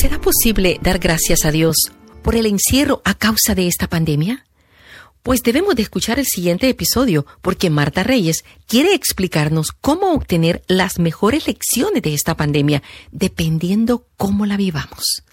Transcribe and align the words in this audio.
¿Será 0.00 0.18
posible 0.20 0.78
dar 0.80 0.98
gracias 0.98 1.44
a 1.44 1.50
Dios 1.50 1.76
por 2.22 2.34
el 2.34 2.46
encierro 2.46 3.02
a 3.04 3.14
causa 3.14 3.54
de 3.54 3.66
esta 3.66 3.88
pandemia? 3.88 4.46
Pues 5.22 5.42
debemos 5.42 5.76
de 5.76 5.82
escuchar 5.82 6.18
el 6.18 6.24
siguiente 6.24 6.68
episodio 6.68 7.26
porque 7.42 7.68
Marta 7.68 8.02
Reyes 8.02 8.44
quiere 8.66 8.94
explicarnos 8.94 9.68
cómo 9.80 10.14
obtener 10.14 10.62
las 10.66 10.98
mejores 10.98 11.46
lecciones 11.46 12.02
de 12.02 12.14
esta 12.14 12.36
pandemia, 12.36 12.82
dependiendo 13.10 14.06
cómo 14.16 14.46
la 14.46 14.56
vivamos. 14.56 15.24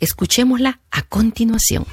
Escuchémosla 0.00 0.80
a 0.90 1.02
continuación. 1.02 1.84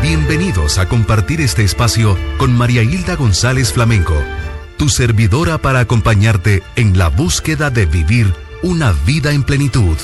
Bienvenidos 0.00 0.78
a 0.78 0.88
compartir 0.88 1.42
este 1.42 1.62
espacio 1.62 2.16
con 2.38 2.56
María 2.56 2.82
Hilda 2.82 3.16
González 3.16 3.74
Flamenco, 3.74 4.16
tu 4.78 4.88
servidora 4.88 5.58
para 5.58 5.80
acompañarte 5.80 6.62
en 6.74 6.96
la 6.96 7.08
búsqueda 7.08 7.68
de 7.70 7.84
vivir 7.84 8.47
una 8.62 8.92
vida 9.06 9.32
en 9.32 9.44
plenitud. 9.44 9.96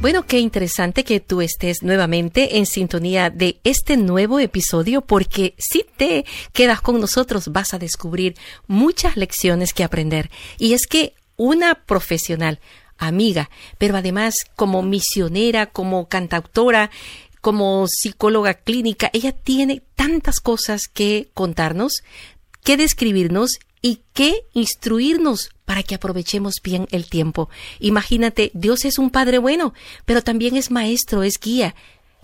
Bueno, 0.00 0.26
qué 0.26 0.38
interesante 0.38 1.04
que 1.04 1.20
tú 1.20 1.40
estés 1.40 1.82
nuevamente 1.82 2.58
en 2.58 2.66
sintonía 2.66 3.30
de 3.30 3.60
este 3.62 3.96
nuevo 3.96 4.40
episodio 4.40 5.02
porque 5.02 5.54
si 5.58 5.84
te 5.96 6.24
quedas 6.52 6.80
con 6.80 7.00
nosotros 7.00 7.48
vas 7.52 7.72
a 7.72 7.78
descubrir 7.78 8.34
muchas 8.66 9.16
lecciones 9.16 9.72
que 9.72 9.84
aprender. 9.84 10.30
Y 10.58 10.72
es 10.72 10.86
que 10.86 11.14
una 11.36 11.74
profesional, 11.74 12.60
amiga, 12.98 13.48
pero 13.78 13.96
además 13.96 14.34
como 14.56 14.82
misionera, 14.82 15.66
como 15.66 16.08
cantautora, 16.08 16.90
como 17.40 17.86
psicóloga 17.88 18.54
clínica, 18.54 19.10
ella 19.12 19.32
tiene 19.32 19.82
tantas 19.94 20.40
cosas 20.40 20.88
que 20.92 21.30
contarnos, 21.34 22.02
que 22.64 22.76
describirnos 22.76 23.58
y 23.82 24.04
que 24.14 24.46
instruirnos 24.54 25.50
para 25.66 25.82
que 25.82 25.96
aprovechemos 25.96 26.54
bien 26.62 26.86
el 26.92 27.10
tiempo. 27.10 27.50
Imagínate, 27.80 28.52
Dios 28.54 28.84
es 28.84 28.98
un 28.98 29.10
Padre 29.10 29.38
bueno, 29.38 29.74
pero 30.06 30.22
también 30.22 30.56
es 30.56 30.70
maestro, 30.70 31.24
es 31.24 31.38
guía. 31.40 31.74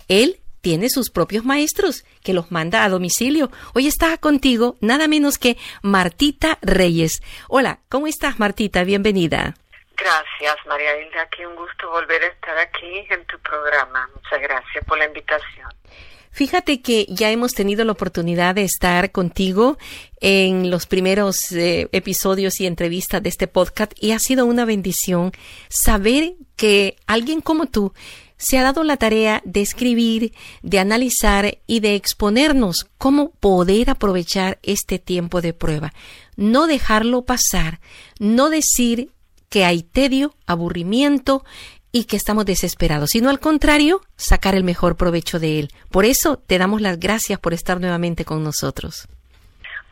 Él 0.07 0.39
tiene 0.61 0.89
sus 0.89 1.09
propios 1.09 1.45
maestros 1.45 2.03
que 2.23 2.33
los 2.33 2.51
manda 2.51 2.83
a 2.83 2.89
domicilio. 2.89 3.51
Hoy 3.73 3.87
está 3.87 4.17
contigo 4.17 4.75
nada 4.81 5.07
menos 5.07 5.37
que 5.37 5.57
Martita 5.81 6.57
Reyes. 6.61 7.21
Hola, 7.47 7.79
¿cómo 7.89 8.07
estás 8.07 8.39
Martita? 8.39 8.83
Bienvenida. 8.83 9.55
Gracias 9.95 10.65
María 10.65 10.97
Hilda, 11.01 11.27
qué 11.27 11.45
un 11.45 11.57
gusto 11.57 11.89
volver 11.89 12.23
a 12.23 12.27
estar 12.27 12.57
aquí 12.57 13.05
en 13.09 13.25
tu 13.25 13.37
programa. 13.39 14.09
Muchas 14.15 14.41
gracias 14.41 14.85
por 14.85 14.97
la 14.97 15.05
invitación. 15.05 15.78
Fíjate 16.31 16.81
que 16.81 17.05
ya 17.09 17.31
hemos 17.31 17.53
tenido 17.53 17.83
la 17.83 17.91
oportunidad 17.91 18.55
de 18.55 18.63
estar 18.63 19.11
contigo 19.11 19.77
en 20.21 20.69
los 20.69 20.85
primeros 20.85 21.51
eh, 21.51 21.89
episodios 21.91 22.59
y 22.59 22.65
entrevistas 22.65 23.21
de 23.21 23.29
este 23.29 23.47
podcast 23.47 23.91
y 23.99 24.11
ha 24.11 24.19
sido 24.19 24.45
una 24.45 24.65
bendición 24.65 25.31
saber 25.69 26.35
que 26.55 26.95
alguien 27.07 27.41
como 27.41 27.65
tú 27.65 27.93
se 28.37 28.57
ha 28.57 28.63
dado 28.63 28.83
la 28.83 28.97
tarea 28.97 29.41
de 29.43 29.61
escribir, 29.61 30.33
de 30.61 30.79
analizar 30.79 31.59
y 31.67 31.81
de 31.81 31.95
exponernos 31.95 32.87
cómo 32.97 33.31
poder 33.31 33.89
aprovechar 33.89 34.59
este 34.63 34.97
tiempo 34.97 35.41
de 35.41 35.53
prueba. 35.53 35.93
No 36.37 36.65
dejarlo 36.65 37.25
pasar, 37.25 37.81
no 38.17 38.49
decir 38.49 39.11
que 39.49 39.65
hay 39.65 39.83
tedio, 39.83 40.33
aburrimiento, 40.45 41.43
y 41.91 42.05
que 42.05 42.17
estamos 42.17 42.45
desesperados, 42.45 43.09
sino 43.11 43.29
al 43.29 43.39
contrario, 43.39 44.01
sacar 44.15 44.55
el 44.55 44.63
mejor 44.63 44.95
provecho 44.95 45.39
de 45.39 45.59
él. 45.59 45.69
Por 45.91 46.05
eso 46.05 46.37
te 46.37 46.57
damos 46.57 46.81
las 46.81 46.99
gracias 46.99 47.39
por 47.39 47.53
estar 47.53 47.79
nuevamente 47.79 48.25
con 48.25 48.43
nosotros. 48.43 49.07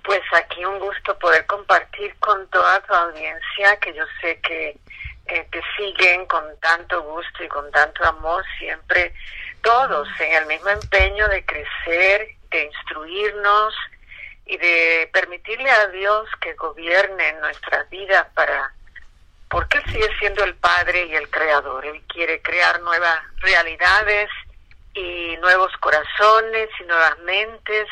Pues 0.04 0.22
aquí 0.34 0.64
un 0.64 0.80
gusto 0.80 1.18
poder 1.20 1.46
compartir 1.46 2.16
con 2.20 2.48
toda 2.50 2.80
tu 2.82 2.94
audiencia, 2.94 3.78
que 3.82 3.94
yo 3.94 4.04
sé 4.22 4.40
que 4.42 4.78
eh, 5.28 5.48
te 5.52 5.62
siguen 5.76 6.26
con 6.28 6.44
tanto 6.62 7.04
gusto 7.04 7.44
y 7.44 7.48
con 7.48 7.70
tanto 7.72 8.06
amor, 8.06 8.46
siempre 8.58 9.14
todos 9.62 10.08
en 10.20 10.34
el 10.34 10.46
mismo 10.46 10.70
empeño 10.70 11.28
de 11.28 11.44
crecer, 11.44 12.28
de 12.52 12.64
instruirnos 12.64 13.74
y 14.46 14.58
de 14.58 15.10
permitirle 15.12 15.70
a 15.70 15.88
Dios 15.88 16.30
que 16.40 16.54
gobierne 16.54 17.34
nuestras 17.42 17.90
vidas 17.90 18.28
para 18.34 18.72
porque 19.50 19.78
Él 19.78 19.84
sigue 19.92 20.10
siendo 20.20 20.44
el 20.44 20.56
Padre 20.56 21.06
y 21.06 21.16
el 21.16 21.30
Creador. 21.30 21.86
Él 21.86 22.02
quiere 22.08 22.42
crear 22.42 22.82
nuevas 22.82 23.20
realidades 23.38 24.30
y 24.94 25.38
nuevos 25.38 25.72
corazones 25.78 26.70
y 26.80 26.84
nuevas 26.84 27.18
mentes 27.20 27.88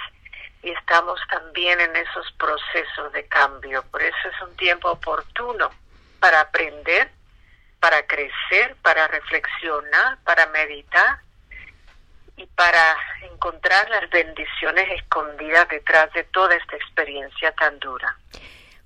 y 0.64 0.72
estamos 0.72 1.20
también 1.30 1.80
en 1.80 1.96
esos 1.96 2.32
procesos 2.34 3.14
de 3.14 3.26
cambio. 3.28 3.84
Por 3.92 4.02
eso 4.02 4.30
es 4.34 4.42
un 4.42 4.56
tiempo 4.58 4.90
oportuno 4.90 5.70
para 6.20 6.42
aprender, 6.42 7.10
para 7.80 8.06
crecer, 8.08 8.76
para 8.82 9.08
reflexionar, 9.08 10.18
para 10.24 10.48
meditar 10.48 11.20
y 12.36 12.48
para 12.48 12.98
encontrar 13.32 13.90
las 13.92 14.10
bendiciones 14.10 14.92
escondidas 15.00 15.70
detrás 15.70 16.12
de 16.14 16.24
toda 16.26 16.56
esta 16.56 16.76
experiencia 16.76 17.52
tan 17.54 17.78
dura. 17.80 18.18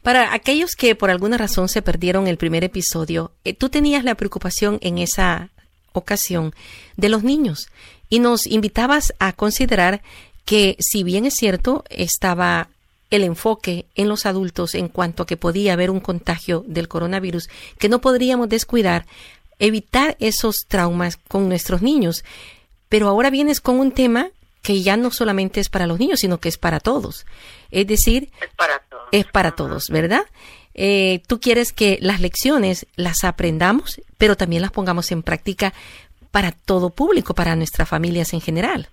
Para 0.02 0.34
aquellos 0.34 0.72
que 0.76 0.96
por 0.96 1.10
alguna 1.10 1.38
razón 1.38 1.70
se 1.70 1.82
perdieron 1.82 2.28
el 2.28 2.38
primer 2.38 2.64
episodio, 2.64 3.32
eh, 3.44 3.54
tú 3.54 3.70
tenías 3.70 4.04
la 4.04 4.16
preocupación 4.16 4.80
en 4.82 4.98
esa 4.98 5.50
ocasión 5.92 6.54
de 6.96 7.10
los 7.10 7.24
niños 7.24 7.70
y 8.10 8.20
nos 8.20 8.48
invitabas 8.48 9.14
a 9.20 9.34
considerar 9.34 10.02
que 10.46 10.78
si 10.80 11.04
bien 11.04 11.26
es 11.26 11.36
cierto 11.36 11.84
estaba 11.90 12.70
el 13.10 13.24
enfoque 13.24 13.86
en 13.96 14.08
los 14.08 14.26
adultos 14.26 14.76
en 14.76 14.88
cuanto 14.88 15.24
a 15.24 15.26
que 15.28 15.38
podía 15.38 15.74
haber 15.74 15.90
un 15.90 16.00
contagio 16.00 16.64
del 16.68 16.88
coronavirus, 16.88 17.50
que 17.78 17.90
no 17.90 18.02
podríamos 18.02 18.50
descuidar 18.50 19.06
evitar 19.60 20.16
esos 20.20 20.66
traumas 20.68 21.18
con 21.18 21.50
nuestros 21.50 21.82
niños. 21.82 22.24
Pero 22.88 23.08
ahora 23.08 23.30
vienes 23.30 23.62
con 23.62 23.80
un 23.80 23.92
tema 23.92 24.30
que 24.62 24.82
ya 24.82 24.98
no 24.98 25.12
solamente 25.12 25.60
es 25.60 25.70
para 25.70 25.88
los 25.88 26.00
niños, 26.00 26.20
sino 26.20 26.40
que 26.40 26.50
es 26.50 26.58
para 26.58 26.80
todos. 26.80 27.26
Es 27.72 27.88
decir, 27.88 28.32
para 28.58 28.80
es 29.12 29.26
para 29.26 29.52
todos 29.52 29.88
¿verdad? 29.90 30.26
Eh, 30.74 31.22
tú 31.28 31.40
quieres 31.40 31.74
que 31.74 31.98
las 32.02 32.22
lecciones 32.22 32.88
las 32.96 33.24
aprendamos, 33.24 34.02
pero 34.18 34.38
también 34.38 34.62
las 34.62 34.72
pongamos 34.72 35.12
en 35.12 35.24
práctica 35.24 35.74
para 36.32 36.52
todo 36.52 36.92
público, 36.92 37.34
para 37.34 37.56
nuestras 37.56 37.90
familias 37.90 38.34
en 38.34 38.42
general. 38.42 38.88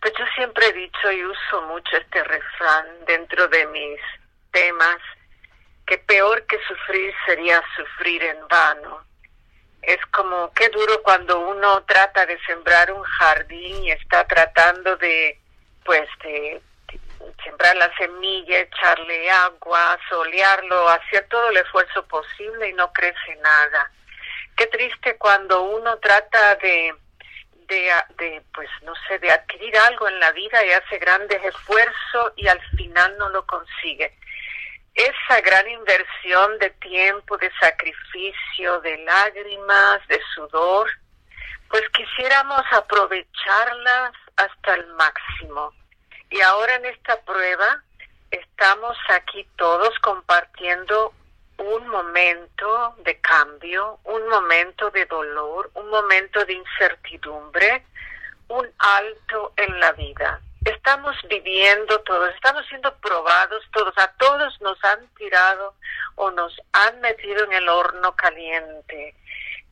Pues 0.00 0.14
yo 0.18 0.24
siempre 0.34 0.66
he 0.66 0.72
dicho 0.72 1.12
y 1.12 1.24
uso 1.24 1.62
mucho 1.68 1.96
este 1.96 2.24
refrán 2.24 2.86
dentro 3.06 3.48
de 3.48 3.66
mis 3.66 4.00
temas, 4.50 4.96
que 5.86 5.98
peor 5.98 6.46
que 6.46 6.58
sufrir 6.66 7.12
sería 7.26 7.62
sufrir 7.76 8.22
en 8.22 8.38
vano 8.48 9.12
es 9.82 9.98
como 10.06 10.52
qué 10.52 10.68
duro 10.68 11.02
cuando 11.02 11.40
uno 11.40 11.82
trata 11.82 12.24
de 12.24 12.38
sembrar 12.46 12.92
un 12.92 13.02
jardín 13.02 13.84
y 13.84 13.90
está 13.90 14.24
tratando 14.26 14.96
de 14.96 15.38
pues 15.84 16.08
de, 16.22 16.62
sembrar 17.44 17.76
la 17.76 17.94
semilla, 17.96 18.60
echarle 18.60 19.30
agua, 19.30 19.98
solearlo, 20.08 20.88
hacer 20.88 21.26
todo 21.28 21.50
el 21.50 21.56
esfuerzo 21.58 22.06
posible 22.06 22.68
y 22.68 22.72
no 22.74 22.92
crece 22.92 23.36
nada. 23.42 23.90
Qué 24.56 24.66
triste 24.66 25.16
cuando 25.16 25.62
uno 25.62 25.98
trata 25.98 26.56
de 26.56 26.94
de, 27.68 27.90
de 28.18 28.42
pues 28.52 28.68
no 28.82 28.92
sé, 29.08 29.18
de 29.18 29.30
adquirir 29.30 29.74
algo 29.78 30.06
en 30.08 30.18
la 30.20 30.32
vida 30.32 30.64
y 30.64 30.72
hace 30.72 30.98
grandes 30.98 31.42
esfuerzos 31.42 32.32
y 32.36 32.46
al 32.46 32.60
final 32.76 33.16
no 33.18 33.30
lo 33.30 33.46
consigue 33.46 34.14
esa 34.94 35.40
gran 35.40 35.68
inversión 35.68 36.58
de 36.58 36.70
tiempo, 36.70 37.38
de 37.38 37.50
sacrificio, 37.58 38.80
de 38.80 38.98
lágrimas, 38.98 40.06
de 40.08 40.20
sudor, 40.34 40.90
pues 41.68 41.82
quisiéramos 41.90 42.62
aprovecharlas 42.72 44.12
hasta 44.36 44.74
el 44.74 44.86
máximo. 44.94 45.72
Y 46.32 46.40
ahora 46.40 46.74
en 46.76 46.86
esta 46.86 47.20
prueba 47.20 47.82
estamos 48.30 48.96
aquí 49.10 49.46
todos 49.56 49.96
compartiendo 50.00 51.12
un 51.58 51.86
momento 51.86 52.94
de 53.04 53.20
cambio, 53.20 54.00
un 54.04 54.26
momento 54.28 54.90
de 54.90 55.06
dolor, 55.06 55.70
un 55.74 55.88
momento 55.90 56.44
de 56.44 56.54
incertidumbre, 56.54 57.84
un 58.48 58.68
alto 58.78 59.52
en 59.56 59.78
la 59.78 59.92
vida 59.92 60.40
estamos 60.64 61.16
viviendo 61.28 62.00
todos, 62.00 62.32
estamos 62.34 62.66
siendo 62.68 62.94
probados 62.96 63.64
todos, 63.72 63.96
a 63.96 64.12
todos 64.12 64.60
nos 64.60 64.82
han 64.84 65.06
tirado 65.16 65.74
o 66.16 66.30
nos 66.30 66.56
han 66.72 67.00
metido 67.00 67.44
en 67.44 67.52
el 67.52 67.68
horno 67.68 68.14
caliente. 68.14 69.14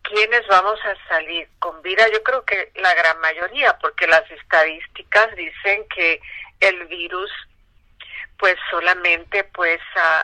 ¿Quiénes 0.03 0.47
vamos 0.49 0.79
a 0.85 1.09
salir 1.09 1.49
con 1.59 1.81
vida? 1.83 2.05
Yo 2.13 2.23
creo 2.23 2.45
que 2.45 2.73
la 2.77 2.95
gran 2.95 3.21
mayoría, 3.21 3.79
porque 3.79 4.06
las 4.06 4.29
estadísticas 4.31 5.35
dicen 5.37 5.87
que 5.95 6.21
el 6.61 6.87
virus 6.87 7.31
pues 8.39 8.57
solamente 8.71 9.45
pues 9.45 9.81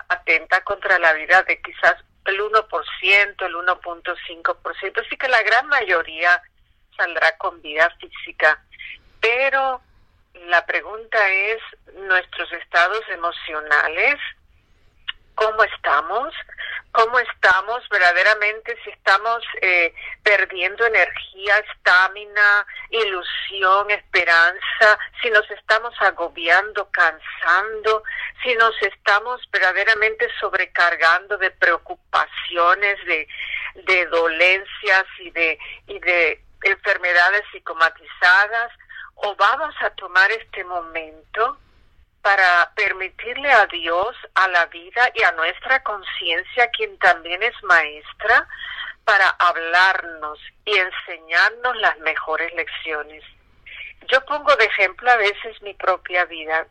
atenta 0.09 0.63
contra 0.65 0.99
la 0.99 1.13
vida 1.13 1.43
de 1.43 1.61
quizás 1.61 1.97
el 2.25 2.41
1%, 2.41 3.47
el 3.47 3.55
1.5%, 3.55 5.07
así 5.07 5.17
que 5.17 5.29
la 5.29 5.43
gran 5.43 5.67
mayoría 5.69 6.43
saldrá 6.97 7.37
con 7.37 7.61
vida 7.61 7.89
física, 8.01 8.65
pero 9.21 9.83
la 10.47 10.65
pregunta 10.65 11.31
es 11.31 11.59
nuestros 11.95 12.51
estados 12.53 13.03
emocionales, 13.11 14.17
cómo 15.35 15.63
estamos, 15.65 16.33
cómo 16.97 17.19
estamos 17.19 17.87
verdaderamente, 17.91 18.75
si 18.83 18.89
estamos 18.89 19.45
eh, 19.61 19.93
perdiendo 20.23 20.87
energía, 20.87 21.59
estamina, 21.59 22.67
ilusión, 22.89 23.91
esperanza, 23.91 24.99
si 25.21 25.29
nos 25.29 25.49
estamos 25.51 25.95
agobiando, 26.01 26.89
cansando, 26.91 28.03
si 28.43 28.55
nos 28.55 28.75
estamos 28.81 29.43
verdaderamente 29.53 30.27
sobrecargando 30.41 31.37
de 31.37 31.51
preocupaciones, 31.51 32.97
de, 33.05 33.29
de 33.75 34.07
dolencias 34.07 35.05
y 35.19 35.31
de, 35.33 35.59
y 35.89 35.99
de 35.99 36.41
enfermedades 36.63 37.43
psicomatizadas, 37.53 38.73
o 39.17 39.37
vamos 39.37 39.75
a 39.83 39.91
tomar 39.91 40.31
este 40.31 40.65
momento 40.65 41.59
para 42.27 42.73
permitirle 42.75 43.53
a 43.53 43.67
Dios, 43.67 44.17
a 44.35 44.49
la 44.49 44.67
vida 44.67 45.13
y 45.15 45.23
a 45.23 45.31
nuestra 45.31 45.81
conciencia, 45.85 46.69
quien 46.77 46.99
también 46.99 47.41
es 47.41 47.55
maestra, 47.63 48.49
para 49.05 49.29
hablarnos 49.29 50.37
y 50.65 50.77
enseñarnos 50.77 51.77
las 51.77 51.97
mejores 52.01 52.53
lecciones. 52.55 53.23
Yo 54.11 54.21
pongo 54.25 54.57
de 54.57 54.65
ejemplo 54.65 55.09
a 55.09 55.17
veces 55.19 55.63
mi 55.63 55.73
propia 55.75 56.25
vida. 56.25 56.67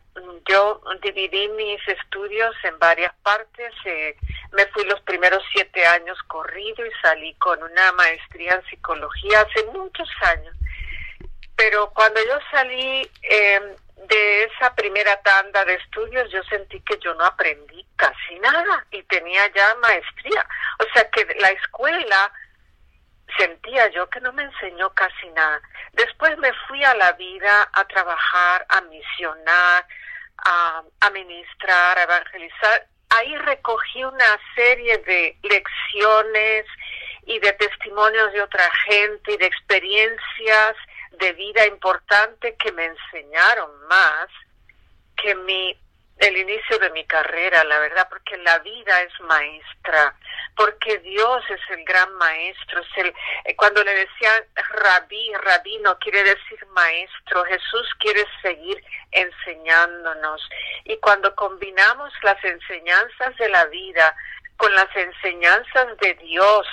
Yo 0.46 0.82
dividí 1.00 1.48
mis 1.48 1.80
estudios 1.88 2.54
en 2.62 2.78
varias 2.78 3.14
partes. 3.22 3.72
Eh, 3.86 4.14
me 4.52 4.66
fui 4.66 4.84
los 4.84 5.00
primeros 5.00 5.42
siete 5.52 5.86
años 5.86 6.18
corrido 6.26 6.84
y 6.84 6.90
salí 7.00 7.32
con 7.36 7.62
una 7.62 7.92
maestría 7.92 8.56
en 8.56 8.64
psicología 8.66 9.40
hace 9.40 9.64
muchos 9.72 10.08
años. 10.20 10.54
Pero 11.56 11.90
cuando 11.94 12.20
yo 12.26 12.38
salí, 12.52 13.10
eh, 13.22 13.76
de 13.96 14.44
esa 14.44 14.74
primera 14.74 15.16
tanda 15.22 15.64
de 15.64 15.74
estudios 15.74 16.30
yo 16.30 16.42
sentí 16.44 16.80
que 16.80 16.98
yo 16.98 17.14
no 17.14 17.24
aprendí 17.24 17.84
casi 17.96 18.38
nada 18.40 18.86
y 18.90 19.02
tenía 19.04 19.50
ya 19.52 19.74
maestría. 19.76 20.46
O 20.78 20.84
sea 20.92 21.08
que 21.10 21.24
la 21.40 21.48
escuela 21.48 22.32
sentía 23.38 23.88
yo 23.88 24.08
que 24.08 24.20
no 24.20 24.32
me 24.32 24.44
enseñó 24.44 24.90
casi 24.90 25.28
nada. 25.30 25.60
Después 25.92 26.36
me 26.38 26.52
fui 26.68 26.84
a 26.84 26.94
la 26.94 27.12
vida 27.12 27.68
a 27.72 27.84
trabajar, 27.86 28.66
a 28.68 28.80
misionar, 28.82 29.86
a, 30.44 30.82
a 31.00 31.10
ministrar, 31.10 31.98
a 31.98 32.02
evangelizar. 32.02 32.86
Ahí 33.10 33.36
recogí 33.38 34.04
una 34.04 34.38
serie 34.54 34.98
de 34.98 35.38
lecciones 35.42 36.66
y 37.24 37.38
de 37.40 37.52
testimonios 37.54 38.32
de 38.32 38.42
otra 38.42 38.70
gente 38.88 39.32
y 39.32 39.36
de 39.38 39.46
experiencias 39.46 40.76
de 41.18 41.32
vida 41.32 41.66
importante 41.66 42.56
que 42.56 42.72
me 42.72 42.84
enseñaron 42.84 43.86
más 43.88 44.28
que 45.16 45.34
mi 45.34 45.76
el 46.18 46.36
inicio 46.36 46.78
de 46.78 46.90
mi 46.90 47.04
carrera, 47.04 47.62
la 47.64 47.78
verdad, 47.78 48.08
porque 48.08 48.38
la 48.38 48.58
vida 48.60 49.02
es 49.02 49.20
maestra, 49.20 50.14
porque 50.56 50.98
Dios 50.98 51.44
es 51.50 51.60
el 51.68 51.84
gran 51.84 52.10
maestro, 52.14 52.80
es 52.80 52.88
el, 52.96 53.14
eh, 53.44 53.54
cuando 53.54 53.84
le 53.84 53.92
decían 53.92 54.44
rabí, 54.54 55.30
rabino 55.44 55.98
quiere 55.98 56.22
decir 56.22 56.66
maestro, 56.68 57.44
Jesús 57.44 57.94
quiere 57.98 58.24
seguir 58.40 58.82
enseñándonos. 59.10 60.40
Y 60.84 60.96
cuando 60.98 61.34
combinamos 61.34 62.10
las 62.22 62.42
enseñanzas 62.42 63.36
de 63.36 63.50
la 63.50 63.66
vida 63.66 64.16
con 64.56 64.74
las 64.74 64.88
enseñanzas 64.96 65.98
de 65.98 66.14
Dios, 66.14 66.66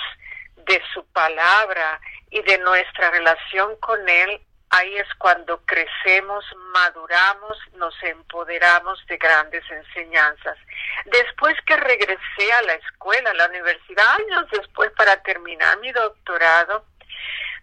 de 0.56 0.82
su 0.94 1.04
palabra 1.08 2.00
y 2.34 2.42
de 2.42 2.58
nuestra 2.58 3.12
relación 3.12 3.76
con 3.76 4.08
Él, 4.08 4.40
ahí 4.70 4.96
es 4.96 5.06
cuando 5.18 5.64
crecemos, 5.64 6.44
maduramos, 6.72 7.56
nos 7.74 7.94
empoderamos 8.02 8.98
de 9.06 9.16
grandes 9.18 9.62
enseñanzas. 9.70 10.58
Después 11.04 11.54
que 11.64 11.76
regresé 11.76 12.52
a 12.58 12.62
la 12.62 12.74
escuela, 12.74 13.30
a 13.30 13.34
la 13.34 13.46
universidad, 13.46 14.04
años 14.18 14.50
después 14.50 14.90
para 14.96 15.22
terminar 15.22 15.78
mi 15.78 15.92
doctorado, 15.92 16.84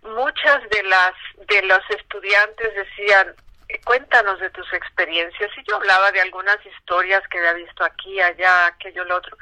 muchas 0.03 0.62
de 0.69 0.83
las 0.83 1.13
de 1.50 1.63
los 1.63 1.81
estudiantes 1.89 2.74
decían, 2.74 3.35
cuéntanos 3.83 4.39
de 4.39 4.51
tus 4.51 4.71
experiencias 4.71 5.51
y 5.57 5.69
yo 5.69 5.75
hablaba 5.75 6.13
de 6.13 6.21
algunas 6.21 6.65
historias 6.65 7.21
que 7.27 7.39
había 7.39 7.65
visto 7.65 7.83
aquí, 7.83 8.21
allá, 8.21 8.67
aquello, 8.67 9.03
lo 9.03 9.17
otro 9.17 9.35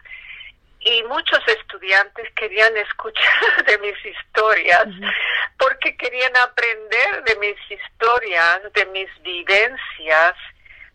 y 0.81 1.03
muchos 1.03 1.39
estudiantes 1.47 2.29
querían 2.35 2.75
escuchar 2.77 3.65
de 3.67 3.77
mis 3.79 4.05
historias 4.05 4.87
porque 5.57 5.95
querían 5.97 6.35
aprender 6.37 7.23
de 7.25 7.35
mis 7.35 7.57
historias, 7.69 8.61
de 8.73 8.85
mis 8.87 9.09
vivencias. 9.21 10.35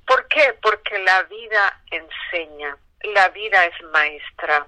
¿Por 0.06 0.26
qué? 0.28 0.56
Porque 0.62 0.98
la 1.00 1.22
vida 1.24 1.80
enseña, 1.90 2.76
la 3.14 3.28
vida 3.28 3.64
es 3.66 3.82
maestra 3.92 4.66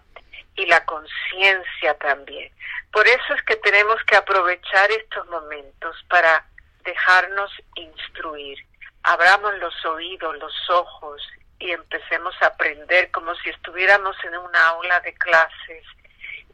y 0.55 0.67
la 0.67 0.85
conciencia 0.85 1.95
también. 1.99 2.51
Por 2.93 3.07
eso 3.07 3.35
es 3.35 3.43
que 3.43 3.57
tenemos 3.57 4.03
que 4.05 4.17
aprovechar 4.17 4.91
estos 4.91 5.27
momentos 5.29 5.97
para 6.09 6.45
dejarnos 6.85 7.51
instruir. 7.75 8.59
Abramos 9.03 9.55
los 9.59 9.85
oídos, 9.85 10.37
los 10.39 10.71
ojos 10.71 11.23
y 11.59 11.71
empecemos 11.71 12.35
a 12.41 12.47
aprender 12.47 13.11
como 13.11 13.35
si 13.37 13.51
estuviéramos 13.51 14.17
en 14.25 14.37
una 14.39 14.69
aula 14.69 15.01
de 15.01 15.15
clases 15.15 15.85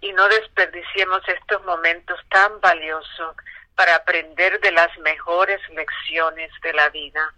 y 0.01 0.13
no 0.13 0.29
desperdiciemos 0.29 1.23
estos 1.29 1.65
momentos 1.65 2.19
tan 2.29 2.61
valiosos 2.61 3.37
para 3.75 3.97
aprender 3.97 4.61
de 4.61 4.73
las 4.73 4.97
mejores 4.99 5.61
lecciones 5.75 6.51
de 6.63 6.73
la 6.73 6.91
vida. 6.91 7.35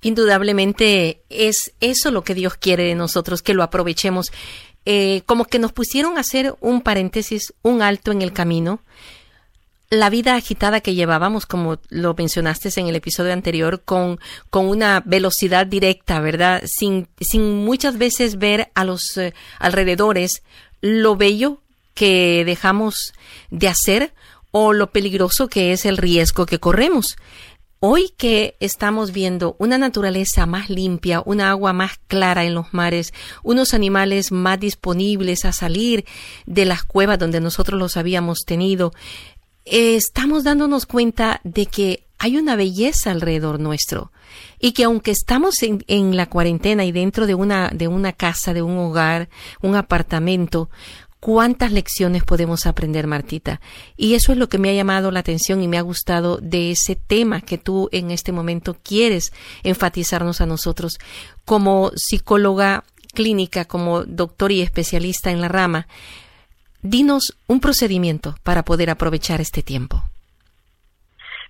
Indudablemente 0.00 1.22
es 1.28 1.74
eso 1.80 2.10
lo 2.10 2.22
que 2.22 2.34
Dios 2.34 2.54
quiere 2.54 2.84
de 2.84 2.94
nosotros, 2.94 3.42
que 3.42 3.54
lo 3.54 3.62
aprovechemos. 3.62 4.32
Eh, 4.84 5.22
como 5.26 5.44
que 5.44 5.58
nos 5.58 5.72
pusieron 5.72 6.16
a 6.16 6.20
hacer 6.20 6.54
un 6.60 6.82
paréntesis, 6.82 7.52
un 7.62 7.82
alto 7.82 8.10
en 8.10 8.22
el 8.22 8.32
camino, 8.32 8.80
la 9.90 10.10
vida 10.10 10.34
agitada 10.34 10.80
que 10.80 10.94
llevábamos, 10.94 11.46
como 11.46 11.78
lo 11.88 12.14
mencionaste 12.14 12.68
en 12.76 12.88
el 12.88 12.96
episodio 12.96 13.32
anterior, 13.32 13.82
con, 13.84 14.18
con 14.50 14.68
una 14.68 15.02
velocidad 15.04 15.66
directa, 15.66 16.20
¿verdad? 16.20 16.62
Sin, 16.66 17.08
sin 17.20 17.64
muchas 17.64 17.96
veces 17.96 18.38
ver 18.38 18.70
a 18.74 18.84
los 18.84 19.16
eh, 19.16 19.34
alrededores 19.58 20.42
lo 20.80 21.16
bello 21.16 21.62
que 21.94 22.44
dejamos 22.44 23.14
de 23.50 23.68
hacer 23.68 24.12
o 24.50 24.72
lo 24.72 24.90
peligroso 24.90 25.48
que 25.48 25.72
es 25.72 25.86
el 25.86 25.96
riesgo 25.96 26.46
que 26.46 26.60
corremos. 26.60 27.16
Hoy 27.80 28.12
que 28.16 28.56
estamos 28.58 29.12
viendo 29.12 29.54
una 29.58 29.78
naturaleza 29.78 30.46
más 30.46 30.68
limpia, 30.68 31.22
una 31.24 31.50
agua 31.50 31.72
más 31.72 31.92
clara 32.08 32.44
en 32.44 32.54
los 32.54 32.74
mares, 32.74 33.14
unos 33.44 33.72
animales 33.72 34.32
más 34.32 34.58
disponibles 34.58 35.44
a 35.44 35.52
salir 35.52 36.04
de 36.44 36.64
las 36.64 36.82
cuevas 36.82 37.20
donde 37.20 37.40
nosotros 37.40 37.78
los 37.78 37.96
habíamos 37.96 38.40
tenido, 38.44 38.92
estamos 39.70 40.44
dándonos 40.44 40.86
cuenta 40.86 41.40
de 41.44 41.66
que 41.66 42.04
hay 42.18 42.36
una 42.36 42.56
belleza 42.56 43.10
alrededor 43.10 43.60
nuestro 43.60 44.12
y 44.58 44.72
que 44.72 44.84
aunque 44.84 45.12
estamos 45.12 45.62
en, 45.62 45.84
en, 45.86 46.16
la 46.16 46.26
cuarentena 46.26 46.84
y 46.84 46.92
dentro 46.92 47.26
de 47.26 47.34
una, 47.34 47.68
de 47.68 47.88
una 47.88 48.12
casa, 48.12 48.52
de 48.52 48.62
un 48.62 48.76
hogar, 48.76 49.28
un 49.62 49.76
apartamento, 49.76 50.68
cuántas 51.20 51.72
lecciones 51.72 52.24
podemos 52.24 52.66
aprender, 52.66 53.06
Martita. 53.06 53.60
Y 53.96 54.14
eso 54.14 54.32
es 54.32 54.38
lo 54.38 54.48
que 54.48 54.58
me 54.58 54.70
ha 54.70 54.74
llamado 54.74 55.10
la 55.10 55.20
atención 55.20 55.62
y 55.62 55.68
me 55.68 55.78
ha 55.78 55.82
gustado 55.82 56.38
de 56.38 56.70
ese 56.70 56.96
tema 56.96 57.40
que 57.40 57.58
tú 57.58 57.88
en 57.92 58.10
este 58.10 58.32
momento 58.32 58.76
quieres 58.82 59.32
enfatizarnos 59.62 60.40
a 60.40 60.46
nosotros 60.46 60.98
como 61.44 61.92
psicóloga 61.94 62.84
clínica, 63.14 63.64
como 63.64 64.04
doctor 64.04 64.52
y 64.52 64.60
especialista 64.60 65.30
en 65.30 65.40
la 65.40 65.48
rama. 65.48 65.86
Dinos 66.82 67.36
un 67.48 67.60
procedimiento 67.60 68.36
para 68.44 68.62
poder 68.62 68.90
aprovechar 68.90 69.40
este 69.40 69.62
tiempo. 69.62 70.00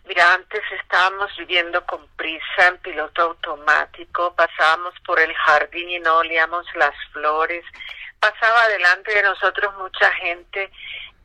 Mira, 0.07 0.33
antes 0.33 0.63
estábamos 0.81 1.31
viviendo 1.37 1.85
con 1.85 2.07
prisa 2.17 2.69
en 2.69 2.79
piloto 2.79 3.23
automático, 3.23 4.35
pasábamos 4.35 4.95
por 5.05 5.21
el 5.21 5.35
jardín 5.35 5.91
y 5.91 6.01
no 6.01 6.17
olíamos 6.17 6.65
las 6.77 6.95
flores, 7.13 7.63
pasaba 8.19 8.69
delante 8.69 9.15
de 9.15 9.23
nosotros 9.23 9.75
mucha 9.77 10.11
gente 10.15 10.71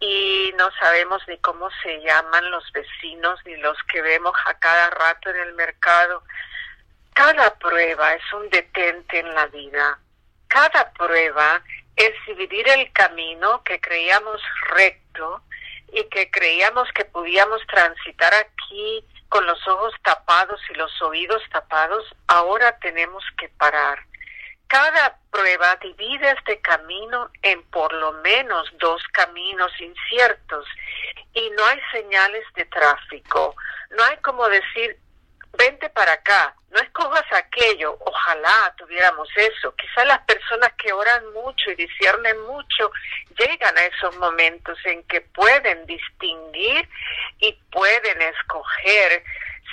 y 0.02 0.54
no 0.58 0.70
sabemos 0.80 1.22
ni 1.30 1.38
cómo 1.38 1.70
se 1.82 2.02
llaman 2.02 2.52
los 2.52 2.70
vecinos 2.74 3.40
ni 3.46 3.56
los 3.56 3.78
que 3.84 4.02
vemos 4.02 4.34
a 4.46 4.54
cada 4.56 4.90
rato 4.90 5.30
en 5.30 5.38
el 5.38 5.54
mercado. 5.54 6.24
Cada 7.14 7.54
prueba 7.56 8.14
es 8.16 8.34
un 8.34 8.50
detente 8.50 9.20
en 9.20 9.34
la 9.34 9.46
vida. 9.48 9.98
Cada 10.50 10.92
prueba 10.92 11.64
es 11.96 12.14
dividir 12.28 12.68
el 12.70 12.92
camino 12.94 13.64
que 13.64 13.80
creíamos 13.80 14.42
recto 14.76 15.44
y 15.92 16.04
que 16.06 16.30
creíamos 16.32 16.92
que 16.94 17.06
podíamos 17.06 17.62
transitar 17.68 18.34
aquí 18.34 19.06
con 19.30 19.46
los 19.46 19.68
ojos 19.68 19.94
tapados 20.04 20.62
y 20.70 20.74
los 20.76 21.02
oídos 21.02 21.42
tapados, 21.52 22.06
ahora 22.28 22.78
tenemos 22.80 23.24
que 23.38 23.50
parar. 23.50 24.00
Cada 24.68 25.18
prueba 25.32 25.76
divide 25.78 26.32
este 26.32 26.60
camino 26.62 27.30
en 27.42 27.62
por 27.72 27.94
lo 27.94 28.14
menos 28.14 28.72
dos 28.80 29.04
caminos 29.12 29.72
inciertos 29.80 30.68
y 31.34 31.50
no 31.52 31.66
hay 31.66 31.80
señales 31.92 32.44
de 32.56 32.66
tráfico. 32.66 33.56
No 33.92 34.04
hay 34.04 34.18
como 34.18 34.48
decir, 34.50 34.98
vente 35.54 35.90
para 35.90 36.14
acá, 36.14 36.56
no 36.72 36.80
escojas 36.80 37.26
aquello, 37.32 37.98
ojalá 38.00 38.74
tuviéramos 38.78 39.30
eso. 39.36 39.76
Quizá 39.76 40.04
las 40.06 40.20
personas 40.22 40.74
que 40.74 40.92
oran 40.92 41.32
mucho 41.34 41.72
y 41.72 41.76
disciernen 41.76 42.40
mucho 42.48 42.92
llegan 43.38 43.78
a 43.78 43.86
esos 43.86 44.18
momentos 44.18 44.78
en 44.86 45.04
que 45.04 45.22
pueden 45.22 45.86
distinguir 45.86 46.90
y 47.40 47.54
pueden 47.72 48.22
escoger 48.22 49.24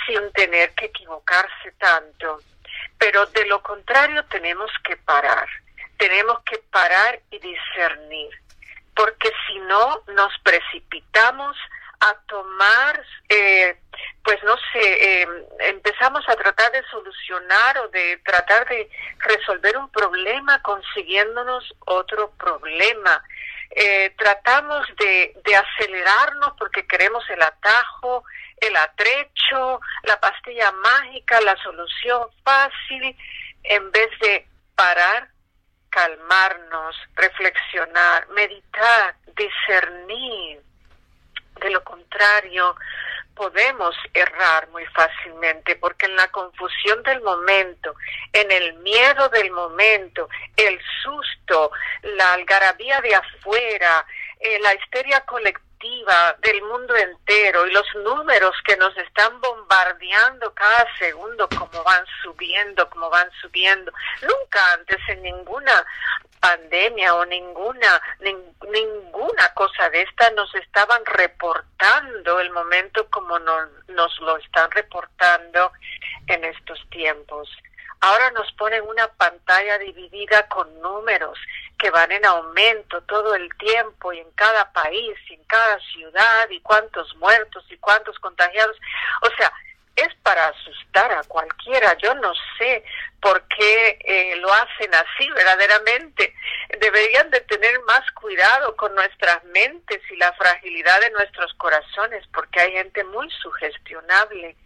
sin 0.07 0.31
tener 0.33 0.73
que 0.75 0.87
equivocarse 0.87 1.73
tanto. 1.79 2.41
Pero 2.99 3.25
de 3.27 3.47
lo 3.47 3.63
contrario 3.63 4.25
tenemos 4.27 4.71
que 4.85 4.97
parar, 4.99 5.49
tenemos 5.97 6.43
que 6.43 6.59
parar 6.71 7.19
y 7.31 7.39
discernir, 7.39 8.31
porque 8.95 9.33
si 9.47 9.59
no 9.61 10.03
nos 10.09 10.39
precipitamos 10.41 11.57
a 12.01 12.15
tomar, 12.27 13.05
eh, 13.29 13.79
pues 14.25 14.43
no 14.43 14.57
sé, 14.73 15.23
eh, 15.23 15.29
empezamos 15.61 16.27
a 16.29 16.37
tratar 16.37 16.73
de 16.73 16.83
solucionar 16.91 17.79
o 17.79 17.89
de 17.89 18.17
tratar 18.25 18.67
de 18.69 18.89
resolver 19.19 19.77
un 19.77 19.91
problema 19.91 20.61
consiguiéndonos 20.63 21.75
otro 21.87 22.31
problema. 22.33 23.23
Eh, 23.71 24.15
tratamos 24.19 24.87
de, 24.99 25.35
de 25.45 25.57
acelerarnos 25.57 26.55
porque 26.59 26.87
queremos 26.87 27.29
el 27.31 27.43
atajo, 27.43 28.25
el 28.57 28.75
atrecho, 28.77 29.81
la 30.05 30.19
pastilla 30.19 30.73
mágica, 30.73 31.41
la 31.43 31.57
solución 31.63 32.29
fácil, 32.43 33.17
en 33.63 33.91
vez 33.93 34.11
de 34.21 34.47
parar, 34.75 35.29
calmarnos, 35.91 36.97
reflexionar, 37.15 38.27
meditar, 38.31 39.15
discernir 39.37 40.63
de 41.61 41.71
lo 41.71 41.83
contrario, 41.85 42.77
podemos 43.35 43.95
errar 44.13 44.69
muy 44.69 44.85
fácilmente 44.87 45.77
porque 45.77 46.07
en 46.07 46.17
la 46.17 46.29
confusión 46.29 47.03
del 47.03 47.23
momento, 47.23 47.95
en 48.33 48.51
el 48.51 48.75
miedo 48.81 49.29
del 49.31 49.51
momento, 49.51 50.29
el 50.57 50.79
susto, 51.03 51.71
la 52.03 52.35
algarabía 52.35 53.01
de 53.01 53.15
afuera, 53.15 54.05
eh, 54.41 54.59
la 54.61 54.75
histeria 54.75 55.21
colectiva 55.21 55.70
del 56.43 56.63
mundo 56.63 56.95
entero 56.97 57.67
y 57.67 57.73
los 57.73 57.87
números 58.05 58.55
que 58.67 58.77
nos 58.77 58.97
están 58.99 59.41
bombardeando 59.41 60.53
cada 60.55 60.87
segundo 60.99 61.49
como 61.49 61.83
van 61.83 62.05
subiendo, 62.23 62.89
como 62.91 63.09
van 63.09 63.31
subiendo. 63.41 63.93
Nunca 64.23 64.73
antes 64.75 64.99
en 65.09 65.23
ninguna 65.23 65.85
pandemia 66.41 67.15
o 67.15 67.25
ninguna 67.27 68.01
ninguna 68.21 69.55
cosa 69.55 69.91
de 69.91 70.03
esta 70.03 70.31
nos 70.31 70.55
estaban 70.55 71.05
reportando 71.07 72.41
el 72.41 72.51
momento 72.51 73.07
como 73.11 73.39
nos 73.39 74.21
lo 74.21 74.37
están 74.39 74.71
reportando 74.71 75.73
en 76.27 76.45
estos 76.45 76.79
tiempos. 76.91 77.49
Ahora 78.03 78.31
nos 78.31 78.51
ponen 78.53 78.83
una 78.83 79.09
pantalla 79.09 79.79
dividida 79.79 80.49
con 80.49 80.81
números 80.81 81.39
que 81.81 81.91
van 81.91 82.13
en 82.13 82.25
aumento 82.27 83.01
todo 83.03 83.35
el 83.35 83.49
tiempo 83.57 84.13
y 84.13 84.19
en 84.19 84.31
cada 84.33 84.71
país, 84.73 85.17
y 85.29 85.35
en 85.35 85.45
cada 85.45 85.79
ciudad 85.81 86.49
y 86.51 86.61
cuántos 86.61 87.17
muertos 87.17 87.65
y 87.71 87.77
cuántos 87.79 88.19
contagiados. 88.19 88.77
O 89.23 89.31
sea, 89.37 89.51
es 89.97 90.15
para 90.23 90.49
asustar 90.49 91.11
a 91.13 91.23
cualquiera. 91.25 91.97
Yo 91.99 92.15
no 92.15 92.33
sé 92.59 92.85
por 93.21 93.43
qué 93.49 93.99
eh, 94.05 94.37
lo 94.37 94.53
hacen 94.53 94.95
así 94.95 95.29
verdaderamente. 95.31 96.35
Deberían 96.79 97.31
de 97.31 97.41
tener 97.41 97.81
más 97.83 98.03
cuidado 98.13 98.77
con 98.77 98.95
nuestras 98.95 99.43
mentes 99.45 100.01
y 100.11 100.17
la 100.17 100.33
fragilidad 100.35 101.01
de 101.01 101.11
nuestros 101.11 101.53
corazones, 101.55 102.27
porque 102.33 102.61
hay 102.61 102.73
gente 102.73 103.05
muy 103.05 103.31
sugestionable 103.31 104.57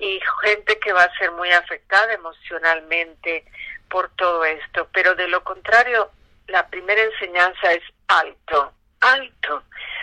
y 0.00 0.20
gente 0.42 0.78
que 0.80 0.92
va 0.92 1.04
a 1.04 1.18
ser 1.18 1.30
muy 1.32 1.50
afectada 1.50 2.12
emocionalmente 2.12 3.44
por 3.88 4.10
todo 4.16 4.44
esto. 4.44 4.88
Pero 4.92 5.14
de 5.14 5.28
lo 5.28 5.42
contrario, 5.44 6.10
la 6.48 6.66
primera 6.68 7.02
enseñanza 7.02 7.72
es 7.72 7.82
alto, 8.08 8.72
alto. 9.00 9.62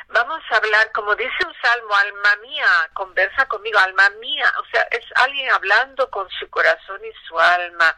Vamos 0.10 0.41
a 0.50 0.57
hablar, 0.57 0.91
como 0.91 1.15
dice 1.15 1.45
un 1.45 1.53
salmo, 1.62 1.95
alma 1.95 2.36
mía, 2.41 2.89
conversa 2.93 3.45
conmigo, 3.48 3.79
alma 3.79 4.10
mía. 4.19 4.51
O 4.60 4.65
sea, 4.71 4.81
es 4.91 5.05
alguien 5.15 5.50
hablando 5.51 6.10
con 6.10 6.29
su 6.31 6.50
corazón 6.50 7.00
y 7.05 7.27
su 7.27 7.39
alma, 7.39 7.95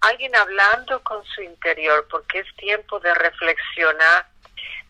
alguien 0.00 0.34
hablando 0.36 1.02
con 1.02 1.24
su 1.24 1.42
interior, 1.42 2.06
porque 2.08 2.40
es 2.40 2.56
tiempo 2.56 3.00
de 3.00 3.12
reflexionar, 3.14 4.26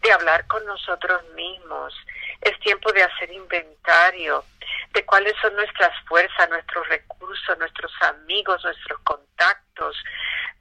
de 0.03 0.13
hablar 0.13 0.47
con 0.47 0.65
nosotros 0.67 1.23
mismos. 1.35 1.95
Es 2.41 2.59
tiempo 2.61 2.93
de 2.93 3.03
hacer 3.03 3.31
inventario 3.33 4.45
de 4.93 5.05
cuáles 5.05 5.35
son 5.41 5.55
nuestras 5.55 5.93
fuerzas, 6.07 6.49
nuestros 6.49 6.89
recursos, 6.89 7.59
nuestros 7.59 7.93
amigos, 8.03 8.63
nuestros 8.65 8.99
contactos, 9.01 9.97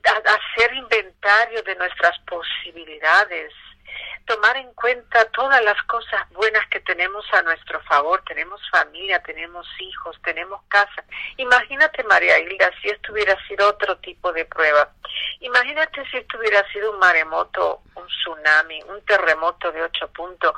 hacer 0.03 0.73
inventario 0.73 1.63
de 1.63 1.75
nuestras 1.75 2.17
posibilidades, 2.19 3.53
tomar 4.25 4.57
en 4.57 4.73
cuenta 4.73 5.25
todas 5.25 5.63
las 5.63 5.81
cosas 5.83 6.27
buenas 6.31 6.67
que 6.69 6.79
tenemos 6.79 7.25
a 7.33 7.41
nuestro 7.43 7.79
favor. 7.83 8.23
Tenemos 8.27 8.59
familia, 8.69 9.21
tenemos 9.21 9.67
hijos, 9.79 10.19
tenemos 10.23 10.61
casa. 10.67 11.03
Imagínate, 11.37 12.03
María 12.03 12.39
Hilda, 12.39 12.71
si 12.81 12.89
esto 12.89 13.13
hubiera 13.13 13.37
sido 13.47 13.69
otro 13.69 13.97
tipo 13.97 14.31
de 14.33 14.45
prueba. 14.45 14.89
Imagínate 15.39 16.03
si 16.09 16.17
esto 16.17 16.37
hubiera 16.39 16.67
sido 16.71 16.91
un 16.91 16.99
maremoto, 16.99 17.81
un 17.95 18.07
tsunami, 18.07 18.81
un 18.83 19.03
terremoto 19.05 19.71
de 19.71 19.83
ocho 19.83 20.07
puntos, 20.09 20.53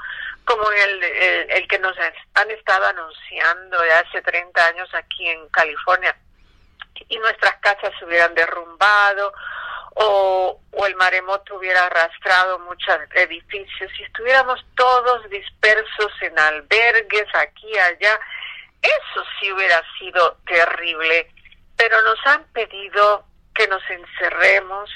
como 0.46 0.72
el, 0.72 1.03
el, 1.03 1.67
que 1.67 1.79
nos 1.79 1.96
han 2.36 2.51
estado 2.51 2.86
anunciando 2.86 3.77
hace 4.05 4.22
30 4.22 4.65
años 4.65 4.89
aquí 4.93 5.27
en 5.27 5.48
California. 5.50 6.15
Y 7.10 7.17
nuestras 7.19 7.57
casas 7.57 7.93
se 8.00 8.05
hubieran 8.05 8.34
derrumbado 8.34 9.34
o, 10.00 10.60
el 10.86 10.96
maremoto 10.96 11.56
hubiera 11.56 11.88
arrastrado 11.88 12.60
muchos 12.60 12.98
edificios 13.16 13.92
y 14.00 14.04
estuviéramos 14.04 14.63
todos 14.75 15.30
dispersos 15.30 16.12
en 16.22 16.38
albergues 16.39 17.27
aquí 17.34 17.77
allá, 17.77 18.20
eso 18.82 19.25
sí 19.39 19.51
hubiera 19.51 19.82
sido 20.00 20.38
terrible, 20.46 21.30
pero 21.75 22.01
nos 22.04 22.20
han 22.25 22.44
pedido 22.54 23.25
que 23.54 23.68
nos 23.68 23.82
encerremos 23.89 24.89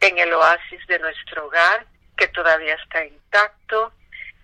en 0.00 0.18
el 0.18 0.32
oasis 0.34 0.86
de 0.86 0.98
nuestro 0.98 1.46
hogar, 1.46 1.86
que 2.16 2.28
todavía 2.28 2.74
está 2.74 3.04
intacto, 3.04 3.92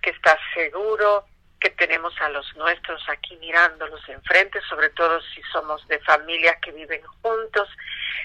que 0.02 0.10
está 0.10 0.36
seguro, 0.54 1.26
que 1.60 1.70
tenemos 1.70 2.14
a 2.20 2.30
los 2.30 2.56
nuestros 2.56 3.06
aquí 3.08 3.36
mirándolos 3.36 4.00
enfrente, 4.08 4.60
sobre 4.62 4.88
todo 4.90 5.20
si 5.34 5.42
somos 5.52 5.86
de 5.88 6.00
familias 6.00 6.56
que 6.62 6.72
viven 6.72 7.02
juntos. 7.22 7.68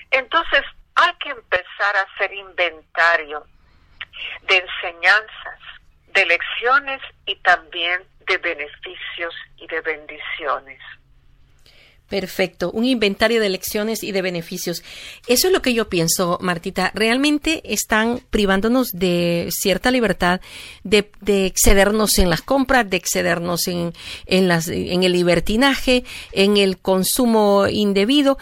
Entonces, 0.10 0.64
hay 0.96 1.14
que 1.22 1.30
empezar 1.30 1.96
a 1.96 2.02
hacer 2.02 2.34
inventario 2.34 3.46
de 4.48 4.58
enseñanzas, 4.58 5.60
de 6.14 6.26
lecciones 6.26 7.02
y 7.26 7.36
también 7.38 8.02
de 8.28 8.38
beneficios 8.38 9.36
y 9.58 9.68
de 9.68 9.82
bendiciones. 9.82 10.82
Perfecto, 12.10 12.70
un 12.70 12.86
inventario 12.86 13.42
de 13.42 13.50
lecciones 13.50 14.04
y 14.04 14.12
de 14.12 14.22
beneficios. 14.22 14.84
Eso 15.28 15.48
es 15.48 15.54
lo 15.54 15.64
que 15.64 15.74
yo 15.74 15.90
pienso, 15.90 16.38
Martita. 16.40 16.92
Realmente 16.94 17.64
están 17.66 18.22
privándonos 18.30 18.92
de 18.92 19.50
cierta 19.50 19.90
libertad, 19.90 20.40
de, 20.84 21.10
excedernos 21.48 22.20
en 22.20 22.30
las 22.30 22.44
compras, 22.44 22.88
de 22.88 22.98
excedernos 22.98 23.68
en, 23.68 23.92
en 24.28 25.04
el 25.04 25.12
libertinaje, 25.12 26.04
en 26.32 26.58
el 26.58 26.78
consumo 26.78 27.66
indebido 27.68 28.38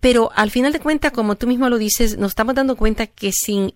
pero 0.00 0.30
al 0.34 0.50
final 0.50 0.72
de 0.72 0.80
cuentas, 0.80 1.12
como 1.12 1.36
tú 1.36 1.46
mismo 1.46 1.68
lo 1.68 1.78
dices, 1.78 2.18
nos 2.18 2.32
estamos 2.32 2.54
dando 2.54 2.76
cuenta 2.76 3.06
que 3.06 3.32
sin 3.32 3.74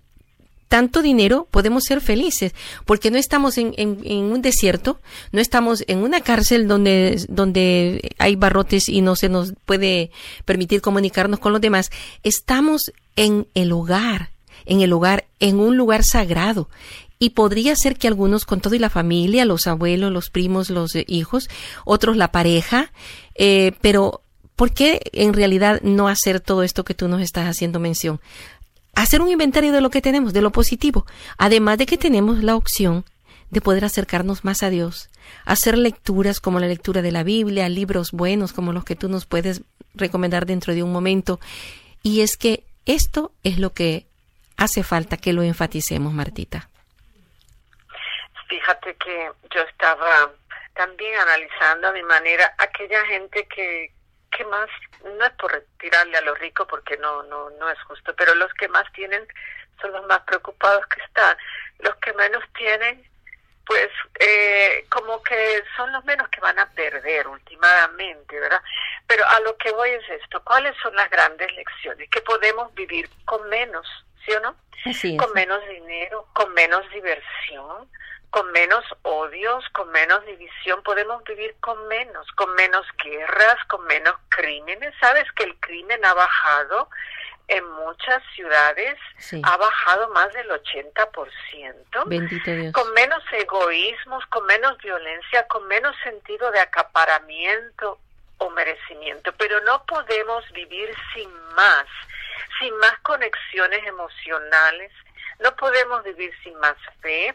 tanto 0.68 1.02
dinero 1.02 1.48
podemos 1.50 1.84
ser 1.84 2.00
felices, 2.00 2.54
porque 2.84 3.10
no 3.10 3.16
estamos 3.16 3.58
en, 3.58 3.74
un 3.76 4.42
desierto, 4.42 5.00
no 5.32 5.40
estamos 5.40 5.82
en 5.88 5.98
una 5.98 6.20
cárcel 6.20 6.68
donde, 6.68 7.24
donde 7.28 8.12
hay 8.18 8.36
barrotes 8.36 8.88
y 8.88 9.00
no 9.00 9.16
se 9.16 9.28
nos 9.28 9.54
puede 9.64 10.10
permitir 10.44 10.80
comunicarnos 10.80 11.40
con 11.40 11.52
los 11.52 11.60
demás, 11.60 11.90
estamos 12.22 12.92
en 13.16 13.46
el 13.54 13.72
hogar, 13.72 14.30
en 14.66 14.82
el 14.82 14.92
hogar, 14.92 15.26
en 15.40 15.58
un 15.58 15.76
lugar 15.76 16.04
sagrado. 16.04 16.68
Y 17.20 17.30
podría 17.30 17.74
ser 17.74 17.96
que 17.96 18.06
algunos 18.06 18.44
con 18.44 18.60
todo 18.60 18.76
y 18.76 18.78
la 18.78 18.90
familia, 18.90 19.44
los 19.44 19.66
abuelos, 19.66 20.12
los 20.12 20.30
primos, 20.30 20.70
los 20.70 20.92
hijos, 21.08 21.48
otros 21.84 22.16
la 22.16 22.30
pareja, 22.30 22.92
eh, 23.34 23.72
pero 23.80 24.22
¿Por 24.58 24.74
qué 24.74 25.00
en 25.12 25.34
realidad 25.34 25.80
no 25.82 26.08
hacer 26.08 26.40
todo 26.40 26.64
esto 26.64 26.82
que 26.82 26.92
tú 26.92 27.06
nos 27.06 27.22
estás 27.22 27.46
haciendo 27.46 27.78
mención? 27.78 28.20
Hacer 28.96 29.20
un 29.20 29.30
inventario 29.30 29.70
de 29.70 29.80
lo 29.80 29.88
que 29.88 30.02
tenemos, 30.02 30.32
de 30.32 30.42
lo 30.42 30.50
positivo, 30.50 31.06
además 31.38 31.78
de 31.78 31.86
que 31.86 31.96
tenemos 31.96 32.42
la 32.42 32.56
opción 32.56 33.04
de 33.50 33.60
poder 33.60 33.84
acercarnos 33.84 34.44
más 34.44 34.64
a 34.64 34.70
Dios, 34.70 35.10
hacer 35.44 35.78
lecturas 35.78 36.40
como 36.40 36.58
la 36.58 36.66
lectura 36.66 37.02
de 37.02 37.12
la 37.12 37.22
Biblia, 37.22 37.68
libros 37.68 38.10
buenos 38.10 38.52
como 38.52 38.72
los 38.72 38.84
que 38.84 38.96
tú 38.96 39.08
nos 39.08 39.26
puedes 39.26 39.62
recomendar 39.94 40.44
dentro 40.44 40.74
de 40.74 40.82
un 40.82 40.90
momento. 40.90 41.38
Y 42.02 42.22
es 42.22 42.36
que 42.36 42.64
esto 42.84 43.30
es 43.44 43.60
lo 43.60 43.72
que 43.72 44.06
hace 44.56 44.82
falta 44.82 45.18
que 45.18 45.32
lo 45.32 45.44
enfaticemos, 45.44 46.12
Martita. 46.12 46.68
Fíjate 48.48 48.96
que 48.96 49.30
yo 49.54 49.60
estaba 49.70 50.32
también 50.74 51.14
analizando 51.20 51.92
mi 51.92 52.02
manera 52.02 52.52
aquella 52.58 53.06
gente 53.06 53.46
que, 53.54 53.92
que 54.30 54.44
más, 54.44 54.68
no 55.04 55.24
es 55.24 55.32
por 55.32 55.64
tirarle 55.78 56.16
a 56.16 56.22
los 56.22 56.38
ricos 56.38 56.66
porque 56.68 56.96
no, 56.98 57.22
no, 57.24 57.50
no 57.50 57.70
es 57.70 57.80
justo, 57.82 58.14
pero 58.16 58.34
los 58.34 58.52
que 58.54 58.68
más 58.68 58.90
tienen 58.92 59.26
son 59.80 59.92
los 59.92 60.06
más 60.06 60.20
preocupados 60.20 60.86
que 60.86 61.00
están. 61.02 61.36
Los 61.80 61.94
que 61.96 62.12
menos 62.14 62.42
tienen, 62.56 63.04
pues 63.64 63.88
eh, 64.18 64.86
como 64.88 65.22
que 65.22 65.62
son 65.76 65.92
los 65.92 66.04
menos 66.04 66.28
que 66.30 66.40
van 66.40 66.58
a 66.58 66.68
perder 66.70 67.28
últimamente, 67.28 68.40
¿verdad? 68.40 68.62
Pero 69.06 69.26
a 69.26 69.40
lo 69.40 69.56
que 69.56 69.70
voy 69.72 69.90
es 69.90 70.08
esto, 70.08 70.42
¿cuáles 70.42 70.74
son 70.82 70.94
las 70.96 71.10
grandes 71.10 71.52
lecciones? 71.54 72.08
Que 72.10 72.20
podemos 72.22 72.74
vivir 72.74 73.08
con 73.24 73.48
menos, 73.48 73.86
¿sí 74.24 74.32
o 74.32 74.40
no? 74.40 74.56
Con 75.16 75.32
menos 75.34 75.60
dinero, 75.68 76.26
con 76.32 76.52
menos 76.54 76.88
diversión, 76.90 77.88
con 78.30 78.50
menos 78.52 78.84
odios, 79.02 79.64
con 79.70 79.90
menos 79.90 80.24
división, 80.26 80.82
podemos 80.82 81.22
vivir 81.24 81.56
con 81.60 81.88
menos, 81.88 82.30
con 82.32 82.54
menos 82.54 82.86
guerras, 83.02 83.56
con 83.68 83.84
menos 83.86 84.14
crímenes. 84.28 84.94
¿Sabes 85.00 85.24
que 85.32 85.44
el 85.44 85.58
crimen 85.60 86.04
ha 86.04 86.14
bajado 86.14 86.90
en 87.48 87.64
muchas 87.70 88.22
ciudades? 88.34 88.98
Ha 89.42 89.56
bajado 89.56 90.08
más 90.10 90.32
del 90.34 90.48
80%. 90.50 92.04
Bendito 92.06 92.50
Dios. 92.50 92.72
Con 92.72 92.92
menos 92.92 93.22
egoísmos, 93.32 94.24
con 94.26 94.44
menos 94.46 94.76
violencia, 94.78 95.46
con 95.48 95.66
menos 95.66 95.96
sentido 96.02 96.50
de 96.50 96.60
acaparamiento 96.60 97.98
o 98.36 98.50
merecimiento. 98.50 99.32
Pero 99.38 99.60
no 99.62 99.84
podemos 99.86 100.44
vivir 100.52 100.94
sin 101.14 101.30
más, 101.54 101.86
sin 102.60 102.76
más 102.76 102.98
conexiones 103.00 103.86
emocionales. 103.86 104.92
No 105.40 105.56
podemos 105.56 106.04
vivir 106.04 106.32
sin 106.42 106.54
más 106.58 106.76
fe, 107.00 107.34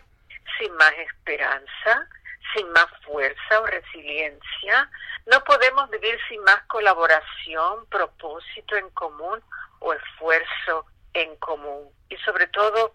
sin 0.57 0.73
más 0.75 0.93
esperanza, 0.93 2.07
sin 2.53 2.69
más 2.71 2.87
fuerza 3.05 3.61
o 3.61 3.65
resiliencia. 3.65 4.89
No 5.25 5.43
podemos 5.43 5.89
vivir 5.89 6.19
sin 6.27 6.41
más 6.43 6.61
colaboración, 6.63 7.85
propósito 7.87 8.75
en 8.75 8.89
común 8.91 9.41
o 9.79 9.93
esfuerzo 9.93 10.85
en 11.13 11.35
común. 11.37 11.89
Y 12.09 12.17
sobre 12.17 12.47
todo 12.47 12.93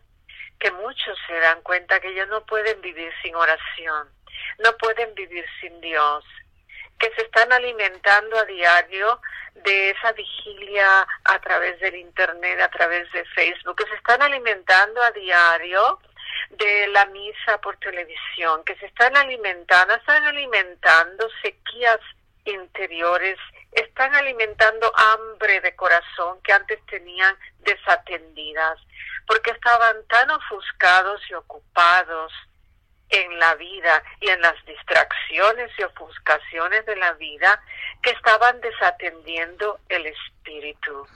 que 0.59 0.71
muchos 0.73 1.19
se 1.27 1.35
dan 1.41 1.63
cuenta 1.63 2.01
que 2.01 2.09
ellos 2.09 2.29
no 2.29 2.45
pueden 2.45 2.81
vivir 2.81 3.13
sin 3.23 3.35
oración, 3.35 4.09
no 4.59 4.77
pueden 4.77 5.15
vivir 5.15 5.45
sin 5.61 5.81
Dios, 5.81 6.25
que 6.99 7.11
se 7.15 7.23
están 7.23 7.53
alimentando 7.53 8.37
a 8.39 8.45
diario 8.45 9.21
de 9.55 9.91
esa 9.91 10.13
vigilia 10.13 11.07
a 11.25 11.39
través 11.41 11.79
del 11.81 11.97
Internet, 11.97 12.61
a 12.61 12.69
través 12.69 13.11
de 13.13 13.25
Facebook, 13.27 13.77
que 13.77 13.87
se 13.87 13.95
están 13.95 14.23
alimentando 14.23 15.01
a 15.03 15.11
diario 15.13 16.01
de 16.51 16.89
la 16.89 17.07
misa 17.07 17.61
por 17.61 17.77
televisión, 17.79 18.63
que 18.65 18.77
se 18.77 18.87
están 18.87 19.17
alimentando, 19.17 19.95
están 19.95 20.25
alimentando 20.25 21.29
sequías 21.43 22.01
interiores, 22.45 23.39
están 23.73 24.15
alimentando 24.15 24.91
hambre 24.97 25.61
de 25.61 25.75
corazón 25.77 26.41
que 26.43 26.53
antes 26.53 26.85
tenían 26.87 27.37
desatendidas, 27.61 28.79
porque 29.27 29.51
estaban 29.51 29.97
tan 30.09 30.31
ofuscados 30.31 31.21
y 31.29 31.35
ocupados 31.35 32.33
en 33.11 33.39
la 33.39 33.55
vida 33.55 34.03
y 34.21 34.29
en 34.29 34.41
las 34.41 34.55
distracciones 34.67 35.71
y 35.79 35.83
ofuscaciones 35.83 36.85
de 36.87 36.97
la 36.97 37.13
vida 37.15 37.61
que 38.03 38.11
estaban 38.11 38.61
desatendiendo 38.61 39.81
el 39.89 40.07
espíritu. 40.07 41.07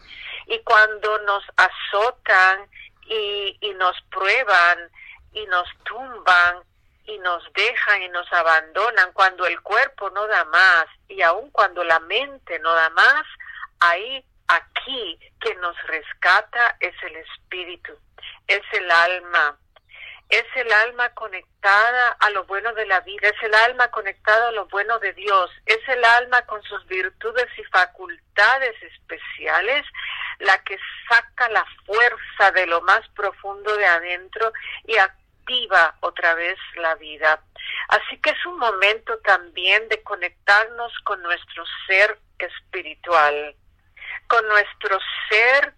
Y 0.47 0.59
cuando 0.61 1.19
nos 1.21 1.45
azotan 1.57 2.67
y, 3.07 3.57
y 3.61 3.75
nos 3.75 4.01
prueban 4.11 4.91
y 5.33 5.47
nos 5.47 5.69
tumban 5.85 6.63
y 7.05 7.19
nos 7.19 7.43
dejan 7.53 8.03
y 8.03 8.09
nos 8.09 8.31
abandonan 8.33 9.13
cuando 9.13 9.47
el 9.47 9.61
cuerpo 9.61 10.11
no 10.11 10.27
da 10.27 10.45
más 10.47 10.87
y 11.09 11.21
aun 11.23 11.51
cuando 11.51 11.83
la 11.85 11.99
mente 12.01 12.59
no 12.61 12.73
da 12.73 12.91
más, 12.91 13.25
ahí, 13.81 14.25
aquí, 14.49 15.19
que 15.41 15.55
nos 15.57 15.77
rescata 15.85 16.77
es 16.81 16.95
el 17.03 17.17
espíritu, 17.17 17.93
es 18.47 18.63
el 18.73 18.91
alma, 18.91 19.59
es 20.29 20.45
el 20.55 20.73
alma 20.73 21.09
conectada 21.11 22.17
a 22.21 22.31
lo 22.31 22.45
bueno 22.45 22.73
de 22.75 22.87
la 22.87 23.01
vida, 23.01 23.29
es 23.29 23.43
el 23.43 23.55
alma 23.55 23.89
conectada 23.89 24.49
a 24.49 24.53
lo 24.53 24.67
bueno 24.67 24.99
de 25.01 25.13
Dios, 25.13 25.51
es 25.67 25.81
el 25.89 26.05
alma 26.05 26.43
con 26.47 26.63
sus 26.63 26.87
virtudes 26.87 27.49
y 27.59 27.65
facultades 27.65 28.83
especiales 28.83 29.85
la 30.39 30.59
que 30.65 30.79
saca 31.09 31.49
la 31.51 31.67
fuerza 31.85 32.51
de 32.53 32.67
lo 32.67 32.81
más 32.83 33.07
profundo 33.11 33.77
de 33.77 33.87
adentro 33.87 34.53
y 34.85 34.97
otra 36.01 36.35
vez 36.35 36.59
la 36.77 36.95
vida. 36.97 37.43
Así 37.89 38.17
que 38.19 38.31
es 38.31 38.47
un 38.47 38.59
momento 38.59 39.19
también 39.19 39.89
de 39.89 40.03
conectarnos 40.03 40.93
con 41.05 41.23
nuestro 41.23 41.65
ser 41.87 42.19
espiritual, 42.39 43.55
con 44.29 44.47
nuestro 44.49 44.99
ser 45.29 45.75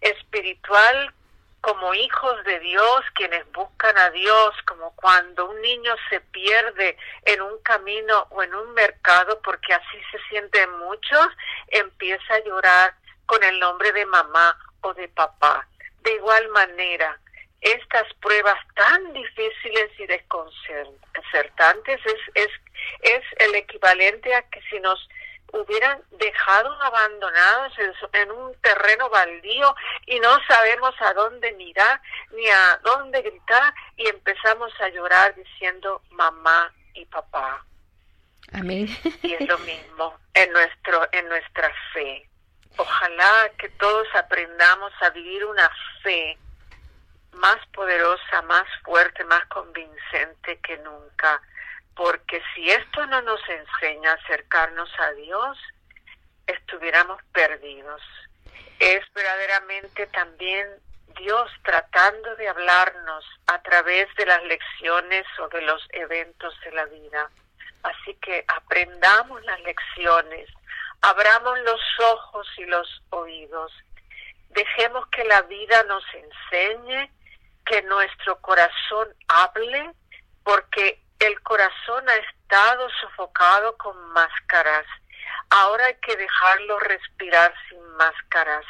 espiritual 0.00 1.14
como 1.60 1.94
hijos 1.94 2.42
de 2.44 2.58
Dios, 2.58 3.02
quienes 3.14 3.50
buscan 3.52 3.96
a 3.96 4.10
Dios, 4.10 4.50
como 4.66 4.94
cuando 4.96 5.48
un 5.48 5.60
niño 5.60 5.94
se 6.10 6.20
pierde 6.20 6.96
en 7.24 7.40
un 7.40 7.62
camino 7.62 8.26
o 8.30 8.42
en 8.42 8.52
un 8.52 8.74
mercado, 8.74 9.40
porque 9.42 9.72
así 9.72 9.98
se 10.10 10.18
sienten 10.28 10.70
muchos, 10.78 11.28
empieza 11.68 12.34
a 12.34 12.44
llorar 12.44 12.94
con 13.26 13.44
el 13.44 13.60
nombre 13.60 13.92
de 13.92 14.04
mamá 14.06 14.58
o 14.80 14.92
de 14.94 15.08
papá. 15.08 15.68
De 16.00 16.14
igual 16.14 16.48
manera, 16.48 17.20
estas 17.62 18.12
pruebas 18.14 18.58
tan 18.74 19.12
difíciles 19.12 19.90
y 19.98 20.06
desconcertantes 20.06 22.00
es, 22.04 22.20
es, 22.34 22.50
es 23.02 23.22
el 23.38 23.54
equivalente 23.54 24.34
a 24.34 24.42
que 24.42 24.60
si 24.68 24.80
nos 24.80 25.08
hubieran 25.52 26.02
dejado 26.18 26.72
abandonados 26.82 27.72
en, 28.14 28.30
un 28.30 28.54
terreno 28.62 29.08
baldío 29.10 29.74
y 30.06 30.18
no 30.20 30.38
sabemos 30.46 30.94
a 31.00 31.12
dónde 31.12 31.52
mirar 31.52 32.00
ni 32.32 32.48
a 32.48 32.80
dónde 32.82 33.22
gritar 33.22 33.72
y 33.96 34.08
empezamos 34.08 34.72
a 34.80 34.88
llorar 34.88 35.34
diciendo 35.36 36.02
mamá 36.10 36.72
y 36.94 37.04
papá. 37.06 37.64
Amén. 38.52 38.88
Y 39.22 39.34
es 39.34 39.48
lo 39.48 39.58
mismo 39.58 40.18
en 40.34 40.52
nuestro 40.52 41.08
en 41.12 41.28
nuestra 41.28 41.72
fe. 41.92 42.28
Ojalá 42.76 43.50
que 43.58 43.68
todos 43.70 44.06
aprendamos 44.14 44.92
a 45.00 45.10
vivir 45.10 45.44
una 45.44 45.70
fe 46.02 46.38
más 47.32 47.58
poderosa, 47.72 48.42
más 48.42 48.66
fuerte, 48.84 49.24
más 49.24 49.44
convincente 49.46 50.58
que 50.60 50.78
nunca 50.78 51.40
porque 51.94 52.42
si 52.54 52.70
esto 52.70 53.06
no 53.06 53.20
nos 53.22 53.40
enseña 53.48 54.12
a 54.12 54.14
acercarnos 54.14 54.88
a 54.98 55.12
Dios, 55.12 55.58
estuviéramos 56.46 57.22
perdidos. 57.32 58.00
Es 58.78 59.00
verdaderamente 59.12 60.06
también 60.08 60.66
Dios 61.18 61.50
tratando 61.62 62.34
de 62.36 62.48
hablarnos 62.48 63.24
a 63.46 63.60
través 63.62 64.08
de 64.16 64.26
las 64.26 64.42
lecciones 64.44 65.26
o 65.38 65.48
de 65.48 65.62
los 65.62 65.86
eventos 65.92 66.58
de 66.64 66.72
la 66.72 66.86
vida. 66.86 67.30
Así 67.82 68.14
que 68.22 68.44
aprendamos 68.48 69.42
las 69.44 69.60
lecciones, 69.60 70.48
abramos 71.02 71.58
los 71.60 71.80
ojos 72.00 72.48
y 72.56 72.64
los 72.64 73.02
oídos, 73.10 73.72
dejemos 74.50 75.06
que 75.08 75.24
la 75.24 75.42
vida 75.42 75.82
nos 75.84 76.04
enseñe, 76.14 77.10
que 77.64 77.82
nuestro 77.82 78.40
corazón 78.40 79.08
hable, 79.28 79.90
porque 80.42 81.02
el 81.20 81.40
corazón 81.42 82.08
ha 82.08 82.16
estado 82.16 82.88
sofocado 83.00 83.76
con 83.76 83.96
máscaras. 84.12 84.84
Ahora 85.50 85.86
hay 85.86 85.96
que 85.96 86.16
dejarlo 86.16 86.78
respirar 86.80 87.54
sin 87.68 87.82
máscaras. 87.96 88.64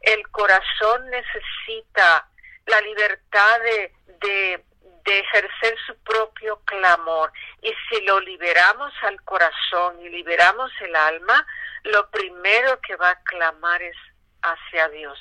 El 0.00 0.26
corazón 0.30 1.08
necesita 1.10 2.28
la 2.66 2.80
libertad 2.80 3.60
de, 3.60 3.94
de, 4.20 4.64
ejercer 5.04 5.76
su 5.86 5.96
propio 6.02 6.60
clamor. 6.64 7.32
Y 7.60 7.72
si 7.88 8.00
lo 8.02 8.18
liberamos 8.20 8.92
al 9.02 9.20
corazón 9.22 10.00
y 10.00 10.08
liberamos 10.08 10.72
el 10.80 10.96
alma, 10.96 11.46
lo 11.84 12.10
primero 12.10 12.80
que 12.80 12.96
va 12.96 13.10
a 13.10 13.22
clamar 13.22 13.82
es 13.82 13.96
hacia 14.42 14.88
Dios. 14.88 15.18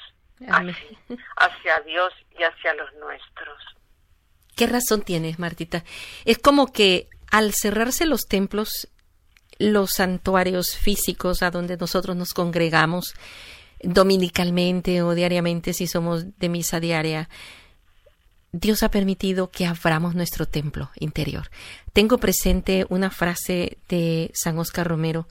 Hacia 0.48 1.80
Dios 1.86 2.14
y 2.38 2.44
hacia 2.44 2.74
los 2.74 2.94
nuestros. 2.94 3.58
¿Qué 4.56 4.68
razón 4.68 5.02
tienes, 5.02 5.40
Martita? 5.40 5.84
Es 6.26 6.38
como 6.38 6.72
que 6.72 7.10
al 7.32 7.54
cerrarse 7.54 8.06
los 8.06 8.28
templos, 8.28 8.90
los 9.58 9.92
santuarios 9.92 10.76
físicos 10.76 11.42
a 11.42 11.52
donde 11.52 11.78
nosotros 11.78 12.16
nos 12.16 12.34
congregamos 12.34 13.14
dominicalmente 13.82 15.02
o 15.02 15.16
diariamente 15.16 15.74
si 15.74 15.88
somos 15.88 16.38
de 16.38 16.50
misa 16.50 16.80
diaria, 16.80 17.30
Dios 18.52 18.84
ha 18.84 18.92
permitido 18.92 19.50
que 19.50 19.66
abramos 19.66 20.14
nuestro 20.14 20.46
templo 20.46 20.92
interior. 21.00 21.50
Tengo 21.94 22.18
presente 22.18 22.86
una 22.90 23.10
frase 23.10 23.78
de 23.88 24.32
San 24.34 24.60
Oscar 24.60 24.88
Romero 24.88 25.28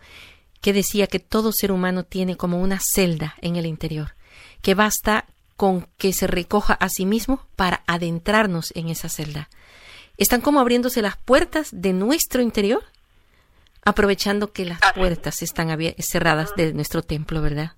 que 0.63 0.73
decía 0.73 1.07
que 1.07 1.21
todo 1.21 1.53
ser 1.53 1.71
humano 1.71 2.05
tiene 2.05 2.37
como 2.37 2.61
una 2.61 2.81
celda 2.81 3.35
en 3.43 3.57
el 3.57 3.67
interior, 3.67 4.15
que 4.63 4.75
basta 4.75 5.27
con 5.57 5.87
que 5.99 6.13
se 6.13 6.27
recoja 6.27 6.75
a 6.75 6.89
sí 6.89 7.07
mismo 7.07 7.47
para 7.57 7.83
adentrarnos 7.87 8.73
en 8.75 8.89
esa 8.89 9.09
celda. 9.09 9.49
Están 10.17 10.41
como 10.41 10.61
abriéndose 10.61 11.03
las 11.03 11.17
puertas 11.17 11.69
de 11.73 11.93
nuestro 11.93 12.43
interior 12.43 12.85
aprovechando 13.85 14.53
que 14.53 14.65
las 14.65 14.81
puertas 14.95 15.43
están 15.43 15.69
cerradas 15.99 16.55
de 16.55 16.73
nuestro 16.73 17.03
templo, 17.03 17.41
¿verdad? 17.43 17.73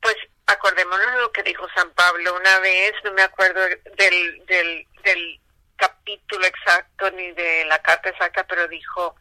Pues 0.00 0.16
acordémonos 0.46 1.12
de 1.12 1.20
lo 1.20 1.32
que 1.32 1.42
dijo 1.42 1.66
San 1.74 1.90
Pablo 1.90 2.36
una 2.36 2.58
vez, 2.60 2.92
no 3.04 3.12
me 3.12 3.22
acuerdo 3.22 3.60
del, 3.60 4.44
del, 4.46 4.86
del 5.04 5.40
capítulo 5.76 6.44
exacto 6.44 7.10
ni 7.12 7.30
de 7.32 7.64
la 7.66 7.80
carta 7.80 8.10
exacta, 8.10 8.44
pero 8.44 8.66
dijo, 8.68 9.14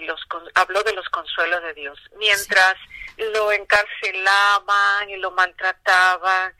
los, 0.00 0.20
habló 0.54 0.82
de 0.82 0.92
los 0.92 1.08
consuelos 1.08 1.62
de 1.62 1.74
Dios. 1.74 1.98
Mientras 2.18 2.74
lo 3.16 3.52
encarcelaban 3.52 5.10
y 5.10 5.16
lo 5.16 5.30
maltrataban 5.30 6.54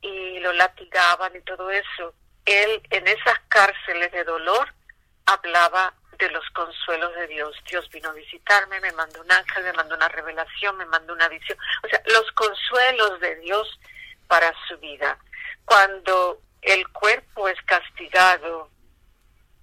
y 0.00 0.38
lo 0.40 0.52
latigaban 0.52 1.34
y 1.34 1.40
todo 1.40 1.70
eso, 1.70 2.14
él 2.44 2.82
en 2.90 3.08
esas 3.08 3.38
cárceles 3.48 4.12
de 4.12 4.24
dolor 4.24 4.68
hablaba 5.26 5.94
de 6.18 6.30
los 6.30 6.48
consuelos 6.50 7.14
de 7.14 7.26
Dios. 7.28 7.56
Dios 7.68 7.88
vino 7.90 8.10
a 8.10 8.12
visitarme, 8.12 8.80
me 8.80 8.92
mandó 8.92 9.20
un 9.20 9.32
ángel, 9.32 9.64
me 9.64 9.72
mandó 9.72 9.96
una 9.96 10.08
revelación, 10.08 10.76
me 10.76 10.86
mandó 10.86 11.12
una 11.12 11.28
visión. 11.28 11.58
O 11.82 11.88
sea, 11.88 12.02
los 12.06 12.30
consuelos 12.32 13.20
de 13.20 13.36
Dios 13.36 13.80
para 14.28 14.52
su 14.68 14.78
vida. 14.78 15.18
Cuando 15.64 16.40
el 16.62 16.86
cuerpo 16.88 17.48
es 17.48 17.60
castigado, 17.62 18.70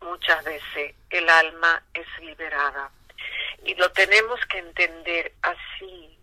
muchas 0.01 0.43
veces 0.43 0.95
el 1.09 1.29
alma 1.29 1.83
es 1.93 2.07
liberada. 2.19 2.89
Y 3.63 3.75
lo 3.75 3.91
tenemos 3.91 4.39
que 4.47 4.57
entender 4.57 5.33
así. 5.41 6.17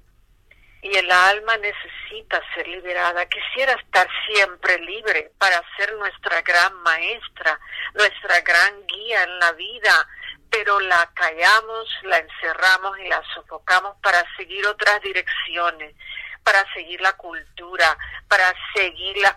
Y 0.80 0.96
el 0.96 1.10
alma 1.10 1.56
necesita 1.56 2.40
ser 2.54 2.68
liberada. 2.68 3.26
Quisiera 3.26 3.72
estar 3.72 4.08
siempre 4.26 4.78
libre 4.78 5.32
para 5.38 5.62
ser 5.76 5.94
nuestra 5.94 6.40
gran 6.42 6.74
maestra, 6.82 7.58
nuestra 7.94 8.40
gran 8.40 8.86
guía 8.86 9.24
en 9.24 9.38
la 9.38 9.52
vida, 9.52 10.08
pero 10.50 10.80
la 10.80 11.10
callamos, 11.14 11.88
la 12.04 12.18
encerramos 12.18 12.98
y 13.00 13.08
la 13.08 13.22
sofocamos 13.34 13.96
para 14.02 14.24
seguir 14.36 14.66
otras 14.66 15.00
direcciones, 15.02 15.94
para 16.42 16.64
seguir 16.72 17.00
la 17.00 17.12
cultura, 17.16 17.96
para 18.28 18.54
seguir 18.74 19.16
las 19.18 19.36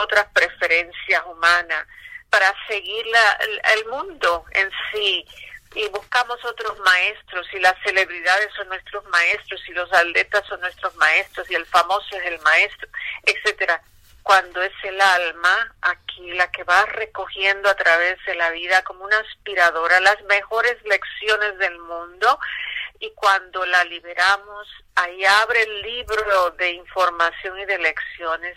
otras 0.00 0.26
preferencias 0.34 1.22
humanas, 1.26 1.86
para 2.28 2.54
seguir 2.68 3.04
el, 3.74 3.84
mundo 3.86 4.44
en 4.52 4.70
sí 4.92 5.26
y 5.74 5.88
buscamos 5.88 6.44
otros 6.44 6.78
maestros 6.80 7.46
y 7.52 7.60
las 7.60 7.74
celebridades 7.84 8.52
son 8.56 8.68
nuestros 8.68 9.04
maestros 9.06 9.60
y 9.68 9.72
los 9.72 9.92
atletas 9.92 10.44
son 10.48 10.60
nuestros 10.60 10.94
maestros 10.96 11.48
y 11.50 11.54
el 11.54 11.66
famoso 11.66 12.16
es 12.16 12.26
el 12.26 12.40
maestro, 12.40 12.88
etcétera. 13.24 13.80
Cuando 14.22 14.62
es 14.62 14.72
el 14.82 15.00
alma 15.00 15.74
aquí 15.82 16.32
la 16.32 16.50
que 16.50 16.64
va 16.64 16.84
recogiendo 16.86 17.68
a 17.68 17.74
través 17.74 18.18
de 18.26 18.34
la 18.34 18.50
vida 18.50 18.82
como 18.82 19.04
una 19.04 19.18
aspiradora 19.18 20.00
las 20.00 20.20
mejores 20.24 20.76
lecciones 20.84 21.56
del 21.58 21.78
mundo 21.78 22.38
y 22.98 23.10
cuando 23.12 23.64
la 23.64 23.84
liberamos 23.84 24.68
ahí 24.96 25.24
abre 25.24 25.62
el 25.62 25.82
libro 25.82 26.50
de 26.58 26.72
información 26.72 27.58
y 27.58 27.64
de 27.64 27.78
lecciones 27.78 28.56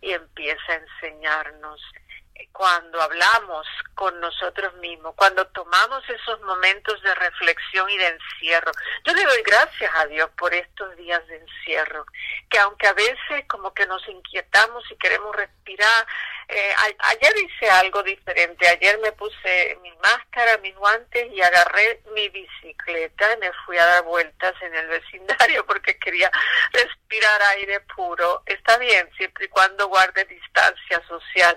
y 0.00 0.12
empieza 0.12 0.72
a 0.72 0.76
enseñarnos 0.76 1.80
cuando 2.52 3.00
hablamos 3.00 3.66
con 3.94 4.18
nosotros 4.20 4.74
mismos, 4.74 5.14
cuando 5.16 5.46
tomamos 5.48 6.02
esos 6.08 6.40
momentos 6.42 7.00
de 7.02 7.14
reflexión 7.14 7.88
y 7.90 7.96
de 7.96 8.06
encierro. 8.08 8.72
Yo 9.04 9.14
le 9.14 9.24
doy 9.24 9.42
gracias 9.42 9.90
a 9.94 10.06
Dios 10.06 10.30
por 10.36 10.52
estos 10.54 10.96
días 10.96 11.26
de 11.28 11.36
encierro, 11.36 12.04
que 12.50 12.58
aunque 12.58 12.86
a 12.86 12.92
veces 12.92 13.44
como 13.48 13.72
que 13.72 13.86
nos 13.86 14.06
inquietamos 14.08 14.84
y 14.90 14.96
queremos 14.96 15.34
respirar, 15.34 16.06
eh, 16.48 16.74
ayer 16.98 17.32
hice 17.38 17.70
algo 17.70 18.02
diferente, 18.02 18.68
ayer 18.68 18.98
me 18.98 19.12
puse 19.12 19.78
mi 19.82 19.92
máscara, 20.02 20.58
mis 20.58 20.74
guantes 20.76 21.32
y 21.32 21.40
agarré 21.40 22.02
mi 22.14 22.28
bicicleta 22.28 23.32
y 23.32 23.36
me 23.38 23.52
fui 23.64 23.78
a 23.78 23.86
dar 23.86 24.04
vueltas 24.04 24.54
en 24.60 24.74
el 24.74 24.86
vecindario 24.88 25.64
porque 25.66 25.98
quería 25.98 26.30
respirar 26.72 27.42
aire 27.56 27.80
puro. 27.94 28.42
Está 28.46 28.76
bien, 28.78 29.08
siempre 29.16 29.46
y 29.46 29.48
cuando 29.48 29.88
guarde 29.88 30.24
distancia 30.24 31.02
social 31.08 31.56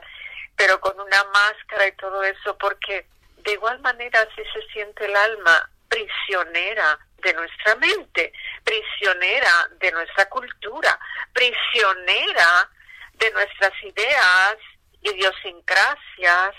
pero 0.55 0.79
con 0.79 0.99
una 0.99 1.23
máscara 1.25 1.87
y 1.87 1.91
todo 1.93 2.23
eso, 2.23 2.57
porque 2.57 3.07
de 3.37 3.53
igual 3.53 3.79
manera 3.79 4.21
así 4.21 4.41
se 4.53 4.61
siente 4.73 5.05
el 5.05 5.15
alma 5.15 5.69
prisionera 5.87 6.99
de 7.17 7.33
nuestra 7.33 7.75
mente, 7.75 8.33
prisionera 8.63 9.69
de 9.79 9.91
nuestra 9.91 10.27
cultura, 10.29 10.99
prisionera 11.33 12.69
de 13.13 13.31
nuestras 13.31 13.71
ideas, 13.83 14.57
idiosincrasias 15.01 16.55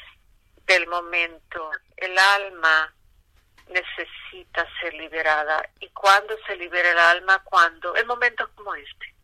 del 0.66 0.86
momento. 0.86 1.70
El 1.96 2.18
alma 2.18 2.92
necesita 3.68 4.66
ser 4.80 4.94
liberada. 4.94 5.68
¿Y 5.80 5.88
cuándo 5.90 6.36
se 6.46 6.56
libera 6.56 6.90
el 6.90 6.98
alma? 6.98 7.42
Cuando, 7.44 7.96
en 7.96 8.06
momentos 8.06 8.48
como 8.54 8.74
este. 8.74 9.14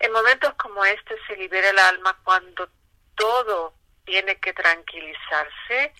En 0.00 0.12
momentos 0.12 0.54
como 0.54 0.84
este 0.84 1.16
se 1.26 1.36
libera 1.36 1.70
el 1.70 1.78
alma 1.78 2.18
cuando 2.22 2.68
todo 3.16 3.74
tiene 4.08 4.36
que 4.36 4.54
tranquilizarse 4.54 5.92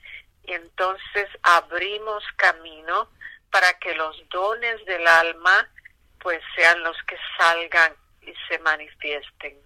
y 0.45 0.55
entonces 0.55 1.29
abrimos 1.43 2.25
camino 2.37 3.11
para 3.51 3.79
que 3.79 3.95
los 3.95 4.17
dones 4.31 4.83
del 4.87 5.07
alma 5.07 5.69
pues 6.21 6.41
sean 6.57 6.83
los 6.83 6.97
que 7.07 7.17
salgan 7.39 7.93
y 8.23 8.33
se 8.49 8.59
manifiesten. 8.61 9.57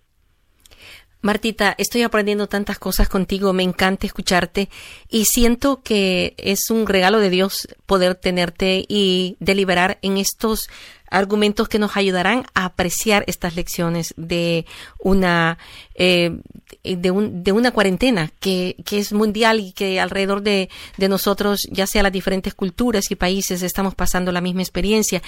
Martita, 1.21 1.77
estoy 1.79 2.03
aprendiendo 2.03 2.49
tantas 2.49 2.81
cosas 2.81 3.09
contigo, 3.09 3.53
me 3.53 3.63
encanta 3.63 4.07
escucharte 4.07 4.69
y 5.09 5.27
siento 5.27 5.81
que 5.85 6.35
es 6.37 6.69
un 6.69 6.85
regalo 6.89 7.21
de 7.21 7.31
Dios 7.31 7.69
poder 7.87 8.17
tenerte 8.17 8.85
y 8.89 9.37
deliberar 9.39 9.99
en 10.03 10.17
estos 10.17 10.69
argumentos 11.13 11.69
que 11.69 11.79
nos 11.79 11.97
ayudarán 11.97 12.47
a 12.55 12.65
apreciar 12.65 13.23
estas 13.27 13.55
lecciones 13.55 14.15
de 14.17 14.65
una 14.99 15.59
eh, 15.95 16.39
de, 16.83 17.31
de, 17.33 17.53
una 17.53 17.71
cuarentena 17.71 18.33
que, 18.41 18.77
que, 18.85 18.99
es 18.99 19.13
mundial 19.13 19.61
y 19.61 19.73
que 19.73 20.01
alrededor 20.01 20.43
de, 20.43 20.71
de 20.97 21.09
nosotros, 21.09 21.69
ya 21.71 21.87
sea 21.87 22.03
las 22.03 22.13
diferentes 22.13 22.55
culturas 22.55 23.11
y 23.11 23.15
países, 23.15 23.63
estamos 23.63 23.95
pasando 23.95 24.33
la 24.33 24.41
misma 24.41 24.63
experiencia. 24.63 25.23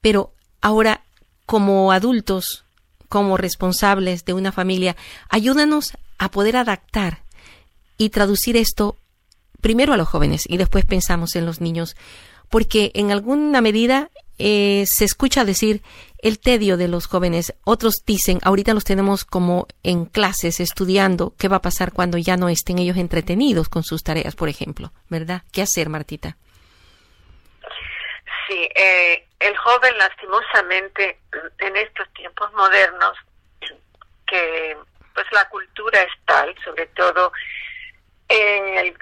Pero 0.00 0.32
ahora, 0.62 1.02
como 1.44 1.92
adultos, 1.92 2.64
como 3.10 3.36
responsables 3.36 4.24
de 4.24 4.32
una 4.32 4.50
familia, 4.50 4.96
ayúdanos 5.28 5.92
a 6.16 6.30
poder 6.30 6.56
adaptar 6.56 7.22
y 7.98 8.08
traducir 8.08 8.56
esto 8.56 8.96
primero 9.60 9.92
a 9.92 9.98
los 9.98 10.08
jóvenes 10.08 10.44
y 10.48 10.56
después 10.56 10.86
pensamos 10.86 11.36
en 11.36 11.44
los 11.44 11.60
niños, 11.60 11.96
porque 12.48 12.92
en 12.94 13.10
alguna 13.10 13.60
medida 13.60 14.10
eh, 14.38 14.84
se 14.86 15.04
escucha 15.04 15.44
decir 15.44 15.82
el 16.18 16.40
tedio 16.40 16.76
de 16.76 16.88
los 16.88 17.06
jóvenes. 17.06 17.54
Otros 17.64 18.02
dicen, 18.06 18.38
ahorita 18.42 18.74
los 18.74 18.84
tenemos 18.84 19.24
como 19.24 19.66
en 19.82 20.06
clases 20.06 20.60
estudiando, 20.60 21.32
¿qué 21.38 21.48
va 21.48 21.56
a 21.56 21.62
pasar 21.62 21.92
cuando 21.92 22.18
ya 22.18 22.36
no 22.36 22.48
estén 22.48 22.78
ellos 22.78 22.96
entretenidos 22.96 23.68
con 23.68 23.82
sus 23.82 24.02
tareas, 24.02 24.34
por 24.34 24.48
ejemplo? 24.48 24.92
¿Verdad? 25.08 25.42
¿Qué 25.52 25.62
hacer, 25.62 25.88
Martita? 25.88 26.36
Sí, 28.48 28.68
eh, 28.74 29.26
el 29.40 29.56
joven 29.56 29.96
lastimosamente 29.98 31.18
en 31.58 31.76
estos 31.76 32.12
tiempos 32.14 32.52
modernos, 32.54 33.16
que 34.26 34.76
pues 35.14 35.26
la 35.32 35.48
cultura 35.48 36.00
es 36.00 36.12
tal, 36.24 36.54
sobre 36.64 36.86
todo 36.88 37.32
en 38.28 38.94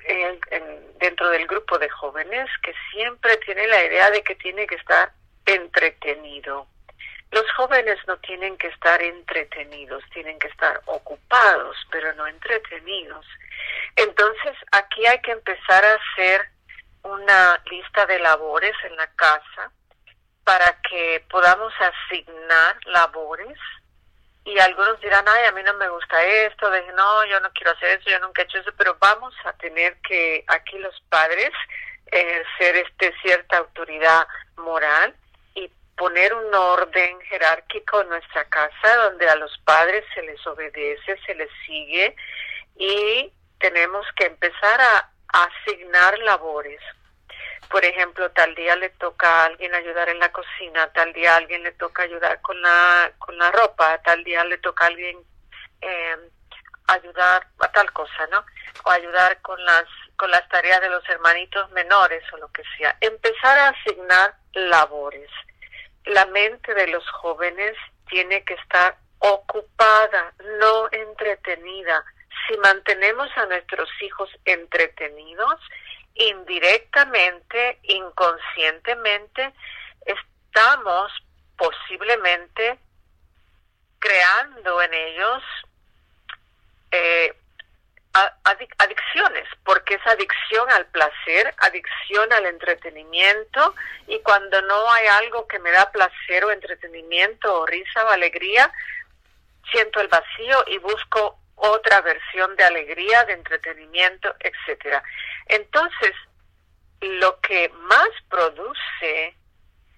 dentro 0.98 1.28
del 1.30 1.46
grupo 1.46 1.78
de 1.78 1.88
jóvenes, 1.88 2.48
que 2.62 2.72
siempre 2.92 3.36
tiene 3.38 3.66
la 3.66 3.84
idea 3.84 4.10
de 4.10 4.22
que 4.22 4.34
tiene 4.36 4.66
que 4.66 4.76
estar 4.76 5.12
entretenido. 5.46 6.66
Los 7.30 7.44
jóvenes 7.56 7.98
no 8.06 8.16
tienen 8.18 8.56
que 8.56 8.68
estar 8.68 9.02
entretenidos, 9.02 10.02
tienen 10.12 10.38
que 10.38 10.48
estar 10.48 10.80
ocupados, 10.86 11.76
pero 11.90 12.12
no 12.14 12.26
entretenidos. 12.26 13.26
Entonces, 13.96 14.56
aquí 14.72 15.06
hay 15.06 15.20
que 15.20 15.32
empezar 15.32 15.84
a 15.84 15.94
hacer 15.94 16.48
una 17.02 17.62
lista 17.70 18.06
de 18.06 18.18
labores 18.18 18.74
en 18.84 18.96
la 18.96 19.06
casa 19.08 19.70
para 20.44 20.80
que 20.88 21.24
podamos 21.28 21.72
asignar 21.80 22.76
labores 22.86 23.58
y 24.44 24.56
algunos 24.60 25.00
dirán, 25.00 25.24
ay, 25.28 25.46
a 25.46 25.52
mí 25.52 25.62
no 25.64 25.74
me 25.74 25.88
gusta 25.88 26.22
esto, 26.22 26.70
de, 26.70 26.80
no, 26.92 27.24
yo 27.24 27.40
no 27.40 27.50
quiero 27.52 27.72
hacer 27.72 27.98
eso, 27.98 28.08
yo 28.08 28.20
nunca 28.20 28.42
he 28.42 28.44
hecho 28.44 28.58
eso, 28.58 28.70
pero 28.78 28.96
vamos 29.00 29.34
a 29.44 29.52
tener 29.54 29.96
que 30.02 30.44
aquí 30.46 30.78
los 30.78 31.00
padres 31.08 31.50
ejercer 32.06 32.76
este 32.76 33.12
cierta 33.22 33.58
autoridad 33.58 34.26
moral 34.56 35.16
poner 35.96 36.34
un 36.34 36.54
orden 36.54 37.20
jerárquico 37.22 38.02
en 38.02 38.10
nuestra 38.10 38.44
casa 38.44 38.96
donde 38.96 39.28
a 39.28 39.36
los 39.36 39.56
padres 39.64 40.04
se 40.14 40.22
les 40.22 40.46
obedece, 40.46 41.18
se 41.24 41.34
les 41.34 41.50
sigue 41.66 42.14
y 42.76 43.32
tenemos 43.58 44.06
que 44.16 44.26
empezar 44.26 44.80
a, 44.80 45.10
asignar 45.28 46.18
labores. 46.20 46.80
Por 47.68 47.84
ejemplo, 47.84 48.30
tal 48.30 48.54
día 48.54 48.74
le 48.76 48.90
toca 48.90 49.28
a 49.28 49.44
alguien 49.46 49.74
ayudar 49.74 50.08
en 50.08 50.18
la 50.18 50.32
cocina, 50.32 50.90
tal 50.92 51.12
día 51.12 51.34
a 51.34 51.36
alguien 51.36 51.62
le 51.62 51.72
toca 51.72 52.04
ayudar 52.04 52.40
con 52.40 52.62
la, 52.62 53.12
con 53.18 53.36
la 53.36 53.50
ropa, 53.50 54.00
tal 54.02 54.22
día 54.24 54.44
le 54.44 54.56
toca 54.58 54.84
a 54.84 54.88
alguien 54.88 55.18
eh, 55.82 56.16
ayudar 56.86 57.46
a 57.58 57.72
tal 57.72 57.92
cosa, 57.92 58.26
¿no? 58.30 58.46
O 58.84 58.90
ayudar 58.90 59.42
con 59.42 59.62
las 59.64 59.84
con 60.16 60.30
las 60.30 60.48
tareas 60.48 60.80
de 60.80 60.88
los 60.88 61.06
hermanitos 61.08 61.70
menores 61.72 62.22
o 62.32 62.38
lo 62.38 62.48
que 62.48 62.62
sea. 62.78 62.96
Empezar 63.00 63.58
a 63.58 63.68
asignar 63.68 64.34
labores. 64.54 65.30
La 66.06 66.26
mente 66.26 66.74
de 66.74 66.86
los 66.88 67.08
jóvenes 67.10 67.76
tiene 68.08 68.44
que 68.44 68.54
estar 68.54 68.96
ocupada, 69.18 70.32
no 70.60 70.88
entretenida. 70.92 72.04
Si 72.46 72.56
mantenemos 72.58 73.28
a 73.36 73.46
nuestros 73.46 73.88
hijos 74.00 74.30
entretenidos, 74.44 75.60
indirectamente, 76.14 77.78
inconscientemente, 77.82 79.52
estamos 80.04 81.12
posiblemente 81.56 82.78
creando 83.98 84.82
en 84.82 84.94
ellos 84.94 85.42
eh, 86.92 87.34
adicciones, 88.78 89.48
porque 89.64 89.94
es 89.94 90.06
adicción 90.06 90.70
al 90.70 90.86
placer, 90.86 91.54
adicción 91.58 92.32
al 92.32 92.46
entretenimiento, 92.46 93.74
y 94.06 94.18
cuando 94.20 94.60
no 94.62 94.90
hay 94.90 95.06
algo 95.06 95.46
que 95.46 95.58
me 95.58 95.70
da 95.70 95.90
placer 95.90 96.44
o 96.44 96.50
entretenimiento 96.50 97.60
o 97.60 97.66
risa 97.66 98.04
o 98.04 98.08
alegría, 98.08 98.72
siento 99.70 100.00
el 100.00 100.08
vacío 100.08 100.64
y 100.68 100.78
busco 100.78 101.38
otra 101.56 102.00
versión 102.02 102.54
de 102.56 102.64
alegría, 102.64 103.24
de 103.24 103.32
entretenimiento, 103.32 104.34
etcétera. 104.40 105.02
Entonces, 105.46 106.12
lo 107.00 107.40
que 107.40 107.68
más 107.70 108.08
produce 108.28 109.34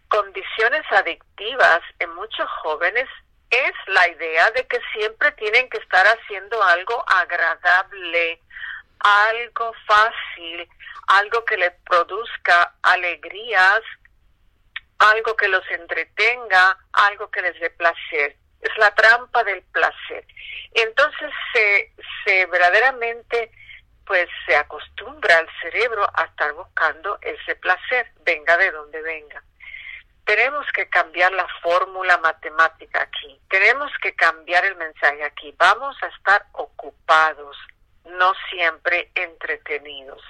condiciones 0.09 0.85
adictivas 0.91 1.81
en 1.99 2.15
muchos 2.15 2.49
jóvenes 2.63 3.09
es 3.51 3.73
la 3.87 4.09
idea 4.09 4.51
de 4.51 4.67
que 4.67 4.81
siempre 4.93 5.33
tienen 5.33 5.69
que 5.71 5.79
estar 5.79 6.07
haciendo 6.07 6.63
algo 6.63 7.05
agradable, 7.09 8.41
algo 9.01 9.73
fácil, 9.87 10.69
algo 11.07 11.45
que 11.45 11.57
les 11.57 11.73
produzca 11.85 12.75
alegrías, 12.83 13.81
algo 14.99 15.37
que 15.37 15.49
los 15.49 15.69
entretenga, 15.71 16.77
algo 16.93 17.31
que 17.31 17.43
les 17.43 17.59
dé 17.61 17.71
placer. 17.71 18.37
Es 18.61 18.77
la 18.77 18.95
trampa 18.95 19.45
del 19.45 19.63
placer. 19.63 20.27
Entonces 20.75 21.31
se, 21.53 21.93
se 22.25 22.47
verdaderamente 22.47 23.51
pues 24.05 24.29
se 24.47 24.57
acostumbra 24.57 25.37
al 25.37 25.49
cerebro 25.61 26.09
a 26.15 26.25
estar 26.25 26.53
buscando 26.55 27.19
ese 27.21 27.55
placer, 27.57 28.11
venga 28.25 28.57
de 28.57 28.71
donde 28.71 29.03
venga 29.03 29.43
tenemos 30.29 30.67
que 30.75 30.87
cambiar 30.91 31.33
la 31.33 31.49
fórmula 31.63 32.19
matemática 32.19 33.01
aquí, 33.01 33.41
tenemos 33.49 33.91
que 34.03 34.15
cambiar 34.15 34.63
el 34.67 34.77
mensaje 34.77 35.25
aquí, 35.25 35.55
vamos 35.57 35.97
a 36.03 36.09
estar 36.09 36.45
ocupados, 36.53 37.57
no 38.05 38.35
siempre 38.51 39.11
entretenidos. 39.15 40.23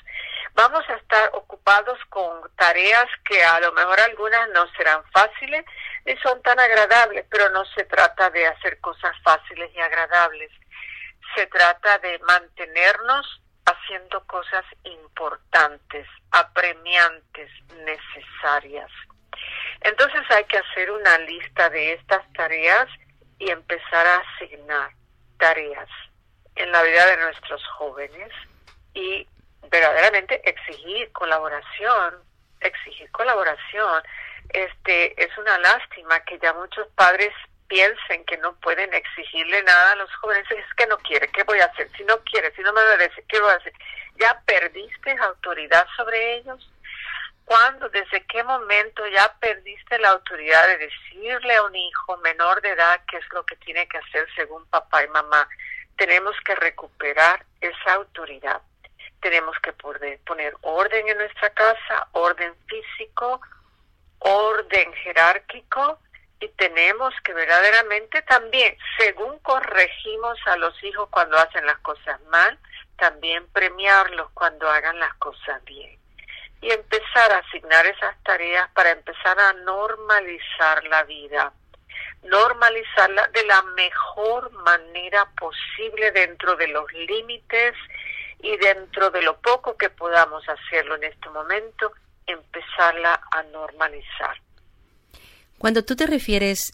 Vamos 0.54 0.88
a 0.88 0.94
estar 0.94 1.30
ocupados 1.34 1.98
con 2.10 2.48
tareas 2.54 3.06
que 3.28 3.42
a 3.42 3.58
lo 3.58 3.72
mejor 3.72 3.98
algunas 3.98 4.48
no 4.50 4.68
serán 4.76 5.02
fáciles 5.10 5.64
ni 6.04 6.16
son 6.18 6.40
tan 6.42 6.60
agradables, 6.60 7.26
pero 7.28 7.50
no 7.50 7.64
se 7.64 7.82
trata 7.82 8.30
de 8.30 8.46
hacer 8.46 8.78
cosas 8.80 9.16
fáciles 9.24 9.68
y 9.74 9.80
agradables. 9.80 10.52
Se 11.34 11.48
trata 11.48 11.98
de 11.98 12.20
mantenernos 12.20 13.42
haciendo 13.66 14.24
cosas 14.26 14.64
importantes, 14.84 16.06
apremiantes, 16.30 17.50
necesarias. 17.84 18.92
Entonces 19.80 20.22
hay 20.30 20.44
que 20.44 20.58
hacer 20.58 20.90
una 20.90 21.18
lista 21.18 21.70
de 21.70 21.94
estas 21.94 22.30
tareas 22.32 22.88
y 23.38 23.50
empezar 23.50 24.06
a 24.06 24.16
asignar 24.16 24.90
tareas 25.38 25.88
en 26.56 26.72
la 26.72 26.82
vida 26.82 27.06
de 27.06 27.16
nuestros 27.18 27.64
jóvenes 27.68 28.30
y 28.94 29.26
verdaderamente 29.70 30.40
exigir 30.48 31.10
colaboración, 31.12 32.14
exigir 32.60 33.10
colaboración. 33.12 34.02
Este 34.50 35.22
es 35.22 35.36
una 35.38 35.58
lástima 35.58 36.20
que 36.20 36.38
ya 36.38 36.52
muchos 36.54 36.88
padres 36.96 37.32
piensen 37.68 38.24
que 38.24 38.38
no 38.38 38.54
pueden 38.60 38.92
exigirle 38.94 39.62
nada 39.62 39.92
a 39.92 39.96
los 39.96 40.12
jóvenes, 40.16 40.50
es 40.50 40.64
que 40.74 40.86
no 40.86 40.96
quiere, 40.98 41.28
¿qué 41.28 41.44
voy 41.44 41.60
a 41.60 41.66
hacer? 41.66 41.88
Si 41.96 42.04
no 42.04 42.18
quiere, 42.24 42.50
si 42.54 42.62
no 42.62 42.72
me 42.72 42.80
obedece, 42.80 43.22
¿qué 43.28 43.40
voy 43.40 43.50
a 43.50 43.56
hacer? 43.56 43.72
¿Ya 44.18 44.42
perdiste 44.46 45.16
autoridad 45.20 45.86
sobre 45.96 46.36
ellos? 46.36 46.70
¿Cuándo, 47.48 47.88
desde 47.88 48.26
qué 48.26 48.44
momento 48.44 49.06
ya 49.06 49.34
perdiste 49.40 49.98
la 50.00 50.10
autoridad 50.10 50.66
de 50.66 50.76
decirle 50.76 51.56
a 51.56 51.62
un 51.62 51.74
hijo 51.74 52.18
menor 52.18 52.60
de 52.60 52.68
edad 52.68 53.00
qué 53.10 53.16
es 53.16 53.24
lo 53.32 53.42
que 53.46 53.56
tiene 53.56 53.88
que 53.88 53.96
hacer 53.96 54.28
según 54.36 54.66
papá 54.66 55.02
y 55.02 55.08
mamá? 55.08 55.48
Tenemos 55.96 56.36
que 56.44 56.54
recuperar 56.56 57.46
esa 57.62 57.94
autoridad. 57.94 58.60
Tenemos 59.22 59.56
que 59.60 59.72
poner 59.72 60.54
orden 60.60 61.08
en 61.08 61.16
nuestra 61.16 61.48
casa, 61.54 62.08
orden 62.12 62.54
físico, 62.66 63.40
orden 64.18 64.92
jerárquico 64.92 66.00
y 66.40 66.48
tenemos 66.48 67.14
que 67.24 67.32
verdaderamente 67.32 68.20
también, 68.22 68.76
según 68.98 69.38
corregimos 69.38 70.38
a 70.44 70.58
los 70.58 70.84
hijos 70.84 71.08
cuando 71.08 71.38
hacen 71.38 71.64
las 71.64 71.78
cosas 71.78 72.20
mal, 72.24 72.58
también 72.98 73.46
premiarlos 73.54 74.28
cuando 74.34 74.68
hagan 74.68 74.98
las 74.98 75.14
cosas 75.14 75.64
bien 75.64 75.98
y 76.60 76.70
empezar 76.70 77.32
a 77.32 77.38
asignar 77.38 77.86
esas 77.86 78.16
tareas 78.24 78.68
para 78.74 78.90
empezar 78.90 79.38
a 79.38 79.52
normalizar 79.52 80.84
la 80.84 81.04
vida, 81.04 81.52
normalizarla 82.24 83.28
de 83.28 83.44
la 83.44 83.62
mejor 83.62 84.50
manera 84.64 85.30
posible 85.38 86.10
dentro 86.10 86.56
de 86.56 86.68
los 86.68 86.90
límites 86.92 87.74
y 88.40 88.56
dentro 88.56 89.10
de 89.10 89.22
lo 89.22 89.38
poco 89.40 89.76
que 89.76 89.90
podamos 89.90 90.42
hacerlo 90.48 90.96
en 90.96 91.04
este 91.04 91.28
momento, 91.30 91.92
empezarla 92.26 93.20
a 93.30 93.42
normalizar. 93.44 94.36
Cuando 95.58 95.84
tú 95.84 95.96
te 95.96 96.06
refieres 96.06 96.72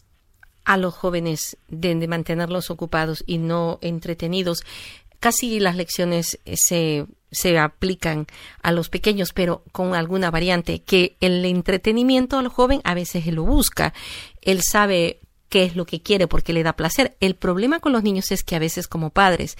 a 0.63 0.77
los 0.77 0.95
jóvenes 0.95 1.57
de, 1.67 1.93
de 1.95 2.07
mantenerlos 2.07 2.69
ocupados 2.71 3.23
y 3.25 3.37
no 3.37 3.79
entretenidos, 3.81 4.63
casi 5.25 5.59
las 5.59 5.75
lecciones 5.75 6.37
se 6.53 7.07
se 7.31 7.57
aplican 7.57 8.27
a 8.61 8.71
los 8.71 8.89
pequeños, 8.89 9.33
pero 9.33 9.63
con 9.71 9.95
alguna 9.95 10.29
variante, 10.29 10.83
que 10.83 11.17
el 11.19 11.43
entretenimiento 11.45 12.37
al 12.37 12.47
joven 12.47 12.79
a 12.83 12.93
veces 12.93 13.25
él 13.25 13.35
lo 13.35 13.43
busca, 13.43 13.91
él 14.43 14.61
sabe 14.61 15.21
qué 15.49 15.63
es 15.63 15.75
lo 15.75 15.87
que 15.87 15.99
quiere 15.99 16.27
porque 16.27 16.53
le 16.53 16.61
da 16.61 16.73
placer. 16.73 17.17
El 17.21 17.33
problema 17.33 17.79
con 17.79 17.91
los 17.91 18.03
niños 18.03 18.31
es 18.31 18.43
que 18.43 18.55
a 18.55 18.59
veces 18.59 18.87
como 18.87 19.09
padres 19.09 19.57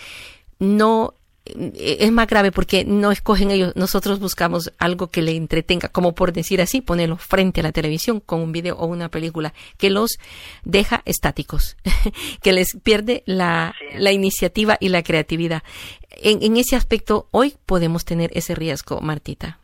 no 0.60 1.16
es 1.46 2.12
más 2.12 2.28
grave 2.28 2.52
porque 2.52 2.86
no 2.86 3.12
escogen 3.12 3.52
ellos, 3.52 3.76
nosotros 3.76 4.20
buscamos 4.20 4.72
algo 4.80 5.10
que 5.10 5.22
le 5.22 5.36
entretenga, 5.36 5.90
como 5.90 6.16
por 6.16 6.34
decir 6.34 6.62
así, 6.62 6.82
ponerlo 6.82 7.18
frente 7.18 7.60
a 7.60 7.64
la 7.64 7.72
televisión 7.72 8.20
con 8.20 8.42
un 8.42 8.52
video 8.52 8.76
o 8.78 8.86
una 8.88 9.10
película 9.10 9.54
que 9.78 9.90
los 9.90 10.18
deja 10.64 11.04
estáticos, 11.06 11.78
que 12.42 12.54
les 12.54 12.78
pierde 12.84 13.24
la, 13.26 13.76
la 13.94 14.12
iniciativa 14.12 14.78
y 14.80 14.90
la 14.90 15.04
creatividad. 15.04 15.64
En, 16.10 16.42
en 16.42 16.58
ese 16.58 16.76
aspecto, 16.76 17.28
hoy 17.32 17.56
podemos 17.66 18.06
tener 18.06 18.32
ese 18.34 18.56
riesgo, 18.56 19.02
Martita. 19.02 19.60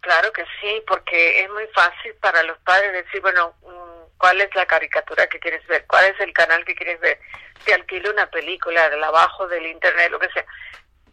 Claro 0.00 0.32
que 0.32 0.42
sí, 0.60 0.82
porque 0.86 1.40
es 1.40 1.50
muy 1.50 1.66
fácil 1.74 2.14
para 2.20 2.42
los 2.44 2.58
padres 2.58 2.92
decir, 2.92 3.20
bueno, 3.20 3.52
cuál 4.18 4.40
es 4.40 4.54
la 4.54 4.66
caricatura 4.66 5.26
que 5.28 5.38
quieres 5.38 5.66
ver, 5.66 5.86
cuál 5.86 6.06
es 6.06 6.20
el 6.20 6.32
canal 6.32 6.64
que 6.64 6.74
quieres 6.74 7.00
ver, 7.00 7.18
te 7.64 7.74
alquilo 7.74 8.10
una 8.10 8.28
película 8.30 8.90
del 8.90 9.02
abajo 9.02 9.46
del 9.48 9.66
internet, 9.66 10.10
lo 10.10 10.18
que 10.18 10.30
sea. 10.30 10.44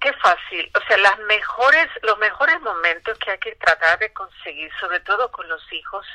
Qué 0.01 0.11
fácil, 0.13 0.69
o 0.75 0.87
sea, 0.87 0.97
las 0.97 1.17
mejores, 1.19 1.87
los 2.03 2.17
mejores 2.17 2.59
momentos 2.61 3.17
que 3.19 3.31
hay 3.31 3.37
que 3.39 3.55
tratar 3.55 3.97
de 3.99 4.11
conseguir, 4.13 4.71
sobre 4.79 4.99
todo 4.99 5.31
con 5.31 5.47
los 5.47 5.61
hijos 5.71 6.05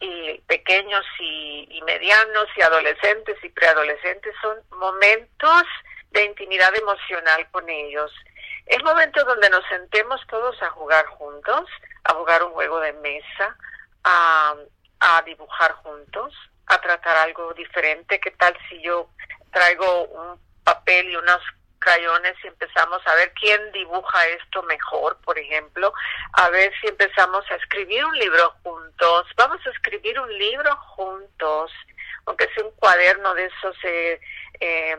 y 0.00 0.38
pequeños 0.46 1.04
y, 1.20 1.68
y 1.70 1.82
medianos 1.82 2.46
y 2.56 2.62
adolescentes 2.62 3.36
y 3.42 3.48
preadolescentes, 3.50 4.34
son 4.40 4.58
momentos 4.70 5.64
de 6.10 6.24
intimidad 6.24 6.74
emocional 6.74 7.46
con 7.50 7.68
ellos. 7.68 8.12
Es 8.66 8.82
momento 8.82 9.24
donde 9.24 9.50
nos 9.50 9.64
sentemos 9.68 10.20
todos 10.28 10.60
a 10.62 10.70
jugar 10.70 11.06
juntos, 11.06 11.68
a 12.04 12.14
jugar 12.14 12.42
un 12.42 12.52
juego 12.52 12.80
de 12.80 12.92
mesa, 12.94 13.56
a, 14.02 14.56
a 15.00 15.22
dibujar 15.22 15.72
juntos, 15.72 16.34
a 16.66 16.80
tratar 16.80 17.16
algo 17.16 17.52
diferente. 17.54 18.20
¿Qué 18.20 18.30
tal 18.32 18.56
si 18.68 18.80
yo 18.82 19.10
traigo 19.52 20.04
un 20.04 20.40
papel 20.64 21.10
y 21.10 21.16
unos 21.16 21.40
crayones 21.78 22.34
y 22.42 22.48
empezamos 22.48 23.00
a 23.06 23.14
ver 23.14 23.32
quién 23.40 23.72
dibuja 23.72 24.26
esto 24.28 24.62
mejor, 24.64 25.18
por 25.24 25.38
ejemplo, 25.38 25.92
a 26.32 26.48
ver 26.50 26.72
si 26.80 26.88
empezamos 26.88 27.48
a 27.50 27.54
escribir 27.54 28.04
un 28.04 28.18
libro 28.18 28.54
juntos, 28.64 29.26
vamos 29.36 29.64
a 29.64 29.70
escribir 29.70 30.18
un 30.18 30.32
libro 30.36 30.74
juntos, 30.76 31.70
aunque 32.24 32.48
sea 32.54 32.64
un 32.64 32.72
cuaderno 32.72 33.34
de 33.34 33.44
esos, 33.44 33.76
eh, 33.84 34.20
eh, 34.58 34.96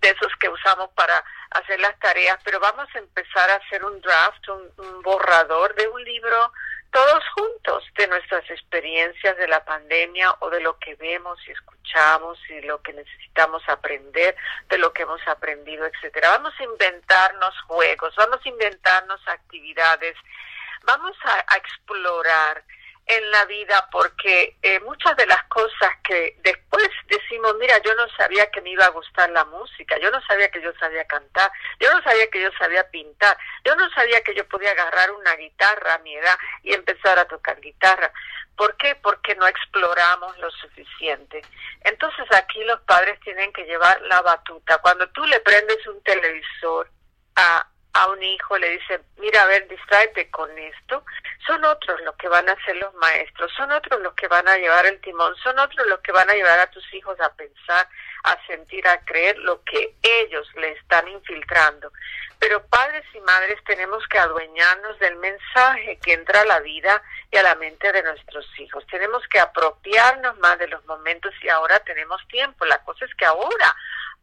de 0.00 0.08
esos 0.08 0.34
que 0.40 0.48
usamos 0.48 0.90
para 0.96 1.22
hacer 1.50 1.78
las 1.78 1.96
tareas, 2.00 2.38
pero 2.44 2.58
vamos 2.58 2.88
a 2.94 2.98
empezar 2.98 3.48
a 3.50 3.56
hacer 3.56 3.84
un 3.84 4.00
draft, 4.00 4.48
un 4.48 5.02
borrador 5.02 5.74
de 5.76 5.86
un 5.86 6.02
libro 6.02 6.52
todos 6.90 7.22
juntos 7.34 7.84
de 7.96 8.06
nuestras 8.08 8.48
experiencias 8.50 9.36
de 9.36 9.48
la 9.48 9.64
pandemia 9.64 10.34
o 10.40 10.50
de 10.50 10.60
lo 10.60 10.78
que 10.78 10.94
vemos 10.96 11.38
y 11.46 11.52
escuchamos 11.52 12.38
y 12.48 12.60
lo 12.62 12.80
que 12.82 12.92
necesitamos 12.92 13.62
aprender, 13.68 14.36
de 14.68 14.78
lo 14.78 14.92
que 14.92 15.02
hemos 15.02 15.20
aprendido, 15.26 15.86
etcétera. 15.86 16.30
Vamos 16.30 16.54
a 16.58 16.64
inventarnos 16.64 17.60
juegos, 17.62 18.14
vamos 18.16 18.40
a 18.44 18.48
inventarnos 18.48 19.20
actividades, 19.26 20.16
vamos 20.84 21.16
a, 21.24 21.44
a 21.48 21.56
explorar 21.56 22.64
en 23.06 23.30
la 23.30 23.44
vida 23.44 23.88
porque 23.92 24.56
eh, 24.62 24.80
muchas 24.80 25.16
de 25.16 25.26
las 25.26 25.42
cosas 25.44 25.90
que 26.02 26.36
después 26.42 26.88
decimos, 27.06 27.54
mira, 27.58 27.78
yo 27.82 27.94
no 27.94 28.08
sabía 28.16 28.50
que 28.50 28.60
me 28.60 28.70
iba 28.70 28.84
a 28.84 28.90
gustar 28.90 29.30
la 29.30 29.44
música, 29.44 29.96
yo 29.98 30.10
no 30.10 30.20
sabía 30.22 30.50
que 30.50 30.60
yo 30.60 30.72
sabía 30.80 31.06
cantar, 31.06 31.50
yo 31.78 31.92
no 31.92 32.02
sabía 32.02 32.28
que 32.28 32.42
yo 32.42 32.50
sabía 32.58 32.88
pintar, 32.90 33.36
yo 33.64 33.76
no 33.76 33.88
sabía 33.90 34.20
que 34.22 34.34
yo 34.34 34.46
podía 34.48 34.72
agarrar 34.72 35.12
una 35.12 35.36
guitarra 35.36 35.94
a 35.94 35.98
mi 35.98 36.16
edad 36.16 36.36
y 36.64 36.74
empezar 36.74 37.18
a 37.18 37.26
tocar 37.26 37.60
guitarra. 37.60 38.12
¿Por 38.56 38.76
qué? 38.76 38.96
Porque 38.96 39.36
no 39.36 39.46
exploramos 39.46 40.36
lo 40.38 40.50
suficiente. 40.50 41.42
Entonces 41.82 42.24
aquí 42.32 42.64
los 42.64 42.80
padres 42.80 43.20
tienen 43.20 43.52
que 43.52 43.64
llevar 43.64 44.00
la 44.02 44.22
batuta. 44.22 44.78
Cuando 44.78 45.08
tú 45.10 45.24
le 45.26 45.40
prendes 45.40 45.86
un 45.86 46.02
televisor 46.02 46.90
a 47.36 47.68
a 47.96 48.08
un 48.08 48.22
hijo 48.22 48.58
le 48.58 48.70
dice, 48.70 49.00
mira, 49.16 49.42
a 49.42 49.46
ver, 49.46 49.66
distráete 49.68 50.30
con 50.30 50.50
esto, 50.58 51.04
son 51.46 51.64
otros 51.64 51.98
los 52.02 52.14
que 52.16 52.28
van 52.28 52.48
a 52.48 52.64
ser 52.64 52.76
los 52.76 52.92
maestros, 52.94 53.50
son 53.56 53.72
otros 53.72 54.00
los 54.02 54.12
que 54.14 54.28
van 54.28 54.46
a 54.48 54.56
llevar 54.56 54.84
el 54.84 55.00
timón, 55.00 55.34
son 55.36 55.58
otros 55.58 55.86
los 55.86 56.00
que 56.00 56.12
van 56.12 56.28
a 56.28 56.34
llevar 56.34 56.58
a 56.58 56.70
tus 56.70 56.84
hijos 56.92 57.18
a 57.20 57.32
pensar, 57.34 57.88
a 58.24 58.46
sentir, 58.46 58.86
a 58.86 59.00
creer 59.04 59.38
lo 59.38 59.62
que 59.64 59.94
ellos 60.02 60.46
le 60.56 60.72
están 60.72 61.08
infiltrando. 61.08 61.90
Pero 62.38 62.66
padres 62.66 63.04
y 63.14 63.20
madres 63.20 63.64
tenemos 63.64 64.06
que 64.08 64.18
adueñarnos 64.18 64.98
del 64.98 65.16
mensaje 65.16 65.98
que 66.02 66.12
entra 66.12 66.42
a 66.42 66.44
la 66.44 66.60
vida 66.60 67.02
y 67.30 67.38
a 67.38 67.42
la 67.42 67.54
mente 67.54 67.90
de 67.92 68.02
nuestros 68.02 68.46
hijos. 68.58 68.86
Tenemos 68.88 69.26
que 69.28 69.40
apropiarnos 69.40 70.36
más 70.38 70.58
de 70.58 70.68
los 70.68 70.84
momentos 70.84 71.32
y 71.42 71.48
ahora 71.48 71.78
tenemos 71.80 72.20
tiempo. 72.28 72.66
La 72.66 72.82
cosa 72.84 73.06
es 73.06 73.14
que 73.14 73.24
ahora 73.24 73.74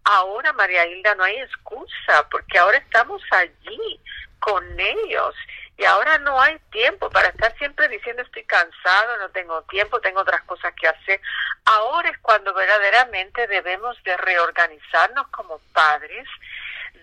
Ahora, 0.05 0.51
María 0.53 0.85
Hilda, 0.85 1.15
no 1.15 1.23
hay 1.23 1.37
excusa, 1.39 2.27
porque 2.29 2.57
ahora 2.57 2.77
estamos 2.77 3.21
allí 3.31 3.99
con 4.39 4.79
ellos 4.79 5.35
y 5.77 5.85
ahora 5.85 6.17
no 6.19 6.39
hay 6.39 6.59
tiempo 6.71 7.09
para 7.09 7.29
estar 7.29 7.57
siempre 7.57 7.87
diciendo 7.87 8.21
estoy 8.21 8.43
cansado, 8.43 9.17
no 9.17 9.29
tengo 9.29 9.61
tiempo, 9.63 10.01
tengo 10.01 10.19
otras 10.19 10.43
cosas 10.43 10.73
que 10.75 10.87
hacer. 10.87 11.21
Ahora 11.65 12.09
es 12.09 12.17
cuando 12.19 12.53
verdaderamente 12.53 13.47
debemos 13.47 14.01
de 14.03 14.15
reorganizarnos 14.17 15.27
como 15.29 15.59
padres, 15.73 16.27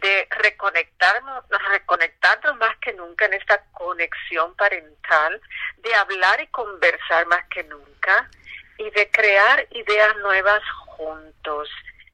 de 0.03 0.29
reconectarnos, 0.31 1.45
reconectarnos 1.71 2.57
más 2.59 2.77
que 2.79 2.93
nunca 2.93 3.25
en 3.25 3.35
esta 3.35 3.63
conexión 3.73 4.55
parental, 4.55 5.41
de 5.79 5.95
hablar 5.95 6.41
y 6.41 6.47
conversar 6.49 7.27
más 7.27 7.45
que 7.49 7.65
nunca 7.65 8.31
y 8.79 8.89
de 8.91 9.11
crear 9.11 9.67
ideas 9.71 10.17
nuevas 10.19 10.63
juntos 10.87 11.69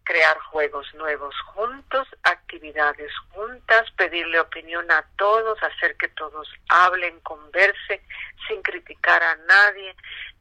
crear 0.06 0.38
juegos 0.38 0.86
nuevos 0.94 1.34
juntos, 1.52 2.06
actividades 2.22 3.12
juntas, 3.30 3.90
pedirle 3.96 4.38
opinión 4.38 4.88
a 4.90 5.04
todos, 5.16 5.60
hacer 5.62 5.96
que 5.96 6.08
todos 6.08 6.48
hablen, 6.68 7.18
converse, 7.20 8.00
sin 8.46 8.62
criticar 8.62 9.22
a 9.22 9.34
nadie, 9.34 9.94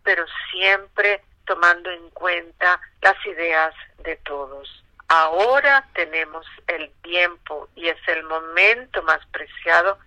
pero 0.03 0.23
siempre 0.51 1.23
tomando 1.45 1.89
en 1.89 2.09
cuenta 2.11 2.79
las 3.01 3.17
ideas 3.25 3.73
de 4.03 4.15
todos. 4.17 4.83
Ahora 5.07 5.87
tenemos 5.95 6.45
el 6.67 6.91
tiempo 7.01 7.67
y 7.75 7.87
es 7.87 8.07
el 8.07 8.23
momento 8.23 9.01
más 9.01 9.25
preciado 9.31 9.97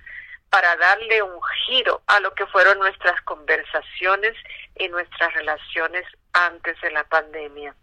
para 0.50 0.76
darle 0.76 1.20
un 1.20 1.40
giro 1.66 2.00
a 2.06 2.20
lo 2.20 2.32
que 2.34 2.46
fueron 2.46 2.78
nuestras 2.78 3.20
conversaciones 3.22 4.36
y 4.76 4.88
nuestras 4.88 5.34
relaciones 5.34 6.06
antes 6.32 6.80
de 6.80 6.92
la 6.92 7.02
pandemia 7.04 7.74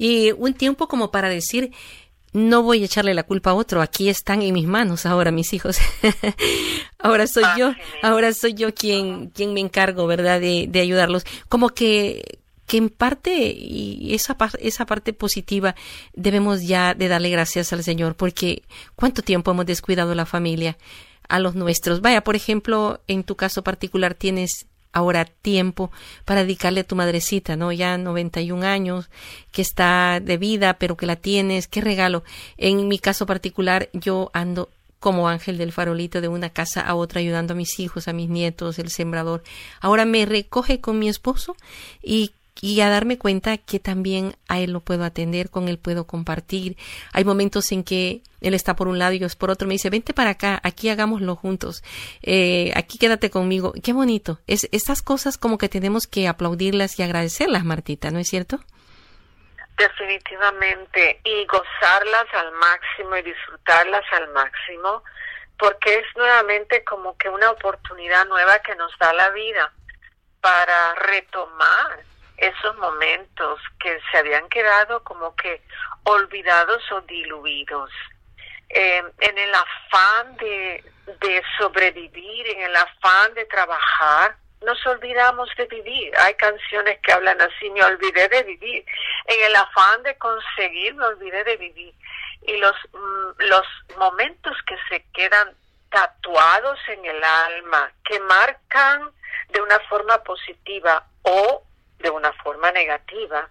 y 0.00 0.32
un 0.32 0.54
tiempo 0.54 0.88
como 0.88 1.10
para 1.10 1.28
decir, 1.28 1.72
no 2.32 2.62
voy 2.62 2.80
a 2.80 2.86
echarle 2.86 3.12
la 3.12 3.24
culpa 3.24 3.50
a 3.50 3.54
otro, 3.54 3.82
aquí 3.82 4.08
están 4.08 4.40
en 4.40 4.54
mis 4.54 4.66
manos 4.66 5.04
ahora 5.04 5.30
mis 5.30 5.52
hijos. 5.52 5.78
ahora 6.98 7.26
soy 7.26 7.44
yo, 7.58 7.74
ahora 8.02 8.32
soy 8.32 8.54
yo 8.54 8.72
quien, 8.74 9.28
quien 9.28 9.52
me 9.52 9.60
encargo, 9.60 10.06
¿verdad?, 10.06 10.40
de, 10.40 10.68
de 10.70 10.80
ayudarlos. 10.80 11.26
Como 11.50 11.68
que, 11.68 12.38
que 12.66 12.78
en 12.78 12.88
parte, 12.88 13.52
y 13.54 14.14
esa, 14.14 14.38
esa 14.60 14.86
parte 14.86 15.12
positiva, 15.12 15.74
debemos 16.14 16.62
ya 16.62 16.94
de 16.94 17.08
darle 17.08 17.28
gracias 17.28 17.74
al 17.74 17.84
Señor, 17.84 18.16
porque 18.16 18.62
cuánto 18.96 19.20
tiempo 19.20 19.50
hemos 19.50 19.66
descuidado 19.66 20.14
la 20.14 20.24
familia, 20.24 20.78
a 21.28 21.38
los 21.38 21.54
nuestros. 21.54 22.00
Vaya, 22.00 22.24
por 22.24 22.36
ejemplo, 22.36 23.02
en 23.06 23.22
tu 23.22 23.36
caso 23.36 23.62
particular 23.62 24.14
tienes 24.14 24.66
ahora 24.92 25.24
tiempo 25.24 25.90
para 26.24 26.42
dedicarle 26.42 26.80
a 26.80 26.84
tu 26.84 26.96
madrecita, 26.96 27.56
¿no? 27.56 27.72
Ya 27.72 27.98
91 27.98 28.66
años, 28.66 29.10
que 29.52 29.62
está 29.62 30.20
de 30.20 30.36
vida, 30.36 30.74
pero 30.74 30.96
que 30.96 31.06
la 31.06 31.16
tienes, 31.16 31.68
qué 31.68 31.80
regalo. 31.80 32.24
En 32.56 32.88
mi 32.88 32.98
caso 32.98 33.26
particular, 33.26 33.88
yo 33.92 34.30
ando 34.32 34.68
como 35.00 35.28
ángel 35.28 35.56
del 35.56 35.72
farolito 35.72 36.20
de 36.20 36.28
una 36.28 36.50
casa 36.50 36.82
a 36.82 36.94
otra 36.94 37.20
ayudando 37.20 37.54
a 37.54 37.56
mis 37.56 37.80
hijos, 37.80 38.06
a 38.06 38.12
mis 38.12 38.28
nietos, 38.28 38.78
el 38.78 38.90
sembrador. 38.90 39.42
Ahora 39.80 40.04
me 40.04 40.26
recoge 40.26 40.80
con 40.80 40.98
mi 40.98 41.08
esposo 41.08 41.56
y 42.02 42.32
y 42.60 42.80
a 42.80 42.90
darme 42.90 43.18
cuenta 43.18 43.56
que 43.58 43.78
también 43.78 44.36
a 44.48 44.58
él 44.58 44.72
lo 44.72 44.80
puedo 44.80 45.04
atender, 45.04 45.50
con 45.50 45.68
él 45.68 45.78
puedo 45.78 46.06
compartir. 46.06 46.76
Hay 47.12 47.24
momentos 47.24 47.72
en 47.72 47.84
que 47.84 48.22
él 48.40 48.54
está 48.54 48.76
por 48.76 48.88
un 48.88 48.98
lado 48.98 49.12
y 49.12 49.18
yo 49.18 49.26
es 49.26 49.36
por 49.36 49.50
otro, 49.50 49.66
me 49.66 49.74
dice, 49.74 49.90
vente 49.90 50.14
para 50.14 50.30
acá, 50.30 50.60
aquí 50.62 50.88
hagámoslo 50.88 51.36
juntos, 51.36 51.82
eh, 52.22 52.72
aquí 52.74 52.98
quédate 52.98 53.30
conmigo. 53.30 53.72
Qué 53.82 53.92
bonito. 53.92 54.40
Es, 54.46 54.68
estas 54.72 55.02
cosas 55.02 55.38
como 55.38 55.58
que 55.58 55.68
tenemos 55.68 56.06
que 56.06 56.28
aplaudirlas 56.28 56.98
y 56.98 57.02
agradecerlas, 57.02 57.64
Martita, 57.64 58.10
¿no 58.10 58.18
es 58.18 58.28
cierto? 58.28 58.60
Definitivamente, 59.76 61.20
y 61.24 61.46
gozarlas 61.46 62.26
al 62.34 62.52
máximo 62.52 63.16
y 63.16 63.22
disfrutarlas 63.22 64.04
al 64.12 64.28
máximo, 64.32 65.02
porque 65.58 65.94
es 65.94 66.04
nuevamente 66.16 66.84
como 66.84 67.16
que 67.16 67.30
una 67.30 67.50
oportunidad 67.50 68.26
nueva 68.26 68.58
que 68.58 68.74
nos 68.76 68.92
da 68.98 69.14
la 69.14 69.30
vida 69.30 69.72
para 70.40 70.94
retomar 70.96 72.09
esos 72.40 72.76
momentos 72.78 73.60
que 73.78 74.00
se 74.10 74.18
habían 74.18 74.48
quedado 74.48 75.04
como 75.04 75.36
que 75.36 75.62
olvidados 76.04 76.82
o 76.92 77.00
diluidos. 77.02 77.90
Eh, 78.70 79.02
en 79.18 79.38
el 79.38 79.54
afán 79.54 80.36
de, 80.36 80.84
de 81.20 81.42
sobrevivir, 81.58 82.48
en 82.48 82.62
el 82.62 82.76
afán 82.76 83.34
de 83.34 83.44
trabajar, 83.44 84.36
nos 84.62 84.86
olvidamos 84.86 85.50
de 85.56 85.66
vivir. 85.66 86.12
Hay 86.18 86.34
canciones 86.34 86.98
que 87.02 87.12
hablan 87.12 87.40
así, 87.40 87.70
me 87.70 87.82
olvidé 87.84 88.28
de 88.28 88.42
vivir. 88.42 88.84
En 89.26 89.44
el 89.44 89.56
afán 89.56 90.02
de 90.02 90.16
conseguir, 90.16 90.94
me 90.94 91.04
olvidé 91.04 91.44
de 91.44 91.56
vivir. 91.56 91.94
Y 92.42 92.56
los, 92.56 92.76
mm, 92.92 93.30
los 93.38 93.66
momentos 93.98 94.56
que 94.66 94.76
se 94.88 95.04
quedan 95.12 95.54
tatuados 95.90 96.78
en 96.88 97.04
el 97.04 97.22
alma, 97.22 97.92
que 98.04 98.18
marcan 98.20 99.10
de 99.48 99.60
una 99.60 99.78
forma 99.80 100.22
positiva 100.22 101.04
o 101.22 101.64
negativa 102.72 103.48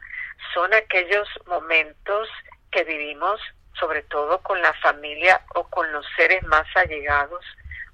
son 0.54 0.74
aquellos 0.74 1.28
momentos 1.48 2.30
que 2.72 2.84
vivimos 2.84 3.42
sobre 3.80 4.04
todo 4.04 4.40
con 4.42 4.62
la 4.62 4.74
familia 4.74 5.42
o 5.56 5.64
con 5.70 5.92
los 5.92 6.06
seres 6.16 6.44
más 6.44 6.66
allegados 6.76 7.44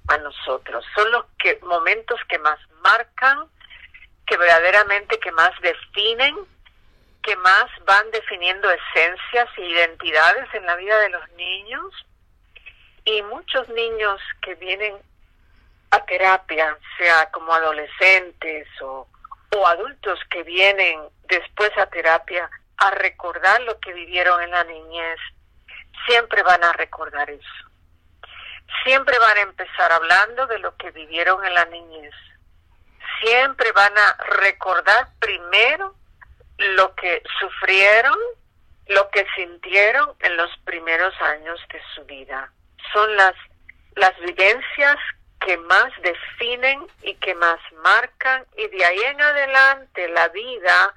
a 0.08 0.18
nosotros. 0.18 0.84
Son 0.94 1.10
los 1.10 1.24
que, 1.38 1.58
momentos 1.62 2.20
que 2.28 2.38
más 2.38 2.58
marcan, 2.82 3.48
que 4.26 4.36
verdaderamente 4.36 5.18
que 5.20 5.32
más 5.32 5.52
definen, 5.60 6.36
que 7.22 7.36
más 7.36 7.66
van 7.84 8.10
definiendo 8.10 8.68
esencias 8.70 9.48
e 9.56 9.62
identidades 9.62 10.52
en 10.54 10.66
la 10.66 10.76
vida 10.76 10.98
de 11.00 11.10
los 11.10 11.28
niños. 11.30 11.92
Y 13.04 13.22
muchos 13.22 13.68
niños 13.68 14.20
que 14.42 14.54
vienen 14.56 14.96
a 15.90 16.04
terapia, 16.04 16.76
sea 16.98 17.30
como 17.30 17.52
adolescentes 17.54 18.66
o 18.80 19.06
o 19.56 19.66
adultos 19.66 20.18
que 20.30 20.42
vienen 20.42 21.00
después 21.28 21.70
a 21.78 21.86
terapia 21.86 22.50
a 22.78 22.90
recordar 22.90 23.60
lo 23.62 23.78
que 23.80 23.92
vivieron 23.92 24.42
en 24.42 24.50
la 24.50 24.64
niñez, 24.64 25.18
siempre 26.06 26.42
van 26.42 26.62
a 26.62 26.72
recordar 26.72 27.30
eso. 27.30 27.66
Siempre 28.84 29.18
van 29.18 29.36
a 29.38 29.40
empezar 29.40 29.92
hablando 29.92 30.46
de 30.46 30.58
lo 30.58 30.76
que 30.76 30.90
vivieron 30.90 31.44
en 31.44 31.54
la 31.54 31.64
niñez. 31.66 32.14
Siempre 33.20 33.72
van 33.72 33.96
a 33.96 34.16
recordar 34.40 35.08
primero 35.18 35.94
lo 36.58 36.94
que 36.94 37.22
sufrieron, 37.40 38.16
lo 38.88 39.08
que 39.10 39.26
sintieron 39.34 40.14
en 40.20 40.36
los 40.36 40.50
primeros 40.64 41.14
años 41.20 41.58
de 41.72 41.80
su 41.94 42.04
vida. 42.04 42.52
Son 42.92 43.16
las, 43.16 43.34
las 43.94 44.16
vivencias 44.20 44.96
que 45.40 45.56
más 45.58 45.92
definen 46.02 46.86
y 47.02 47.14
que 47.16 47.34
más 47.34 47.58
marcan 47.82 48.44
y 48.56 48.66
de 48.68 48.84
ahí 48.84 49.00
en 49.02 49.20
adelante 49.20 50.08
la 50.08 50.28
vida 50.28 50.94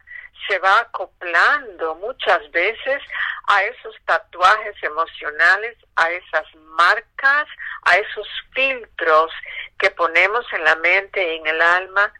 se 0.47 0.57
va 0.59 0.79
acoplando 0.79 1.95
muchas 1.95 2.49
veces 2.51 3.01
a 3.47 3.63
esos 3.63 3.95
tatuajes 4.05 4.75
emocionales, 4.81 5.77
a 5.95 6.11
esas 6.11 6.45
marcas, 6.77 7.47
a 7.83 7.97
esos 7.97 8.27
filtros 8.53 9.31
que 9.77 9.91
ponemos 9.91 10.45
en 10.53 10.63
la 10.63 10.75
mente 10.77 11.21
y 11.21 11.37
en 11.37 11.47
el 11.47 11.61
alma 11.61 12.13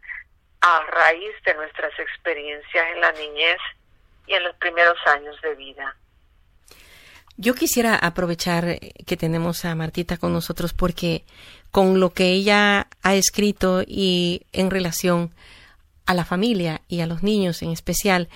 a 0.62 0.82
raíz 0.92 1.34
de 1.46 1.54
nuestras 1.56 1.98
experiencias 2.00 2.86
en 2.94 3.02
la 3.02 3.12
niñez 3.14 3.58
y 4.28 4.34
en 4.34 4.44
los 4.44 4.56
primeros 4.58 4.98
años 5.08 5.40
de 5.42 5.56
vida. 5.56 5.96
Yo 7.38 7.56
quisiera 7.56 7.96
aprovechar 7.96 8.80
que 9.08 9.16
tenemos 9.16 9.64
a 9.64 9.74
Martita 9.74 10.18
con 10.18 10.34
nosotros 10.34 10.74
porque 10.74 11.24
con 11.72 12.00
lo 12.00 12.12
que 12.12 12.32
ella 12.32 12.88
ha 13.04 13.16
escrito 13.16 13.84
y 13.86 14.44
en 14.52 14.72
relación 14.72 15.32
a 16.06 16.14
la 16.14 16.26
familia 16.26 16.82
y 16.88 17.02
a 17.02 17.08
los 17.08 17.24
niños 17.24 17.62
en 17.62 17.72
especial, 17.72 18.30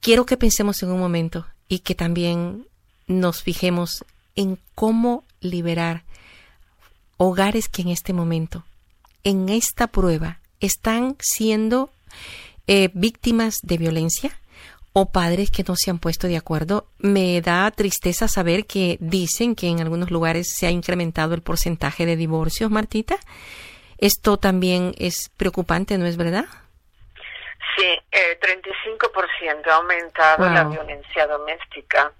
quiero 0.00 0.26
que 0.26 0.36
pensemos 0.36 0.82
en 0.82 0.90
un 0.90 0.98
momento 0.98 1.46
y 1.68 1.80
que 1.80 1.94
también 1.94 2.66
nos 3.06 3.42
fijemos 3.42 4.04
en 4.34 4.58
cómo 4.74 5.24
liberar 5.40 6.04
hogares 7.16 7.68
que 7.68 7.82
en 7.82 7.88
este 7.88 8.12
momento, 8.12 8.64
en 9.22 9.48
esta 9.48 9.86
prueba, 9.86 10.40
están 10.60 11.16
siendo 11.20 11.90
eh, 12.66 12.90
víctimas 12.94 13.58
de 13.62 13.78
violencia 13.78 14.38
o 14.92 15.10
padres 15.10 15.50
que 15.50 15.64
no 15.66 15.74
se 15.76 15.90
han 15.90 15.98
puesto 15.98 16.26
de 16.26 16.36
acuerdo. 16.36 16.86
Me 16.98 17.40
da 17.40 17.70
tristeza 17.70 18.28
saber 18.28 18.66
que 18.66 18.98
dicen 19.00 19.54
que 19.54 19.68
en 19.68 19.80
algunos 19.80 20.10
lugares 20.10 20.52
se 20.54 20.66
ha 20.66 20.70
incrementado 20.70 21.34
el 21.34 21.42
porcentaje 21.42 22.06
de 22.06 22.16
divorcios, 22.16 22.70
Martita. 22.70 23.16
Esto 23.98 24.36
también 24.36 24.94
es 24.98 25.30
preocupante, 25.36 25.96
¿no 25.98 26.06
es 26.06 26.16
verdad? 26.16 26.44
Sí, 27.76 27.98
eh, 28.10 28.38
35% 28.40 29.70
ha 29.70 29.76
aumentado 29.76 30.50
la 30.50 30.64
violencia 30.64 31.26
doméstica 31.26 32.12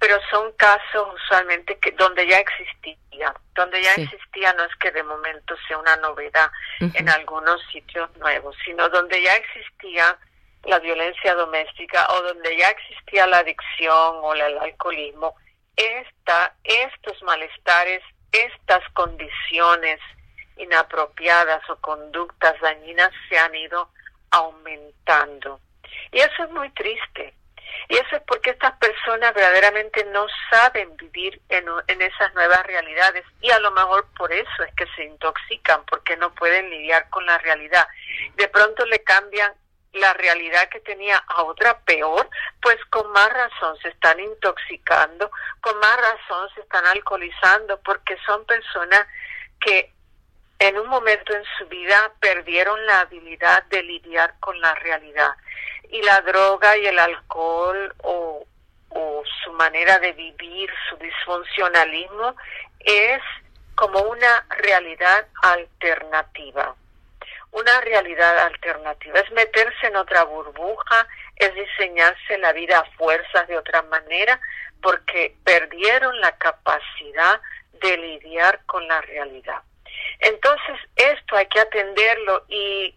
pero 0.00 0.18
son 0.30 0.50
casos 0.52 1.08
usualmente 1.14 1.78
que 1.78 1.92
donde 1.92 2.26
ya 2.26 2.38
existía, 2.38 3.34
donde 3.54 3.82
ya 3.82 3.92
existía 3.92 4.52
no 4.54 4.64
es 4.64 4.74
que 4.76 4.90
de 4.90 5.02
momento 5.02 5.54
sea 5.68 5.76
una 5.76 5.94
novedad 5.96 6.50
en 6.80 7.08
algunos 7.10 7.60
sitios 7.70 8.08
nuevos, 8.16 8.56
sino 8.64 8.88
donde 8.88 9.22
ya 9.22 9.36
existía 9.36 10.16
la 10.64 10.78
violencia 10.78 11.34
doméstica 11.34 12.06
o 12.12 12.22
donde 12.22 12.56
ya 12.56 12.68
existía 12.70 13.26
la 13.26 13.38
adicción 13.38 14.16
o 14.22 14.34
el 14.34 14.58
alcoholismo, 14.58 15.34
esta, 15.76 16.54
estos 16.64 17.22
malestares, 17.22 18.02
estas 18.32 18.82
condiciones 18.92 19.98
inapropiadas 20.56 21.68
o 21.70 21.76
conductas 21.76 22.60
dañinas 22.60 23.10
se 23.28 23.38
han 23.38 23.54
ido 23.54 23.88
aumentando. 24.30 25.60
Y 26.12 26.18
eso 26.20 26.44
es 26.44 26.50
muy 26.50 26.70
triste, 26.70 27.34
y 27.88 27.96
eso 27.96 28.16
es 28.16 28.22
porque 28.26 28.50
estas 28.50 28.76
personas 28.78 29.34
verdaderamente 29.34 30.04
no 30.06 30.26
saben 30.50 30.96
vivir 30.96 31.40
en, 31.48 31.64
en, 31.88 32.02
esas 32.02 32.32
nuevas 32.34 32.62
realidades 32.64 33.24
y 33.40 33.50
a 33.50 33.58
lo 33.58 33.70
mejor 33.72 34.06
por 34.16 34.32
eso 34.32 34.62
es 34.66 34.74
que 34.74 34.86
se 34.94 35.04
intoxican, 35.04 35.84
porque 35.86 36.16
no 36.16 36.32
pueden 36.34 36.70
lidiar 36.70 37.08
con 37.10 37.26
la 37.26 37.38
realidad. 37.38 37.86
De 38.36 38.48
pronto 38.48 38.84
le 38.86 39.00
cambian 39.00 39.52
la 39.92 40.12
realidad 40.14 40.68
que 40.68 40.80
tenía 40.80 41.18
a 41.18 41.42
otra 41.42 41.78
peor, 41.80 42.28
pues 42.62 42.76
con 42.90 43.10
más 43.12 43.28
razón 43.32 43.76
se 43.82 43.88
están 43.88 44.20
intoxicando, 44.20 45.30
con 45.60 45.78
más 45.78 45.96
razón 45.96 46.48
se 46.54 46.60
están 46.60 46.86
alcoholizando, 46.86 47.80
porque 47.80 48.16
son 48.24 48.44
personas 48.44 49.06
que 49.60 49.92
en 50.60 50.78
un 50.78 50.88
momento 50.88 51.34
en 51.34 51.42
su 51.58 51.66
vida 51.66 52.12
perdieron 52.20 52.84
la 52.86 53.00
habilidad 53.00 53.64
de 53.64 53.82
lidiar 53.82 54.34
con 54.40 54.60
la 54.60 54.74
realidad 54.76 55.34
y 55.90 56.02
la 56.02 56.20
droga 56.20 56.76
y 56.76 56.86
el 56.86 56.98
alcohol 56.98 57.94
o, 58.02 58.46
su 59.44 59.52
manera 59.52 59.98
de 59.98 60.12
vivir, 60.12 60.70
su 60.88 60.96
disfuncionalismo, 60.96 62.34
es 62.80 63.22
como 63.74 64.00
una 64.00 64.44
realidad 64.50 65.26
alternativa. 65.42 66.74
Una 67.52 67.80
realidad 67.80 68.38
alternativa 68.38 69.20
es 69.20 69.30
meterse 69.32 69.86
en 69.86 69.96
otra 69.96 70.24
burbuja, 70.24 71.06
es 71.36 71.54
diseñarse 71.54 72.38
la 72.38 72.52
vida 72.52 72.78
a 72.78 72.96
fuerzas 72.96 73.48
de 73.48 73.58
otra 73.58 73.82
manera, 73.82 74.40
porque 74.82 75.36
perdieron 75.44 76.20
la 76.20 76.36
capacidad 76.38 77.40
de 77.72 77.96
lidiar 77.96 78.60
con 78.66 78.86
la 78.86 79.00
realidad. 79.00 79.62
Entonces, 80.20 80.76
esto 80.96 81.36
hay 81.36 81.46
que 81.46 81.60
atenderlo 81.60 82.44
y 82.48 82.94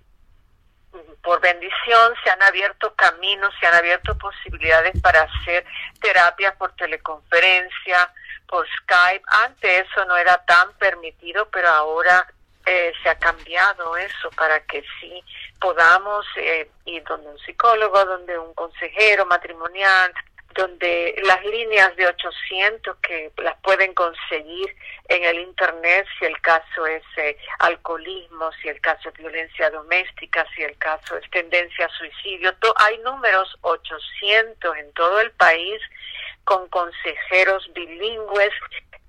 por 1.23 1.41
bendición 1.41 2.13
se 2.23 2.29
han 2.29 2.43
abierto 2.43 2.93
caminos, 2.95 3.53
se 3.59 3.65
han 3.65 3.73
abierto 3.73 4.17
posibilidades 4.17 4.99
para 5.01 5.21
hacer 5.23 5.65
terapias 6.01 6.55
por 6.57 6.75
teleconferencia, 6.75 8.13
por 8.47 8.67
Skype. 8.81 9.23
Antes 9.27 9.87
eso 9.87 10.05
no 10.05 10.17
era 10.17 10.37
tan 10.45 10.73
permitido, 10.73 11.49
pero 11.49 11.69
ahora 11.69 12.27
eh, 12.65 12.93
se 13.01 13.09
ha 13.09 13.15
cambiado 13.15 13.97
eso 13.97 14.29
para 14.31 14.59
que 14.65 14.83
sí 14.99 15.23
podamos 15.59 16.25
eh, 16.37 16.69
ir 16.85 17.03
donde 17.03 17.29
un 17.29 17.39
psicólogo, 17.39 18.05
donde 18.05 18.37
un 18.37 18.53
consejero 18.53 19.25
matrimonial, 19.25 20.13
donde 20.55 21.19
las 21.23 21.43
líneas 21.45 21.95
de 21.95 22.07
800 22.07 22.97
que 22.97 23.31
las 23.37 23.57
pueden 23.61 23.93
conseguir 23.93 24.75
en 25.09 25.23
el 25.23 25.39
Internet 25.39 26.05
si 26.17 26.25
el 26.25 26.39
caso 26.41 26.85
es 26.85 27.03
eh, 27.17 27.37
alcoholismo, 27.59 28.51
si 28.61 28.69
el 28.69 28.79
caso 28.79 29.09
es 29.09 29.15
violencia 29.15 29.69
doméstica, 29.69 30.45
si 30.55 30.63
el 30.63 30.77
caso 30.77 31.17
es 31.17 31.29
tendencia 31.31 31.85
a 31.85 31.89
suicidio. 31.89 32.55
hay 32.77 32.97
números 32.99 33.57
800 33.61 34.77
en 34.77 34.93
todo 34.93 35.19
el 35.19 35.31
país 35.31 35.81
con 36.43 36.67
consejeros 36.69 37.69
bilingües 37.73 38.53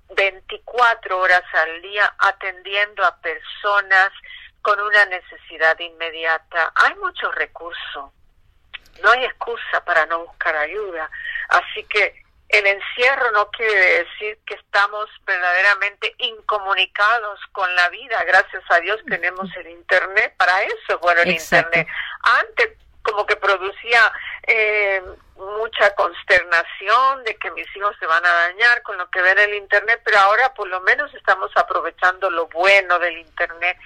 24 0.09 1.19
horas 1.19 1.43
al 1.53 1.81
día 1.81 2.13
atendiendo 2.19 3.03
a 3.03 3.15
personas 3.17 4.11
con 4.61 4.79
una 4.79 5.05
necesidad 5.05 5.77
inmediata. 5.79 6.71
Hay 6.75 6.95
muchos 6.95 7.33
recursos 7.35 8.11
no 9.01 9.11
hay 9.11 9.25
excusa 9.25 9.83
para 9.85 10.05
no 10.05 10.25
buscar 10.25 10.55
ayuda. 10.55 11.09
Así 11.49 11.83
que 11.83 12.23
el 12.49 12.65
encierro 12.67 13.31
no 13.31 13.49
quiere 13.49 14.03
decir 14.03 14.37
que 14.45 14.55
estamos 14.55 15.09
verdaderamente 15.25 16.13
incomunicados 16.19 17.39
con 17.51 17.73
la 17.75 17.89
vida. 17.89 18.23
Gracias 18.23 18.63
a 18.69 18.79
Dios 18.79 19.01
tenemos 19.07 19.49
el 19.57 19.67
Internet. 19.67 20.35
Para 20.37 20.63
eso 20.63 20.99
bueno 20.99 21.21
el 21.21 21.31
Internet. 21.31 21.87
Antes 22.21 22.77
como 23.03 23.25
que 23.25 23.35
producía 23.35 24.11
eh, 24.47 25.01
mucha 25.35 25.93
consternación 25.95 27.23
de 27.23 27.35
que 27.35 27.51
mis 27.51 27.67
hijos 27.75 27.95
se 27.99 28.05
van 28.05 28.25
a 28.25 28.33
dañar 28.33 28.81
con 28.83 28.97
lo 28.97 29.09
que 29.09 29.21
ven 29.21 29.37
en 29.37 29.49
el 29.49 29.55
Internet, 29.55 30.01
pero 30.03 30.19
ahora 30.19 30.53
por 30.53 30.67
lo 30.67 30.81
menos 30.81 31.13
estamos 31.13 31.51
aprovechando 31.55 32.29
lo 32.29 32.47
bueno 32.47 32.99
del 32.99 33.17
Internet 33.17 33.77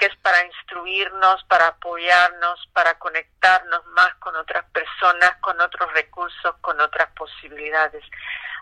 que 0.00 0.06
es 0.06 0.16
para 0.16 0.46
instruirnos, 0.46 1.44
para 1.44 1.66
apoyarnos, 1.68 2.66
para 2.72 2.98
conectarnos 2.98 3.84
más 3.88 4.14
con 4.14 4.34
otras 4.34 4.64
personas, 4.70 5.36
con 5.42 5.60
otros 5.60 5.92
recursos, 5.92 6.54
con 6.62 6.80
otras 6.80 7.10
posibilidades. 7.12 8.02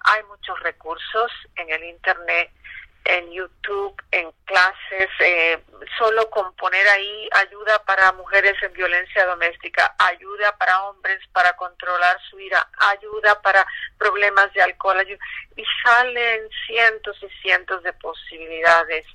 Hay 0.02 0.24
muchos 0.24 0.58
recursos 0.60 1.30
en 1.54 1.70
el 1.70 1.84
Internet, 1.84 2.50
en 3.08 3.32
YouTube, 3.32 4.00
en 4.12 4.30
clases, 4.44 5.08
eh, 5.20 5.58
solo 5.98 6.30
con 6.30 6.54
poner 6.54 6.86
ahí 6.88 7.28
ayuda 7.34 7.82
para 7.84 8.12
mujeres 8.12 8.54
en 8.62 8.72
violencia 8.72 9.26
doméstica, 9.26 9.94
ayuda 9.98 10.56
para 10.56 10.84
hombres 10.84 11.18
para 11.32 11.54
controlar 11.56 12.16
su 12.30 12.38
ira, 12.38 12.68
ayuda 12.78 13.40
para 13.42 13.66
problemas 13.98 14.52
de 14.54 14.62
alcohol, 14.62 15.04
y 15.56 15.64
salen 15.84 16.48
cientos 16.66 17.16
y 17.22 17.28
cientos 17.42 17.82
de 17.82 17.92
posibilidades 17.94 19.06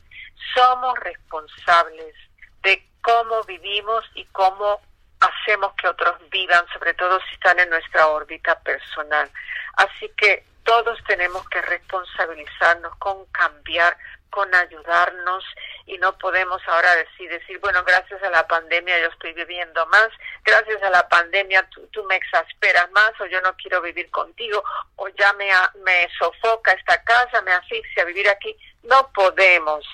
somos 0.54 1.00
responsables 1.00 2.16
de 2.64 2.86
cómo 3.02 3.44
vivimos 3.44 4.04
y 4.16 4.26
cómo 4.26 4.82
hacemos 5.20 5.74
que 5.76 5.88
otros 5.88 6.16
vivan, 6.30 6.66
sobre 6.74 6.94
todo 6.94 7.20
si 7.22 7.34
están 7.34 7.60
en 7.60 7.70
nuestra 7.70 8.08
órbita 8.08 8.60
personal. 8.60 9.30
Así 9.74 10.10
que 10.18 10.46
todos 10.64 11.00
tenemos 11.08 11.48
que 11.50 11.62
responsabilizarnos 11.62 12.96
con 12.98 13.26
cambiar, 13.28 13.98
con 14.30 14.54
ayudarnos 14.56 15.44
y 15.86 15.98
no 16.00 16.18
podemos 16.18 16.62
ahora 16.68 16.96
decir, 16.96 17.30
decir, 17.30 17.60
bueno, 17.60 17.84
gracias 17.84 18.22
a 18.24 18.30
la 18.30 18.48
pandemia 18.48 19.00
yo 19.00 19.08
estoy 19.08 19.34
viviendo 19.34 19.86
más, 19.88 20.10
gracias 20.44 20.82
a 20.82 20.90
la 20.90 21.08
pandemia 21.08 21.68
tú, 21.92 22.04
me 22.06 22.16
exasperas 22.16 22.90
más 22.92 23.12
o 23.20 23.26
yo 23.28 23.40
no 23.42 23.56
quiero 23.56 23.82
vivir 23.82 24.10
contigo 24.10 24.64
o 24.96 25.08
ya 25.10 25.34
me, 25.34 25.50
me 25.84 26.10
sofoca 26.18 26.72
esta 26.72 27.04
casa, 27.04 27.42
me 27.44 27.52
asfixia 27.52 28.06
vivir 28.06 28.28
aquí. 28.28 28.58
No 28.84 29.12
podemos 29.14 29.86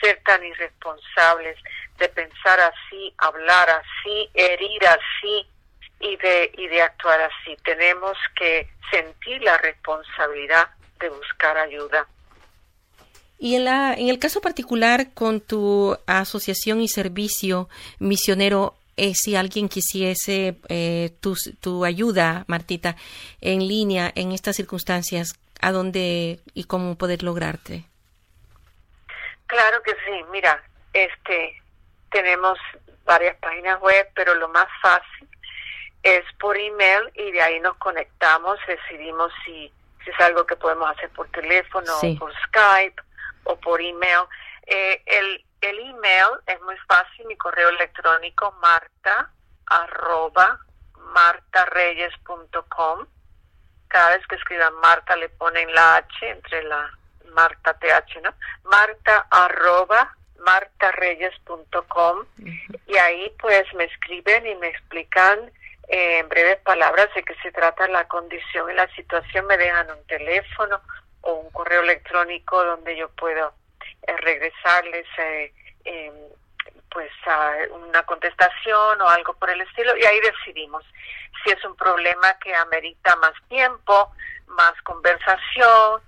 ser 0.00 0.22
tan 0.24 0.44
irresponsables 0.44 1.56
de 1.96 2.08
pensar 2.10 2.60
así, 2.60 3.14
hablar 3.18 3.70
así, 3.70 4.30
herir 4.34 4.86
así 4.86 5.48
y 6.00 6.16
de, 6.16 6.52
y 6.56 6.68
de 6.68 6.82
actuar 6.82 7.20
así. 7.20 7.56
Tenemos 7.64 8.16
que 8.38 8.68
sentir 8.90 9.42
la 9.42 9.56
responsabilidad 9.58 10.68
de 11.00 11.08
buscar 11.08 11.56
ayuda. 11.58 12.06
Y 13.38 13.54
en, 13.56 13.64
la, 13.64 13.92
en 13.94 14.08
el 14.08 14.18
caso 14.18 14.40
particular 14.40 15.12
con 15.12 15.40
tu 15.40 15.96
asociación 16.06 16.80
y 16.80 16.88
servicio 16.88 17.68
misionero, 17.98 18.74
eh, 18.96 19.12
si 19.14 19.36
alguien 19.36 19.68
quisiese 19.68 20.56
eh, 20.68 21.10
tu, 21.20 21.36
tu 21.60 21.84
ayuda, 21.84 22.44
Martita, 22.46 22.96
en 23.42 23.68
línea 23.68 24.10
en 24.14 24.32
estas 24.32 24.56
circunstancias, 24.56 25.38
¿a 25.60 25.70
dónde 25.70 26.40
y 26.54 26.64
cómo 26.64 26.96
poder 26.96 27.22
lograrte? 27.22 27.84
Claro 29.46 29.82
que 29.82 29.92
sí, 29.92 30.24
mira, 30.32 30.62
este, 30.94 31.62
tenemos 32.10 32.58
varias 33.04 33.36
páginas 33.36 33.80
web, 33.80 34.08
pero 34.14 34.34
lo 34.34 34.48
más 34.48 34.66
fácil 34.80 35.25
es 36.06 36.24
por 36.38 36.56
email 36.56 37.10
y 37.14 37.32
de 37.32 37.42
ahí 37.42 37.58
nos 37.58 37.76
conectamos, 37.78 38.60
decidimos 38.68 39.32
si, 39.44 39.72
si 40.04 40.10
es 40.10 40.20
algo 40.20 40.46
que 40.46 40.54
podemos 40.54 40.88
hacer 40.88 41.10
por 41.10 41.28
teléfono 41.30 41.92
o 41.96 42.16
por 42.16 42.32
Skype 42.44 43.02
o 43.42 43.56
por 43.56 43.80
email. 43.80 44.22
Eh, 44.66 45.02
el, 45.04 45.44
el 45.62 45.78
email 45.80 46.28
es 46.46 46.60
muy 46.60 46.76
fácil, 46.86 47.26
mi 47.26 47.36
correo 47.36 47.70
electrónico 47.70 48.52
marta 48.62 49.32
arroba 49.66 50.60
martareyes.com. 51.12 53.06
Cada 53.88 54.16
vez 54.16 54.24
que 54.28 54.36
escriban 54.36 54.74
Marta 54.74 55.16
le 55.16 55.28
ponen 55.30 55.74
la 55.74 55.96
H 55.96 56.30
entre 56.30 56.62
la 56.62 56.88
Marta 57.32 57.74
TH, 57.74 58.22
¿no? 58.22 58.32
Marta 58.62 59.26
arroba 59.28 60.16
martareyes.com 60.38 62.26
y 62.86 62.96
ahí 62.96 63.32
pues 63.40 63.64
me 63.74 63.84
escriben 63.84 64.46
y 64.46 64.54
me 64.54 64.68
explican 64.68 65.50
eh, 65.88 66.18
en 66.18 66.28
breves 66.28 66.58
palabras 66.60 67.08
de 67.14 67.22
qué 67.22 67.34
se 67.42 67.52
trata 67.52 67.86
la 67.88 68.08
condición 68.08 68.70
y 68.70 68.74
la 68.74 68.88
situación, 68.94 69.46
me 69.46 69.56
dejan 69.56 69.90
un 69.90 70.04
teléfono 70.06 70.80
o 71.20 71.34
un 71.34 71.50
correo 71.50 71.82
electrónico 71.82 72.64
donde 72.64 72.96
yo 72.96 73.08
puedo 73.10 73.52
eh, 74.02 74.16
regresarles 74.18 75.06
eh, 75.18 75.52
em, 75.84 76.14
pues 76.90 77.10
una 77.70 78.02
contestación 78.04 79.00
o 79.00 79.08
algo 79.08 79.34
por 79.34 79.50
el 79.50 79.60
estilo 79.60 79.96
y 79.96 80.04
ahí 80.04 80.18
decidimos 80.20 80.82
si 81.44 81.50
es 81.50 81.62
un 81.64 81.76
problema 81.76 82.38
que 82.38 82.54
amerita 82.54 83.14
más 83.16 83.34
tiempo, 83.48 84.12
más 84.46 84.72
conversación, 84.82 86.00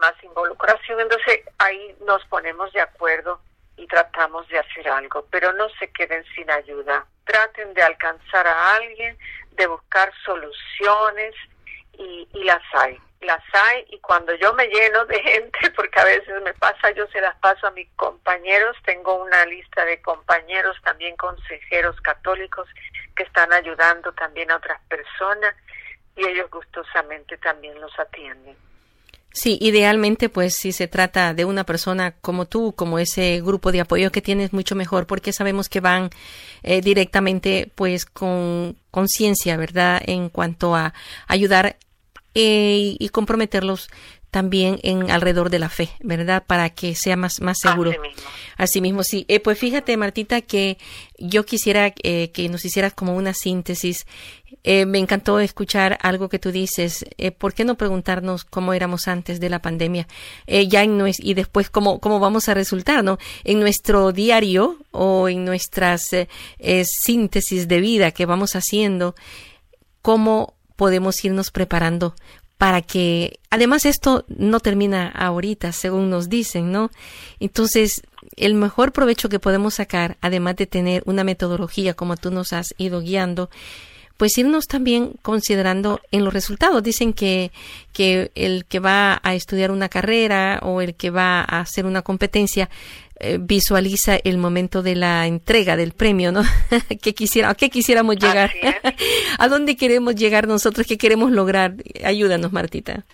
más 0.00 0.14
involucración, 0.22 1.00
entonces 1.00 1.40
ahí 1.58 1.96
nos 2.06 2.24
ponemos 2.26 2.72
de 2.72 2.80
acuerdo 2.80 3.40
y 3.76 3.86
tratamos 3.86 4.48
de 4.48 4.58
hacer 4.58 4.88
algo, 4.88 5.26
pero 5.30 5.52
no 5.52 5.68
se 5.78 5.90
queden 5.92 6.24
sin 6.34 6.50
ayuda. 6.50 7.06
Traten 7.24 7.74
de 7.74 7.82
alcanzar 7.82 8.46
a 8.46 8.74
alguien, 8.76 9.18
de 9.52 9.66
buscar 9.66 10.12
soluciones 10.24 11.34
y, 11.98 12.28
y 12.32 12.44
las 12.44 12.62
hay 12.74 13.00
las 13.20 13.42
hay 13.52 13.84
y 13.88 13.98
cuando 14.00 14.34
yo 14.34 14.52
me 14.54 14.66
lleno 14.68 15.04
de 15.06 15.20
gente, 15.22 15.70
porque 15.76 16.00
a 16.00 16.04
veces 16.04 16.42
me 16.42 16.54
pasa, 16.54 16.90
yo 16.92 17.06
se 17.08 17.20
las 17.20 17.36
paso 17.36 17.66
a 17.66 17.70
mis 17.72 17.88
compañeros, 17.96 18.76
tengo 18.84 19.14
una 19.14 19.44
lista 19.46 19.84
de 19.84 20.00
compañeros, 20.02 20.76
también 20.82 21.16
consejeros 21.16 22.00
católicos 22.00 22.68
que 23.14 23.24
están 23.24 23.52
ayudando 23.52 24.12
también 24.12 24.50
a 24.50 24.56
otras 24.56 24.80
personas 24.88 25.54
y 26.16 26.26
ellos 26.26 26.50
gustosamente 26.50 27.36
también 27.38 27.80
los 27.80 27.96
atienden. 27.98 28.56
Sí, 29.36 29.58
idealmente, 29.60 30.30
pues 30.30 30.54
si 30.54 30.72
se 30.72 30.88
trata 30.88 31.34
de 31.34 31.44
una 31.44 31.64
persona 31.64 32.12
como 32.22 32.46
tú, 32.46 32.72
como 32.74 32.98
ese 32.98 33.42
grupo 33.42 33.70
de 33.70 33.82
apoyo 33.82 34.10
que 34.10 34.22
tienes, 34.22 34.54
mucho 34.54 34.74
mejor, 34.74 35.06
porque 35.06 35.34
sabemos 35.34 35.68
que 35.68 35.80
van 35.80 36.08
eh, 36.62 36.80
directamente, 36.80 37.70
pues, 37.74 38.06
con 38.06 38.78
conciencia, 38.90 39.58
¿verdad?, 39.58 40.00
en 40.06 40.30
cuanto 40.30 40.74
a 40.74 40.94
ayudar 41.28 41.76
eh, 42.34 42.96
y 42.98 43.08
comprometerlos 43.10 43.90
también 44.36 44.78
en 44.82 45.10
alrededor 45.10 45.48
de 45.48 45.58
la 45.58 45.70
fe, 45.70 45.88
¿verdad? 46.00 46.44
Para 46.46 46.68
que 46.68 46.94
sea 46.94 47.16
más, 47.16 47.40
más 47.40 47.58
seguro. 47.58 47.92
Así 48.58 48.82
mismo, 48.82 49.02
sí. 49.02 49.24
Eh, 49.28 49.40
pues 49.40 49.58
fíjate, 49.58 49.96
Martita, 49.96 50.42
que 50.42 50.76
yo 51.16 51.46
quisiera 51.46 51.94
eh, 52.02 52.30
que 52.32 52.50
nos 52.50 52.62
hicieras 52.66 52.92
como 52.92 53.16
una 53.16 53.32
síntesis. 53.32 54.06
me 54.62 54.98
encantó 54.98 55.40
escuchar 55.40 55.96
algo 56.02 56.28
que 56.28 56.38
tú 56.38 56.52
dices. 56.52 57.06
¿Por 57.38 57.54
qué 57.54 57.64
no 57.64 57.76
preguntarnos 57.76 58.44
cómo 58.44 58.74
éramos 58.74 59.08
antes 59.08 59.40
de 59.40 59.48
la 59.48 59.62
pandemia? 59.62 60.06
ya 60.46 60.82
en 60.82 61.00
y 61.18 61.32
después 61.32 61.70
cómo, 61.70 61.98
cómo 61.98 62.20
vamos 62.20 62.50
a 62.50 62.54
resultar, 62.54 63.02
¿no? 63.02 63.16
En 63.42 63.58
nuestro 63.58 64.12
diario 64.12 64.76
o 64.90 65.30
en 65.30 65.46
nuestras 65.46 66.10
síntesis 66.82 67.68
de 67.68 67.80
vida 67.80 68.10
que 68.10 68.26
vamos 68.26 68.54
haciendo, 68.54 69.14
cómo 70.02 70.56
podemos 70.76 71.24
irnos 71.24 71.50
preparando 71.50 72.14
para 72.58 72.80
que, 72.82 73.38
además 73.50 73.84
esto 73.84 74.24
no 74.28 74.60
termina 74.60 75.08
ahorita, 75.08 75.72
según 75.72 76.08
nos 76.10 76.28
dicen, 76.28 76.72
¿no? 76.72 76.90
Entonces, 77.38 78.02
el 78.36 78.54
mejor 78.54 78.92
provecho 78.92 79.28
que 79.28 79.38
podemos 79.38 79.74
sacar, 79.74 80.16
además 80.20 80.56
de 80.56 80.66
tener 80.66 81.02
una 81.06 81.24
metodología 81.24 81.94
como 81.94 82.16
tú 82.16 82.30
nos 82.30 82.52
has 82.52 82.68
ido 82.78 83.00
guiando, 83.00 83.50
pues 84.16 84.38
irnos 84.38 84.66
también 84.66 85.12
considerando 85.22 86.00
en 86.10 86.24
los 86.24 86.32
resultados. 86.32 86.82
Dicen 86.82 87.12
que, 87.12 87.52
que 87.92 88.30
el 88.34 88.64
que 88.64 88.80
va 88.80 89.20
a 89.22 89.34
estudiar 89.34 89.70
una 89.70 89.90
carrera 89.90 90.60
o 90.62 90.80
el 90.80 90.94
que 90.94 91.10
va 91.10 91.40
a 91.40 91.60
hacer 91.60 91.84
una 91.84 92.02
competencia 92.02 92.70
eh, 93.18 93.38
visualiza 93.40 94.16
el 94.24 94.36
momento 94.36 94.82
de 94.82 94.94
la 94.94 95.26
entrega 95.26 95.76
del 95.76 95.92
premio, 95.92 96.32
¿no? 96.32 96.42
¿Qué 97.02 97.14
quisiera, 97.14 97.50
¿A 97.50 97.54
qué 97.54 97.70
quisiéramos 97.70 98.16
llegar? 98.16 98.52
¿A 99.38 99.48
dónde 99.48 99.76
queremos 99.76 100.14
llegar 100.14 100.46
nosotros? 100.46 100.86
¿Qué 100.86 100.98
queremos 100.98 101.30
lograr? 101.30 101.72
Ayúdanos, 102.04 102.52
Martita. 102.52 103.04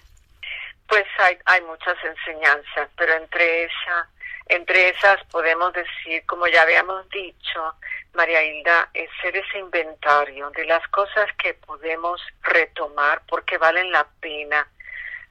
Pues 0.88 1.04
hay, 1.18 1.38
hay 1.44 1.60
muchas 1.62 1.96
enseñanzas, 2.04 2.90
pero 2.96 3.14
entre 3.14 3.64
esa, 3.64 4.08
entre 4.48 4.90
esas 4.90 5.24
podemos 5.30 5.72
decir, 5.72 6.24
como 6.26 6.46
ya 6.48 6.62
habíamos 6.62 7.08
dicho, 7.10 7.74
María 8.14 8.42
Hilda, 8.42 8.90
es 8.92 9.08
ser 9.22 9.36
ese 9.36 9.58
inventario 9.58 10.50
de 10.50 10.64
las 10.66 10.86
cosas 10.88 11.30
que 11.40 11.54
podemos 11.54 12.20
retomar 12.42 13.22
porque 13.28 13.56
valen 13.56 13.90
la 13.92 14.06
pena 14.20 14.66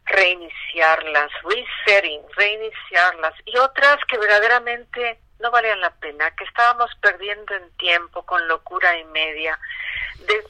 reiniciarlas, 0.05 1.31
resetting, 1.43 2.21
reiniciarlas 2.35 3.33
y 3.45 3.57
otras 3.57 3.97
que 4.09 4.17
verdaderamente 4.17 5.19
no 5.39 5.51
valían 5.51 5.81
la 5.81 5.93
pena, 5.95 6.35
que 6.35 6.43
estábamos 6.43 6.91
perdiendo 7.01 7.55
en 7.55 7.69
tiempo 7.77 8.23
con 8.25 8.47
locura 8.47 8.97
y 8.97 9.03
media, 9.05 9.59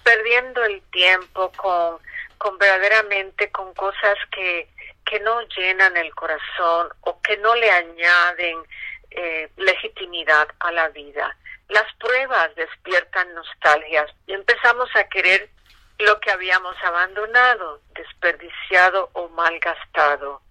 perdiendo 0.04 0.64
el 0.64 0.82
tiempo 0.92 1.52
con, 1.54 1.98
con 2.38 2.58
verdaderamente 2.58 3.52
con 3.52 3.74
cosas 3.74 4.18
que, 4.32 4.68
que 5.06 5.20
no 5.22 5.42
llenan 5.56 5.96
el 5.98 6.14
corazón 6.14 6.90
o 7.02 7.22
que 7.22 7.38
no 7.38 7.56
le 7.56 7.72
añaden 7.72 8.58
eh, 9.12 9.50
legitimidad 9.58 10.48
a 10.60 10.72
la 10.72 10.90
vida. 10.90 11.36
Las 11.70 11.86
pruebas 12.00 12.54
despiertan 12.56 13.34
nostalgias 13.34 14.12
y 14.28 14.34
empezamos 14.34 14.90
a 14.96 15.06
querer 15.06 15.50
lo 16.00 16.20
que 16.20 16.32
habíamos 16.32 16.76
abandonado, 16.84 17.82
desperdiciado 17.94 19.10
o 19.14 19.28
malgastado. 19.30 20.42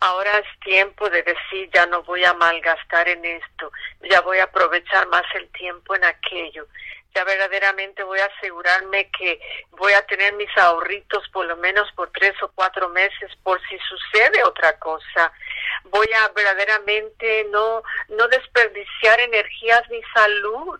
Ahora 0.00 0.38
es 0.38 0.60
tiempo 0.60 1.08
de 1.08 1.22
decir, 1.22 1.70
ya 1.72 1.86
no 1.86 2.02
voy 2.02 2.24
a 2.24 2.34
malgastar 2.34 3.08
en 3.08 3.24
esto, 3.24 3.72
ya 4.02 4.20
voy 4.20 4.38
a 4.38 4.44
aprovechar 4.44 5.06
más 5.08 5.24
el 5.34 5.48
tiempo 5.52 5.94
en 5.94 6.04
aquello, 6.04 6.66
ya 7.14 7.24
verdaderamente 7.24 8.02
voy 8.02 8.18
a 8.18 8.26
asegurarme 8.26 9.10
que 9.10 9.40
voy 9.70 9.94
a 9.94 10.04
tener 10.04 10.34
mis 10.34 10.54
ahorritos 10.58 11.26
por 11.30 11.46
lo 11.46 11.56
menos 11.56 11.90
por 11.92 12.10
tres 12.10 12.34
o 12.42 12.48
cuatro 12.54 12.90
meses 12.90 13.30
por 13.42 13.58
si 13.68 13.78
sucede 13.78 14.44
otra 14.44 14.78
cosa. 14.78 15.32
Voy 15.84 16.08
a 16.12 16.28
verdaderamente 16.28 17.46
no, 17.50 17.82
no 18.10 18.28
desperdiciar 18.28 19.18
energías 19.20 19.82
ni 19.88 20.02
salud, 20.14 20.78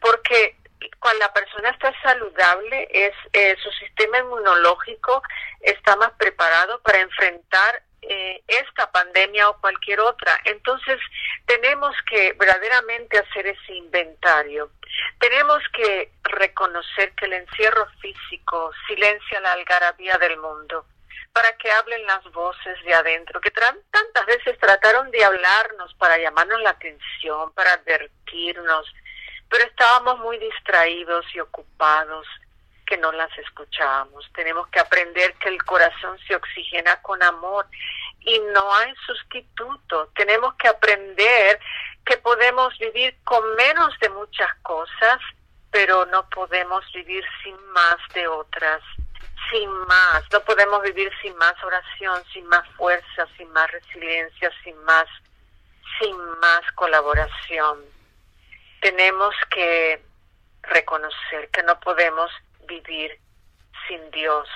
porque 0.00 0.56
cuando 1.00 1.20
la 1.20 1.32
persona 1.32 1.70
está 1.70 1.92
saludable, 2.02 2.88
es 2.90 3.14
eh, 3.32 3.56
su 3.62 3.70
sistema 3.72 4.18
inmunológico 4.18 5.22
está 5.60 5.96
más 5.96 6.12
preparado 6.12 6.80
para 6.82 7.00
enfrentar 7.00 7.82
eh, 8.02 8.42
esta 8.46 8.90
pandemia 8.90 9.48
o 9.48 9.60
cualquier 9.60 10.00
otra. 10.00 10.38
Entonces, 10.44 10.98
tenemos 11.46 11.94
que 12.08 12.32
verdaderamente 12.34 13.18
hacer 13.18 13.46
ese 13.48 13.74
inventario. 13.74 14.70
Tenemos 15.18 15.62
que 15.72 16.12
reconocer 16.22 17.12
que 17.14 17.26
el 17.26 17.34
encierro 17.34 17.86
físico 18.00 18.70
silencia 18.86 19.40
la 19.40 19.52
algarabía 19.52 20.16
del 20.18 20.38
mundo 20.38 20.86
para 21.32 21.52
que 21.56 21.70
hablen 21.70 22.04
las 22.06 22.24
voces 22.32 22.82
de 22.84 22.94
adentro, 22.94 23.40
que 23.40 23.50
tantas 23.50 24.26
veces 24.26 24.58
trataron 24.58 25.10
de 25.10 25.24
hablarnos 25.24 25.94
para 25.94 26.18
llamarnos 26.18 26.60
la 26.62 26.70
atención, 26.70 27.52
para 27.52 27.74
advertirnos, 27.74 28.92
pero 29.48 29.64
estábamos 29.64 30.18
muy 30.20 30.38
distraídos 30.38 31.24
y 31.34 31.40
ocupados 31.40 32.26
que 32.86 32.96
no 32.96 33.12
las 33.12 33.30
escuchábamos. 33.38 34.28
Tenemos 34.34 34.66
que 34.68 34.80
aprender 34.80 35.34
que 35.34 35.50
el 35.50 35.62
corazón 35.62 36.18
se 36.26 36.34
oxigena 36.34 37.00
con 37.02 37.22
amor 37.22 37.66
y 38.20 38.38
no 38.54 38.74
hay 38.74 38.94
sustituto. 39.06 40.10
Tenemos 40.16 40.54
que 40.54 40.68
aprender 40.68 41.60
que 42.04 42.16
podemos 42.18 42.76
vivir 42.78 43.16
con 43.24 43.42
menos 43.56 43.92
de 44.00 44.08
muchas 44.10 44.54
cosas, 44.62 45.18
pero 45.70 46.06
no 46.06 46.28
podemos 46.30 46.84
vivir 46.92 47.24
sin 47.42 47.56
más 47.72 47.96
de 48.14 48.26
otras, 48.26 48.82
sin 49.50 49.70
más. 49.86 50.22
No 50.32 50.40
podemos 50.40 50.82
vivir 50.82 51.12
sin 51.20 51.36
más 51.36 51.54
oración, 51.62 52.22
sin 52.32 52.46
más 52.46 52.66
fuerza, 52.70 53.26
sin 53.36 53.50
más 53.52 53.70
resiliencia, 53.70 54.50
sin 54.64 54.76
más, 54.84 55.06
sin 56.00 56.16
más 56.40 56.62
colaboración 56.74 57.97
tenemos 58.80 59.34
que 59.50 60.02
reconocer 60.62 61.48
que 61.50 61.62
no 61.62 61.78
podemos 61.80 62.30
vivir 62.66 63.18
sin 63.86 64.10
Dios, 64.10 64.48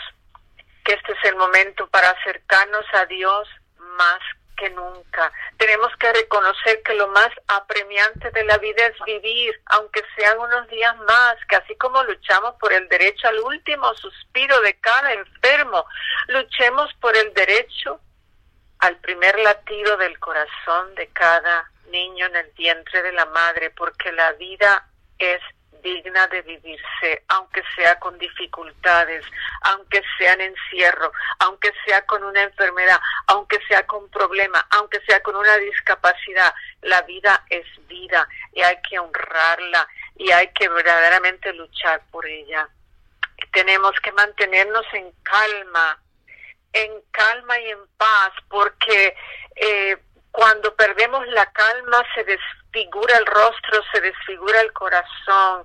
que 0.85 0.95
este 0.95 1.13
es 1.13 1.25
el 1.25 1.37
momento 1.37 1.87
para 1.89 2.11
acercarnos 2.11 2.85
a 2.93 3.07
Dios 3.07 3.49
más 3.79 4.21
que 4.57 4.71
nunca. 4.71 5.33
Tenemos 5.57 5.91
que 5.97 6.13
reconocer 6.13 6.83
que 6.83 6.95
lo 6.95 7.09
más 7.09 7.31
apremiante 7.49 8.31
de 8.31 8.45
la 8.45 8.59
vida 8.59 8.87
es 8.87 8.97
vivir, 9.05 9.61
aunque 9.67 10.03
sean 10.17 10.39
unos 10.39 10.69
días 10.69 10.97
más, 10.99 11.37
que 11.49 11.57
así 11.57 11.75
como 11.77 12.03
luchamos 12.05 12.55
por 12.61 12.73
el 12.73 12.89
derecho 12.89 13.29
al 13.29 13.41
último 13.41 13.93
suspiro 13.95 14.61
de 14.61 14.79
cada 14.79 15.13
enfermo, 15.15 15.85
luchemos 16.29 16.93
por 17.01 17.17
el 17.17 17.33
derecho 17.35 18.01
al 18.79 18.97
primer 18.99 19.39
latido 19.39 19.97
del 19.97 20.19
corazón 20.19 20.95
de 20.97 21.09
cada 21.09 21.72
niño 21.93 22.27
en 22.27 22.37
el 22.37 22.51
vientre 22.57 23.03
de 23.03 23.13
la 23.13 23.27
madre, 23.27 23.71
porque 23.71 24.11
la 24.11 24.33
vida 24.33 24.85
es 25.19 25.41
digna 25.83 26.27
de 26.29 26.43
vivirse, 26.43 27.25
aunque 27.29 27.63
sea 27.75 27.99
con 27.99 28.19
dificultades, 28.19 29.25
aunque 29.63 30.03
sea 30.17 30.33
en 30.35 30.43
encierro, 30.43 31.13
aunque 31.41 31.73
sea 31.85 32.05
con 32.07 32.25
una 32.25 32.43
enfermedad, 32.43 33.01
aunque 33.27 33.59
sea 33.69 33.87
con 33.87 34.09
problema, 34.11 34.67
aunque 34.71 35.01
sea 35.07 35.23
con 35.23 35.37
una 35.37 35.57
discapacidad. 35.59 36.55
La 36.83 37.03
vida 37.03 37.45
es 37.51 37.67
vida 37.89 38.27
y 38.53 38.63
hay 38.63 38.77
que 38.89 38.99
honrarla 38.99 39.87
y 40.17 40.31
hay 40.31 40.49
que 40.49 40.69
verdaderamente 40.69 41.53
luchar 41.53 42.01
por 42.11 42.27
ella. 42.27 42.69
Tenemos 43.53 43.93
que 44.03 44.13
mantenernos 44.13 44.87
en 44.93 45.11
calma, 45.23 46.01
en 46.73 46.93
calma 47.11 47.59
y 47.59 47.71
en 47.71 47.87
paz, 47.99 48.31
porque 48.49 49.15
eh, 49.57 49.97
cuando 50.33 50.75
perdemos 50.75 51.27
la 51.29 51.47
calma 51.53 52.03
se 52.15 52.25
desfigura 52.25 53.17
el 53.19 53.27
rostro, 53.27 53.83
se 53.93 54.01
desfigura 54.01 54.61
el 54.63 54.73
corazón, 54.73 55.65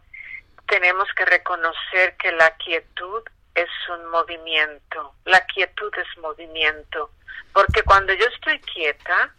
tenemos 0.67 1.07
que 1.15 1.25
reconocer 1.25 2.15
que 2.17 2.33
la 2.33 2.51
quietud 2.57 3.23
es 3.55 3.69
un 3.89 4.05
movimiento, 4.07 5.13
la 5.23 5.43
quietud 5.45 5.91
es 5.97 6.17
movimiento, 6.21 7.11
porque 7.53 7.81
cuando 7.83 8.13
yo 8.13 8.25
estoy 8.25 8.59
quieta, 8.59 9.33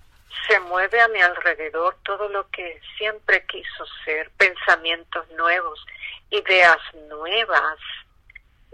se 0.48 0.58
mueve 0.60 1.00
a 1.00 1.08
mi 1.08 1.20
alrededor 1.20 1.96
todo 2.04 2.28
lo 2.30 2.48
que 2.50 2.80
siempre 2.96 3.44
quiso 3.46 3.84
ser, 4.04 4.30
pensamientos 4.38 5.28
nuevos, 5.32 5.84
ideas 6.30 6.78
nuevas, 7.08 7.78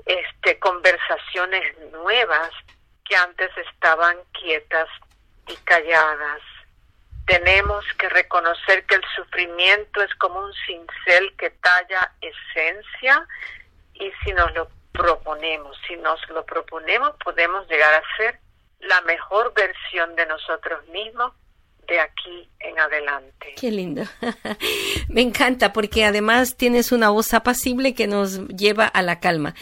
este, 0.07 0.59
conversaciones 0.61 1.77
nuevas 1.91 2.51
que 3.05 3.17
antes 3.17 3.51
estaban 3.57 4.17
quietas 4.33 4.89
y 5.49 5.57
calladas. 5.65 6.41
Tenemos 7.27 7.85
que 7.99 8.09
reconocer 8.09 8.85
que 8.85 8.97
el 8.97 9.05
sufrimiento 9.17 10.03
es 10.03 10.15
como 10.17 10.41
un 10.41 10.53
cincel 10.67 11.35
que 11.39 11.51
talla 11.51 12.13
esencia 12.21 13.27
y 13.95 14.11
si 14.23 14.33
nos 14.33 14.53
lo 14.55 14.69
proponemos, 14.93 15.77
si 15.89 15.97
nos 15.97 16.21
lo 16.29 16.45
proponemos, 16.45 17.13
podemos 17.25 17.67
llegar 17.69 17.95
a 17.95 18.17
ser 18.17 18.39
la 18.81 19.01
mejor 19.03 19.55
versión 19.55 20.15
de 20.17 20.27
nosotros 20.27 20.87
mismos 20.89 21.33
de 21.89 22.01
aquí 22.01 22.49
en 22.61 22.79
adelante. 22.79 23.55
Qué 23.59 23.71
lindo. 23.71 24.03
Me 25.09 25.23
encanta 25.23 25.73
porque 25.73 26.05
además 26.05 26.57
tienes 26.57 26.93
una 26.93 27.11
voz 27.11 27.35
apacible 27.35 27.95
que 27.95 28.07
nos 28.07 28.47
lleva 28.49 28.87
a 28.87 29.03
la 29.03 29.21
calma 29.21 29.55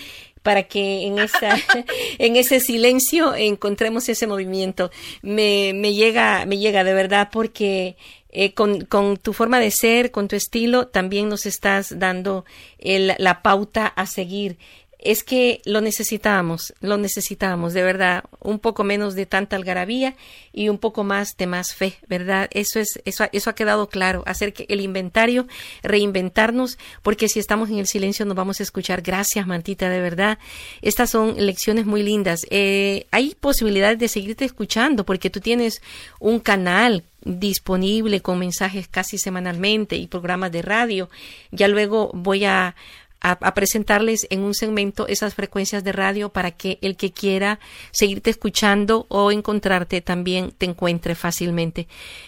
para 0.42 0.64
que 0.64 1.06
en 1.06 1.18
esa 1.18 1.56
en 2.18 2.36
ese 2.36 2.60
silencio 2.60 3.34
encontremos 3.34 4.08
ese 4.08 4.26
movimiento. 4.26 4.90
Me, 5.22 5.72
me 5.74 5.94
llega 5.94 6.44
me 6.46 6.58
llega 6.58 6.84
de 6.84 6.94
verdad 6.94 7.28
porque 7.32 7.96
eh, 8.34 8.54
con, 8.54 8.86
con, 8.86 9.18
tu 9.18 9.34
forma 9.34 9.60
de 9.60 9.70
ser, 9.70 10.10
con 10.10 10.26
tu 10.26 10.36
estilo, 10.36 10.88
también 10.88 11.28
nos 11.28 11.44
estás 11.44 11.98
dando 11.98 12.46
el, 12.78 13.14
la 13.18 13.42
pauta 13.42 13.86
a 13.86 14.06
seguir 14.06 14.56
es 15.04 15.24
que 15.24 15.60
lo 15.64 15.80
necesitábamos, 15.80 16.74
lo 16.80 16.96
necesitábamos, 16.96 17.74
de 17.74 17.82
verdad, 17.82 18.24
un 18.40 18.58
poco 18.58 18.84
menos 18.84 19.14
de 19.14 19.26
tanta 19.26 19.56
algarabía 19.56 20.14
y 20.52 20.68
un 20.68 20.78
poco 20.78 21.04
más 21.04 21.36
de 21.36 21.46
más 21.46 21.74
fe, 21.74 21.98
¿verdad? 22.08 22.48
Eso 22.52 22.78
es, 22.78 23.00
eso, 23.04 23.24
eso 23.32 23.50
ha 23.50 23.54
quedado 23.54 23.88
claro, 23.88 24.22
hacer 24.26 24.52
que 24.52 24.66
el 24.68 24.80
inventario, 24.80 25.46
reinventarnos, 25.82 26.78
porque 27.02 27.28
si 27.28 27.40
estamos 27.40 27.70
en 27.70 27.78
el 27.78 27.86
silencio 27.86 28.24
nos 28.24 28.36
vamos 28.36 28.60
a 28.60 28.62
escuchar. 28.62 29.02
Gracias, 29.02 29.46
Mantita, 29.46 29.88
de 29.88 30.00
verdad. 30.00 30.38
Estas 30.82 31.10
son 31.10 31.34
lecciones 31.36 31.86
muy 31.86 32.02
lindas. 32.02 32.46
Eh, 32.50 33.06
hay 33.10 33.34
posibilidades 33.38 33.98
de 33.98 34.08
seguirte 34.08 34.44
escuchando, 34.44 35.04
porque 35.04 35.30
tú 35.30 35.40
tienes 35.40 35.82
un 36.20 36.40
canal 36.40 37.04
disponible 37.24 38.20
con 38.20 38.38
mensajes 38.38 38.88
casi 38.88 39.18
semanalmente 39.18 39.96
y 39.96 40.06
programas 40.06 40.52
de 40.52 40.62
radio. 40.62 41.08
Ya 41.50 41.68
luego 41.68 42.10
voy 42.14 42.44
a 42.44 42.74
a, 43.22 43.54
presentarles 43.54 44.26
en 44.30 44.40
un 44.40 44.54
segmento 44.54 45.06
esas 45.06 45.34
frecuencias 45.34 45.84
de 45.84 45.92
radio 45.92 46.30
para 46.30 46.50
que 46.50 46.78
el 46.82 46.96
que 46.96 47.12
quiera 47.12 47.60
seguirte 47.92 48.30
escuchando 48.30 49.06
o 49.08 49.30
encontrarte 49.30 50.00
también 50.00 50.50
te 50.50 50.66
encuentre 50.66 51.14
fácilmente. 51.14 51.86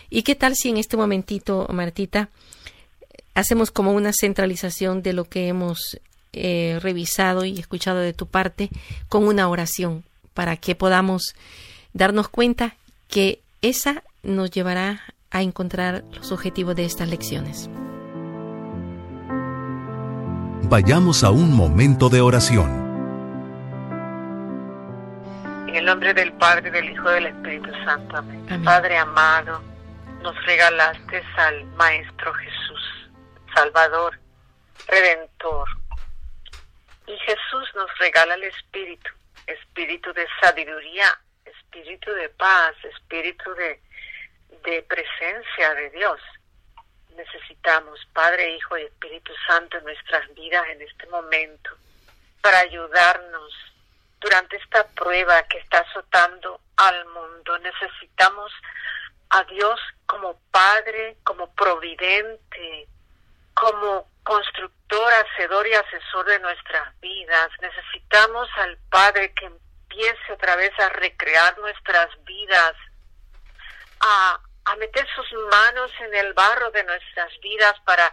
¿Y 0.09 0.23
qué 0.23 0.37
tal 0.37 0.55
si 0.55 0.69
en 0.69 0.77
este 0.77 0.97
momentito, 0.97 1.67
Martita, 1.73 2.31
hacemos 3.35 3.73
como 3.73 3.93
una 3.93 4.13
centralización 4.13 5.03
de 5.03 5.13
lo 5.13 5.25
que 5.25 5.49
hemos 5.49 5.99
eh, 6.33 6.79
revisado 6.81 7.45
y 7.45 7.59
escuchado 7.59 7.99
de 7.99 8.13
tu 8.13 8.27
parte 8.27 8.71
con 9.09 9.27
una 9.27 9.49
oración 9.49 10.05
para 10.33 10.57
que 10.57 10.77
podamos 10.77 11.35
darnos 11.93 12.29
cuenta 12.29 12.77
que 13.09 13.41
esa 13.63 14.05
nos 14.23 14.51
llevará 14.51 15.03
a 15.31 15.43
encontrar 15.43 16.05
los 16.13 16.31
objetivos 16.31 16.77
de 16.77 16.85
estas 16.85 17.09
lecciones. 17.09 17.69
Vayamos 20.67 21.23
a 21.25 21.31
un 21.31 21.55
momento 21.55 22.09
de 22.09 22.23
oración. 22.23 22.71
En 25.69 25.77
el 25.77 25.85
nombre 25.85 26.15
del 26.15 26.33
Padre, 26.33 26.71
del 26.71 26.89
Hijo 26.89 27.11
y 27.11 27.15
del 27.15 27.27
Espíritu 27.27 27.71
Santo. 27.85 28.17
Amén. 28.17 28.65
Padre 28.65 28.97
amado, 28.97 29.63
nos 30.23 30.35
regalaste 30.47 31.23
al 31.37 31.67
Maestro 31.77 32.33
Jesús, 32.33 33.11
Salvador, 33.55 34.19
Redentor. 34.89 35.69
Y 37.09 37.17
Jesús 37.19 37.69
nos 37.75 37.99
regala 37.99 38.35
el 38.35 38.45
Espíritu, 38.45 39.11
Espíritu 39.47 40.15
de 40.15 40.27
sabiduría, 40.41 41.09
Espíritu 41.45 42.11
de 42.13 42.31
paz, 42.31 42.75
Espíritu 42.85 43.53
de, 43.55 43.81
de 44.65 44.83
presencia 44.85 45.75
de 45.75 45.91
Dios 45.91 46.21
necesitamos, 47.17 48.01
Padre, 48.13 48.57
Hijo 48.57 48.79
y 48.79 48.83
Espíritu 48.83 49.33
Santo, 49.47 49.79
en 49.79 49.85
nuestras 49.85 50.33
vidas 50.35 50.65
en 50.69 50.83
este 50.83 51.07
momento, 51.07 51.71
para 52.41 52.61
ayudarnos 52.61 53.53
durante 54.21 54.57
esta 54.57 54.87
prueba 54.89 55.43
que 55.45 55.59
está 55.59 55.79
azotando 55.79 56.61
al 56.77 57.07
mundo. 57.07 57.59
Necesitamos 57.59 58.53
a 59.31 59.45
Dios 59.45 59.81
como 60.07 60.39
Padre, 60.51 61.17
como 61.25 61.53
Providente, 61.55 62.89
como 63.55 64.09
constructor, 64.23 65.13
hacedor 65.13 65.67
y 65.67 65.75
asesor 65.75 66.27
de 66.27 66.39
nuestras 66.41 67.01
vidas. 67.01 67.49
Necesitamos 67.61 68.49
al 68.57 68.79
Padre 68.91 69.33
que 69.35 69.47
empiece 69.47 70.33
otra 70.33 70.57
vez 70.57 70.73
a 70.79 70.89
recrear 70.89 71.59
nuestras 71.59 72.09
vidas, 72.25 72.75
a 74.01 74.41
a 74.65 74.77
meter 74.77 75.07
sus 75.15 75.33
manos 75.51 75.91
en 76.01 76.15
el 76.15 76.33
barro 76.33 76.71
de 76.71 76.85
nuestras 76.85 77.39
vidas 77.41 77.75
para 77.85 78.13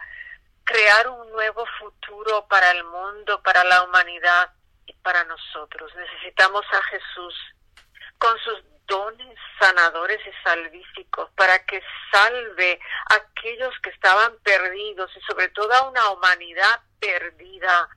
crear 0.63 1.07
un 1.09 1.31
nuevo 1.31 1.65
futuro 1.79 2.47
para 2.47 2.71
el 2.71 2.83
mundo, 2.83 3.41
para 3.41 3.63
la 3.63 3.83
humanidad 3.83 4.53
y 4.85 4.93
para 4.93 5.23
nosotros. 5.25 5.91
Necesitamos 5.95 6.65
a 6.71 6.83
Jesús 6.83 7.35
con 8.17 8.37
sus 8.39 8.63
dones 8.87 9.37
sanadores 9.59 10.19
y 10.25 10.43
salvíficos 10.43 11.29
para 11.31 11.65
que 11.65 11.81
salve 12.11 12.79
a 13.09 13.15
aquellos 13.15 13.73
que 13.81 13.89
estaban 13.89 14.37
perdidos 14.43 15.09
y 15.15 15.21
sobre 15.21 15.47
todo 15.49 15.73
a 15.73 15.89
una 15.89 16.09
humanidad 16.09 16.81
perdida, 16.99 17.89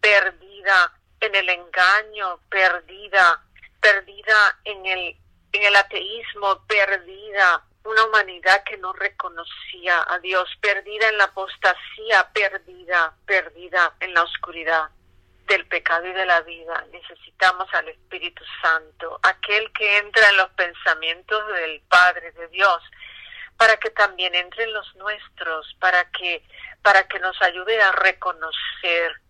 perdida 0.00 0.92
en 1.20 1.34
el 1.34 1.48
engaño, 1.50 2.40
perdida, 2.48 3.44
perdida 3.80 4.58
en 4.64 4.86
el, 4.86 5.16
en 5.52 5.62
el 5.64 5.76
ateísmo, 5.76 6.64
perdida 6.66 7.67
una 7.84 8.04
humanidad 8.04 8.62
que 8.64 8.76
no 8.76 8.92
reconocía 8.92 10.04
a 10.08 10.18
Dios, 10.18 10.48
perdida 10.60 11.08
en 11.08 11.18
la 11.18 11.24
apostasía, 11.24 12.30
perdida, 12.32 13.14
perdida 13.26 13.94
en 14.00 14.14
la 14.14 14.22
oscuridad 14.22 14.90
del 15.46 15.66
pecado 15.66 16.06
y 16.06 16.12
de 16.12 16.26
la 16.26 16.42
vida. 16.42 16.84
Necesitamos 16.92 17.72
al 17.72 17.88
Espíritu 17.88 18.44
Santo, 18.62 19.18
aquel 19.22 19.72
que 19.72 19.98
entra 19.98 20.28
en 20.28 20.36
los 20.36 20.50
pensamientos 20.50 21.46
del 21.54 21.80
Padre 21.88 22.32
de 22.32 22.48
Dios, 22.48 22.82
para 23.56 23.76
que 23.78 23.90
también 23.90 24.34
entre 24.34 24.64
en 24.64 24.72
los 24.72 24.94
nuestros, 24.96 25.74
para 25.80 26.10
que 26.10 26.44
para 26.82 27.08
que 27.08 27.18
nos 27.18 27.40
ayude 27.42 27.80
a 27.82 27.92
reconocer 27.92 29.20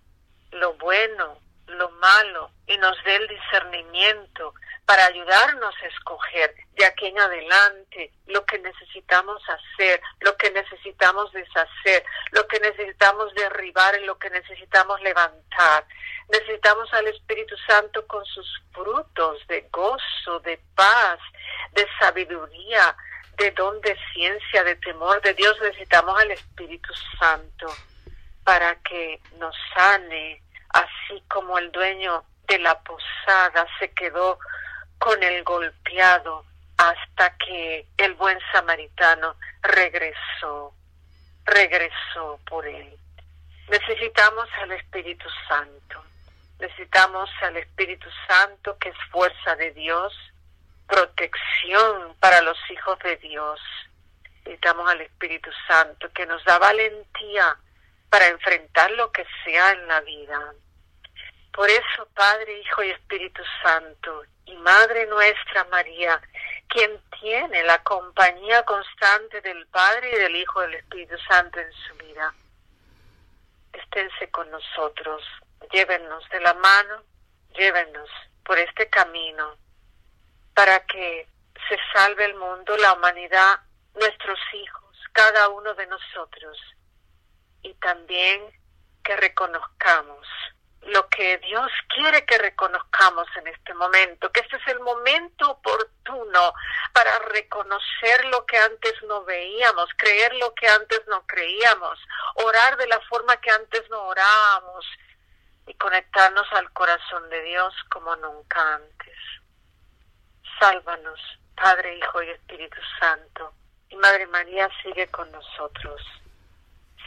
lo 0.53 0.74
bueno, 0.74 1.38
lo 1.68 1.90
malo 1.90 2.50
y 2.66 2.76
nos 2.78 2.96
dé 3.04 3.16
el 3.16 3.28
discernimiento 3.28 4.54
para 4.86 5.04
ayudarnos 5.06 5.74
a 5.82 5.86
escoger 5.86 6.54
de 6.74 6.86
aquí 6.86 7.06
en 7.06 7.18
adelante 7.18 8.10
lo 8.26 8.44
que 8.46 8.58
necesitamos 8.58 9.42
hacer, 9.48 10.00
lo 10.20 10.36
que 10.36 10.50
necesitamos 10.50 11.30
deshacer, 11.32 12.04
lo 12.30 12.46
que 12.46 12.58
necesitamos 12.60 13.34
derribar 13.34 14.00
y 14.00 14.06
lo 14.06 14.18
que 14.18 14.30
necesitamos 14.30 15.00
levantar. 15.02 15.84
Necesitamos 16.30 16.92
al 16.94 17.06
Espíritu 17.08 17.54
Santo 17.66 18.06
con 18.06 18.24
sus 18.24 18.62
frutos 18.72 19.46
de 19.48 19.68
gozo, 19.70 20.40
de 20.40 20.58
paz, 20.74 21.18
de 21.72 21.86
sabiduría, 21.98 22.96
de 23.36 23.50
don 23.52 23.80
de 23.82 23.96
ciencia, 24.12 24.64
de 24.64 24.76
temor 24.76 25.20
de 25.22 25.34
Dios. 25.34 25.56
Necesitamos 25.60 26.18
al 26.18 26.30
Espíritu 26.30 26.92
Santo 27.18 27.66
para 28.44 28.74
que 28.76 29.20
nos 29.38 29.54
sane, 29.74 30.42
así 30.70 31.22
como 31.28 31.58
el 31.58 31.70
dueño 31.72 32.24
de 32.46 32.58
la 32.58 32.78
posada 32.80 33.66
se 33.78 33.90
quedó 33.92 34.38
con 34.98 35.22
el 35.22 35.44
golpeado 35.44 36.44
hasta 36.76 37.36
que 37.36 37.86
el 37.96 38.14
buen 38.14 38.38
samaritano 38.52 39.36
regresó, 39.62 40.72
regresó 41.44 42.40
por 42.48 42.66
él. 42.66 42.96
Necesitamos 43.68 44.48
al 44.62 44.72
Espíritu 44.72 45.28
Santo, 45.48 46.02
necesitamos 46.58 47.28
al 47.42 47.56
Espíritu 47.56 48.08
Santo 48.26 48.78
que 48.78 48.90
es 48.90 48.96
fuerza 49.10 49.56
de 49.56 49.72
Dios, 49.72 50.14
protección 50.86 52.14
para 52.20 52.40
los 52.40 52.56
hijos 52.70 52.98
de 53.00 53.16
Dios. 53.16 53.60
Necesitamos 54.44 54.90
al 54.90 55.02
Espíritu 55.02 55.50
Santo 55.66 56.10
que 56.12 56.24
nos 56.24 56.42
da 56.44 56.58
valentía 56.58 57.56
para 58.11 58.26
enfrentar 58.28 58.90
lo 58.92 59.11
que 59.12 59.24
sea 59.44 59.72
en 59.72 59.86
la 59.86 60.00
vida. 60.00 60.54
Por 61.52 61.68
eso, 61.68 62.09
Padre, 62.14 62.61
Hijo 62.61 62.82
y 62.82 62.90
Espíritu 62.90 63.42
Santo, 63.62 64.22
y 64.46 64.56
Madre 64.56 65.06
nuestra 65.06 65.64
María, 65.64 66.20
quien 66.68 67.00
tiene 67.20 67.62
la 67.64 67.82
compañía 67.82 68.64
constante 68.64 69.40
del 69.40 69.66
Padre 69.66 70.11
y 70.12 70.18
del 70.18 70.36
Hijo 70.36 70.62
y 70.62 70.66
del 70.66 70.74
Espíritu 70.76 71.16
Santo 71.28 71.59
en 71.59 71.72
su 71.72 71.94
vida, 71.96 72.32
esténse 73.72 74.30
con 74.30 74.50
nosotros, 74.50 75.22
llévenos 75.72 76.28
de 76.30 76.40
la 76.40 76.54
mano, 76.54 77.02
llévenos 77.54 78.09
por 78.44 78.59
este 78.59 78.88
camino 78.88 79.56
para 80.54 80.80
que 80.86 81.26
se 81.68 81.78
salve 81.92 82.24
el 82.24 82.34
mundo, 82.34 82.76
la 82.76 82.94
humanidad, 82.94 83.61
nuestros 83.94 84.38
hijos, 84.54 84.96
cada 85.12 85.48
uno 85.48 85.74
de 85.74 85.86
nosotros, 85.86 86.59
y 87.62 87.74
también 87.74 88.42
que 89.04 89.16
reconozcamos 89.16 90.26
lo 90.82 91.09
que 91.09 91.38
Dios 91.38 91.70
quiere 91.94 92.24
que 92.24 92.38
reconozcamos 92.38 93.26
en 93.36 93.48
este 93.48 93.74
momento, 93.74 94.30
que 94.30 94.40
este 94.40 94.56
es 94.56 94.68
el 94.68 94.80
momento 94.80 95.50
oportuno 95.50 96.54
para 96.92 97.18
reconocer 97.30 98.24
lo 98.26 98.46
que 98.46 98.56
antes 98.56 98.94
no 99.06 99.24
veíamos, 99.24 99.90
creer 99.96 100.34
lo 100.36 100.54
que 100.54 100.66
antes 100.68 101.02
no 101.09 101.26
creíamos, 101.26 101.98
orar 102.34 102.76
de 102.76 102.86
la 102.86 103.00
forma 103.02 103.36
que 103.38 103.50
antes 103.50 103.82
no 103.90 104.02
orábamos 104.04 104.86
y 105.66 105.74
conectarnos 105.74 106.46
al 106.52 106.72
corazón 106.72 107.28
de 107.28 107.42
Dios 107.42 107.74
como 107.90 108.16
nunca 108.16 108.76
antes. 108.76 109.16
Sálvanos, 110.59 111.20
Padre, 111.54 111.96
Hijo 111.96 112.22
y 112.22 112.30
Espíritu 112.30 112.78
Santo. 112.98 113.52
Y 113.90 113.96
Madre 113.96 114.26
María 114.26 114.68
sigue 114.82 115.06
con 115.09 115.30
nosotros, 115.30 116.02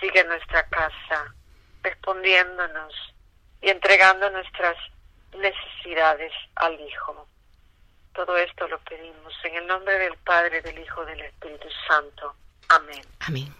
sigue 0.01 0.23
nuestra 0.25 0.67
casa, 0.67 1.33
respondiéndonos 1.83 2.93
y 3.61 3.69
entregando 3.69 4.29
nuestras 4.31 4.75
necesidades 5.37 6.33
al 6.55 6.73
Hijo. 6.81 7.27
Todo 8.13 8.35
esto 8.35 8.67
lo 8.67 8.79
pedimos 8.79 9.33
en 9.45 9.55
el 9.55 9.67
nombre 9.67 9.97
del 9.97 10.17
Padre, 10.17 10.61
del 10.61 10.79
Hijo, 10.79 11.05
del 11.05 11.21
Espíritu 11.21 11.67
Santo. 11.87 12.35
Amén. 12.67 13.01
Amén. 13.19 13.53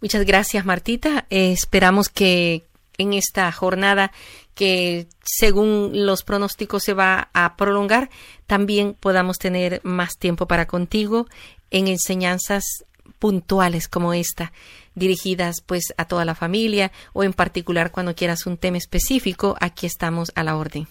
Muchas 0.00 0.24
gracias, 0.24 0.64
Martita. 0.64 1.26
Eh, 1.28 1.52
esperamos 1.52 2.08
que 2.08 2.64
en 2.96 3.12
esta 3.12 3.50
jornada 3.52 4.12
que 4.54 5.06
según 5.22 6.06
los 6.06 6.24
pronósticos 6.24 6.82
se 6.82 6.94
va 6.94 7.30
a 7.32 7.56
prolongar, 7.56 8.10
también 8.46 8.94
podamos 8.94 9.38
tener 9.38 9.80
más 9.82 10.18
tiempo 10.18 10.46
para 10.46 10.66
contigo 10.66 11.26
en 11.70 11.88
enseñanzas 11.88 12.84
puntuales 13.18 13.88
como 13.88 14.12
esta 14.12 14.52
dirigidas 14.94 15.62
pues 15.64 15.94
a 15.96 16.06
toda 16.06 16.24
la 16.24 16.34
familia 16.34 16.92
o 17.12 17.24
en 17.24 17.32
particular 17.32 17.90
cuando 17.90 18.14
quieras 18.14 18.46
un 18.46 18.58
tema 18.58 18.78
específico, 18.78 19.56
aquí 19.60 19.86
estamos 19.86 20.32
a 20.34 20.42
la 20.42 20.56
orden. 20.56 20.86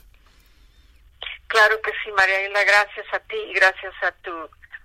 Claro 1.47 1.81
que 1.81 1.91
sí, 2.03 2.11
María 2.15 2.45
Isla, 2.47 2.63
gracias 2.63 3.05
a 3.13 3.19
ti 3.19 3.35
y 3.49 3.53
gracias 3.53 3.93
a 4.03 4.11
tu 4.23 4.31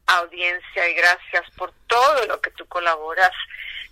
audiencia 0.07 0.91
y 0.91 0.95
gracias 0.95 1.51
por 1.57 1.73
todo 1.87 2.27
lo 2.27 2.41
que 2.41 2.51
tú 2.51 2.67
colaboras 2.67 3.31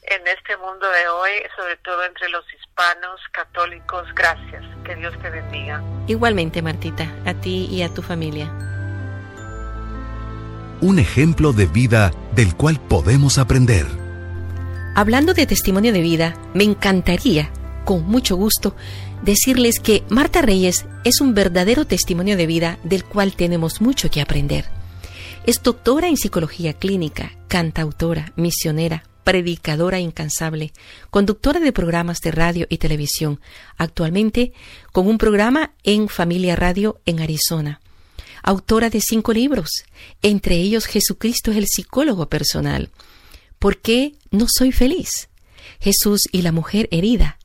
en 0.03 0.27
este 0.27 0.57
mundo 0.57 0.89
de 0.91 1.09
hoy, 1.09 1.31
sobre 1.57 1.77
todo 1.79 2.05
entre 2.05 2.29
los 2.29 2.45
hispanos 2.53 3.21
católicos. 3.33 4.07
Gracias, 4.15 4.63
que 4.85 4.97
Dios 4.97 5.15
te 5.23 5.31
bendiga. 5.31 5.83
Igualmente, 6.07 6.63
Martita, 6.63 7.11
a 7.25 7.35
ti 7.35 7.67
y 7.71 7.83
a 7.83 7.93
tu 7.93 8.03
familia. 8.03 8.53
Un 10.81 10.99
ejemplo 10.99 11.53
de 11.53 11.67
vida 11.67 12.11
del 12.33 12.55
cual 12.57 12.79
podemos 12.81 13.39
aprender. 13.39 14.04
Hablando 14.97 15.35
de 15.35 15.47
testimonio 15.47 15.93
de 15.93 16.01
vida, 16.01 16.37
me 16.55 16.63
encantaría, 16.63 17.51
con 17.85 18.05
mucho 18.05 18.37
gusto, 18.37 18.77
decirles 19.25 19.81
que 19.81 20.05
Marta 20.09 20.41
Reyes 20.41 20.87
es 21.03 21.21
un 21.21 21.35
verdadero 21.35 21.85
testimonio 21.85 22.37
de 22.37 22.47
vida 22.47 22.79
del 22.85 23.05
cual 23.05 23.35
tenemos 23.35 23.81
mucho 23.81 24.09
que 24.09 24.21
aprender. 24.21 24.67
Es 25.47 25.61
doctora 25.61 26.07
en 26.07 26.17
psicología 26.17 26.75
clínica, 26.75 27.33
cantautora, 27.49 28.33
misionera, 28.37 29.03
predicadora 29.25 29.99
incansable, 29.99 30.73
conductora 31.11 31.59
de 31.59 31.73
programas 31.73 32.21
de 32.21 32.31
radio 32.31 32.67
y 32.69 32.79
televisión, 32.79 33.41
actualmente 33.77 34.53
con 34.93 35.09
un 35.09 35.19
programa 35.19 35.73
en 35.83 36.09
Familia 36.09 36.55
Radio 36.55 37.01
en 37.05 37.19
Arizona. 37.19 37.81
Autora 38.45 38.91
de 38.91 39.01
cinco 39.01 39.33
libros, 39.33 39.71
entre 40.23 40.55
ellos 40.55 40.87
Jesucristo 40.87 41.51
es 41.51 41.57
el 41.57 41.67
psicólogo 41.67 42.29
personal, 42.29 42.91
¿Por 43.65 43.79
qué 43.79 44.13
no 44.31 44.45
soy 44.47 44.73
feliz? 44.73 45.31
Jesús 45.81 46.25
y 46.31 46.43
la 46.43 46.53
mujer 46.53 46.87
herida. 46.91 47.39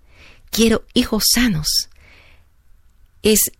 Quiero 0.50 0.84
hijos 0.94 1.24
sanos. 1.34 1.88
Es 3.24 3.54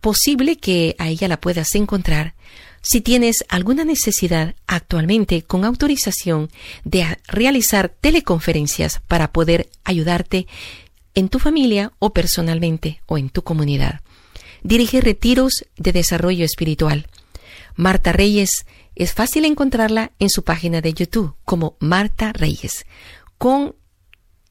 posible 0.00 0.56
que 0.56 0.94
a 1.00 1.08
ella 1.08 1.26
la 1.26 1.40
puedas 1.40 1.74
encontrar 1.74 2.36
si 2.80 3.00
tienes 3.00 3.44
alguna 3.48 3.84
necesidad 3.84 4.54
actualmente 4.68 5.42
con 5.42 5.64
autorización 5.64 6.48
de 6.84 7.18
realizar 7.26 7.88
teleconferencias 7.88 9.00
para 9.08 9.32
poder 9.32 9.68
ayudarte 9.82 10.46
en 11.16 11.28
tu 11.28 11.40
familia 11.40 11.90
o 11.98 12.12
personalmente 12.12 13.02
o 13.06 13.18
en 13.18 13.30
tu 13.30 13.42
comunidad. 13.42 14.00
Dirige 14.62 15.00
retiros 15.00 15.64
de 15.76 15.90
desarrollo 15.90 16.44
espiritual. 16.44 17.08
Marta 17.74 18.12
Reyes 18.12 18.64
es 19.00 19.14
fácil 19.14 19.46
encontrarla 19.46 20.12
en 20.18 20.28
su 20.28 20.44
página 20.44 20.82
de 20.82 20.92
YouTube 20.92 21.34
como 21.46 21.74
Marta 21.80 22.34
Reyes, 22.34 22.84
con 23.38 23.74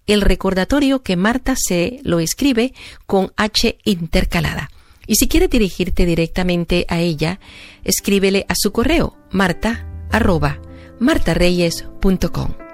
el 0.07 0.21
recordatorio 0.21 1.03
que 1.03 1.15
Marta 1.15 1.53
se 1.55 1.99
lo 2.01 2.19
escribe 2.19 2.73
con 3.05 3.31
H 3.37 3.77
intercalada. 3.83 4.71
Y 5.05 5.15
si 5.15 5.27
quiere 5.27 5.49
dirigirte 5.49 6.07
directamente 6.07 6.87
a 6.89 6.99
ella, 6.99 7.39
escríbele 7.83 8.47
a 8.49 8.55
su 8.57 8.71
correo 8.71 9.15
marta 9.29 9.87
arroba 10.09 10.59
martareyes.com. 10.99 12.68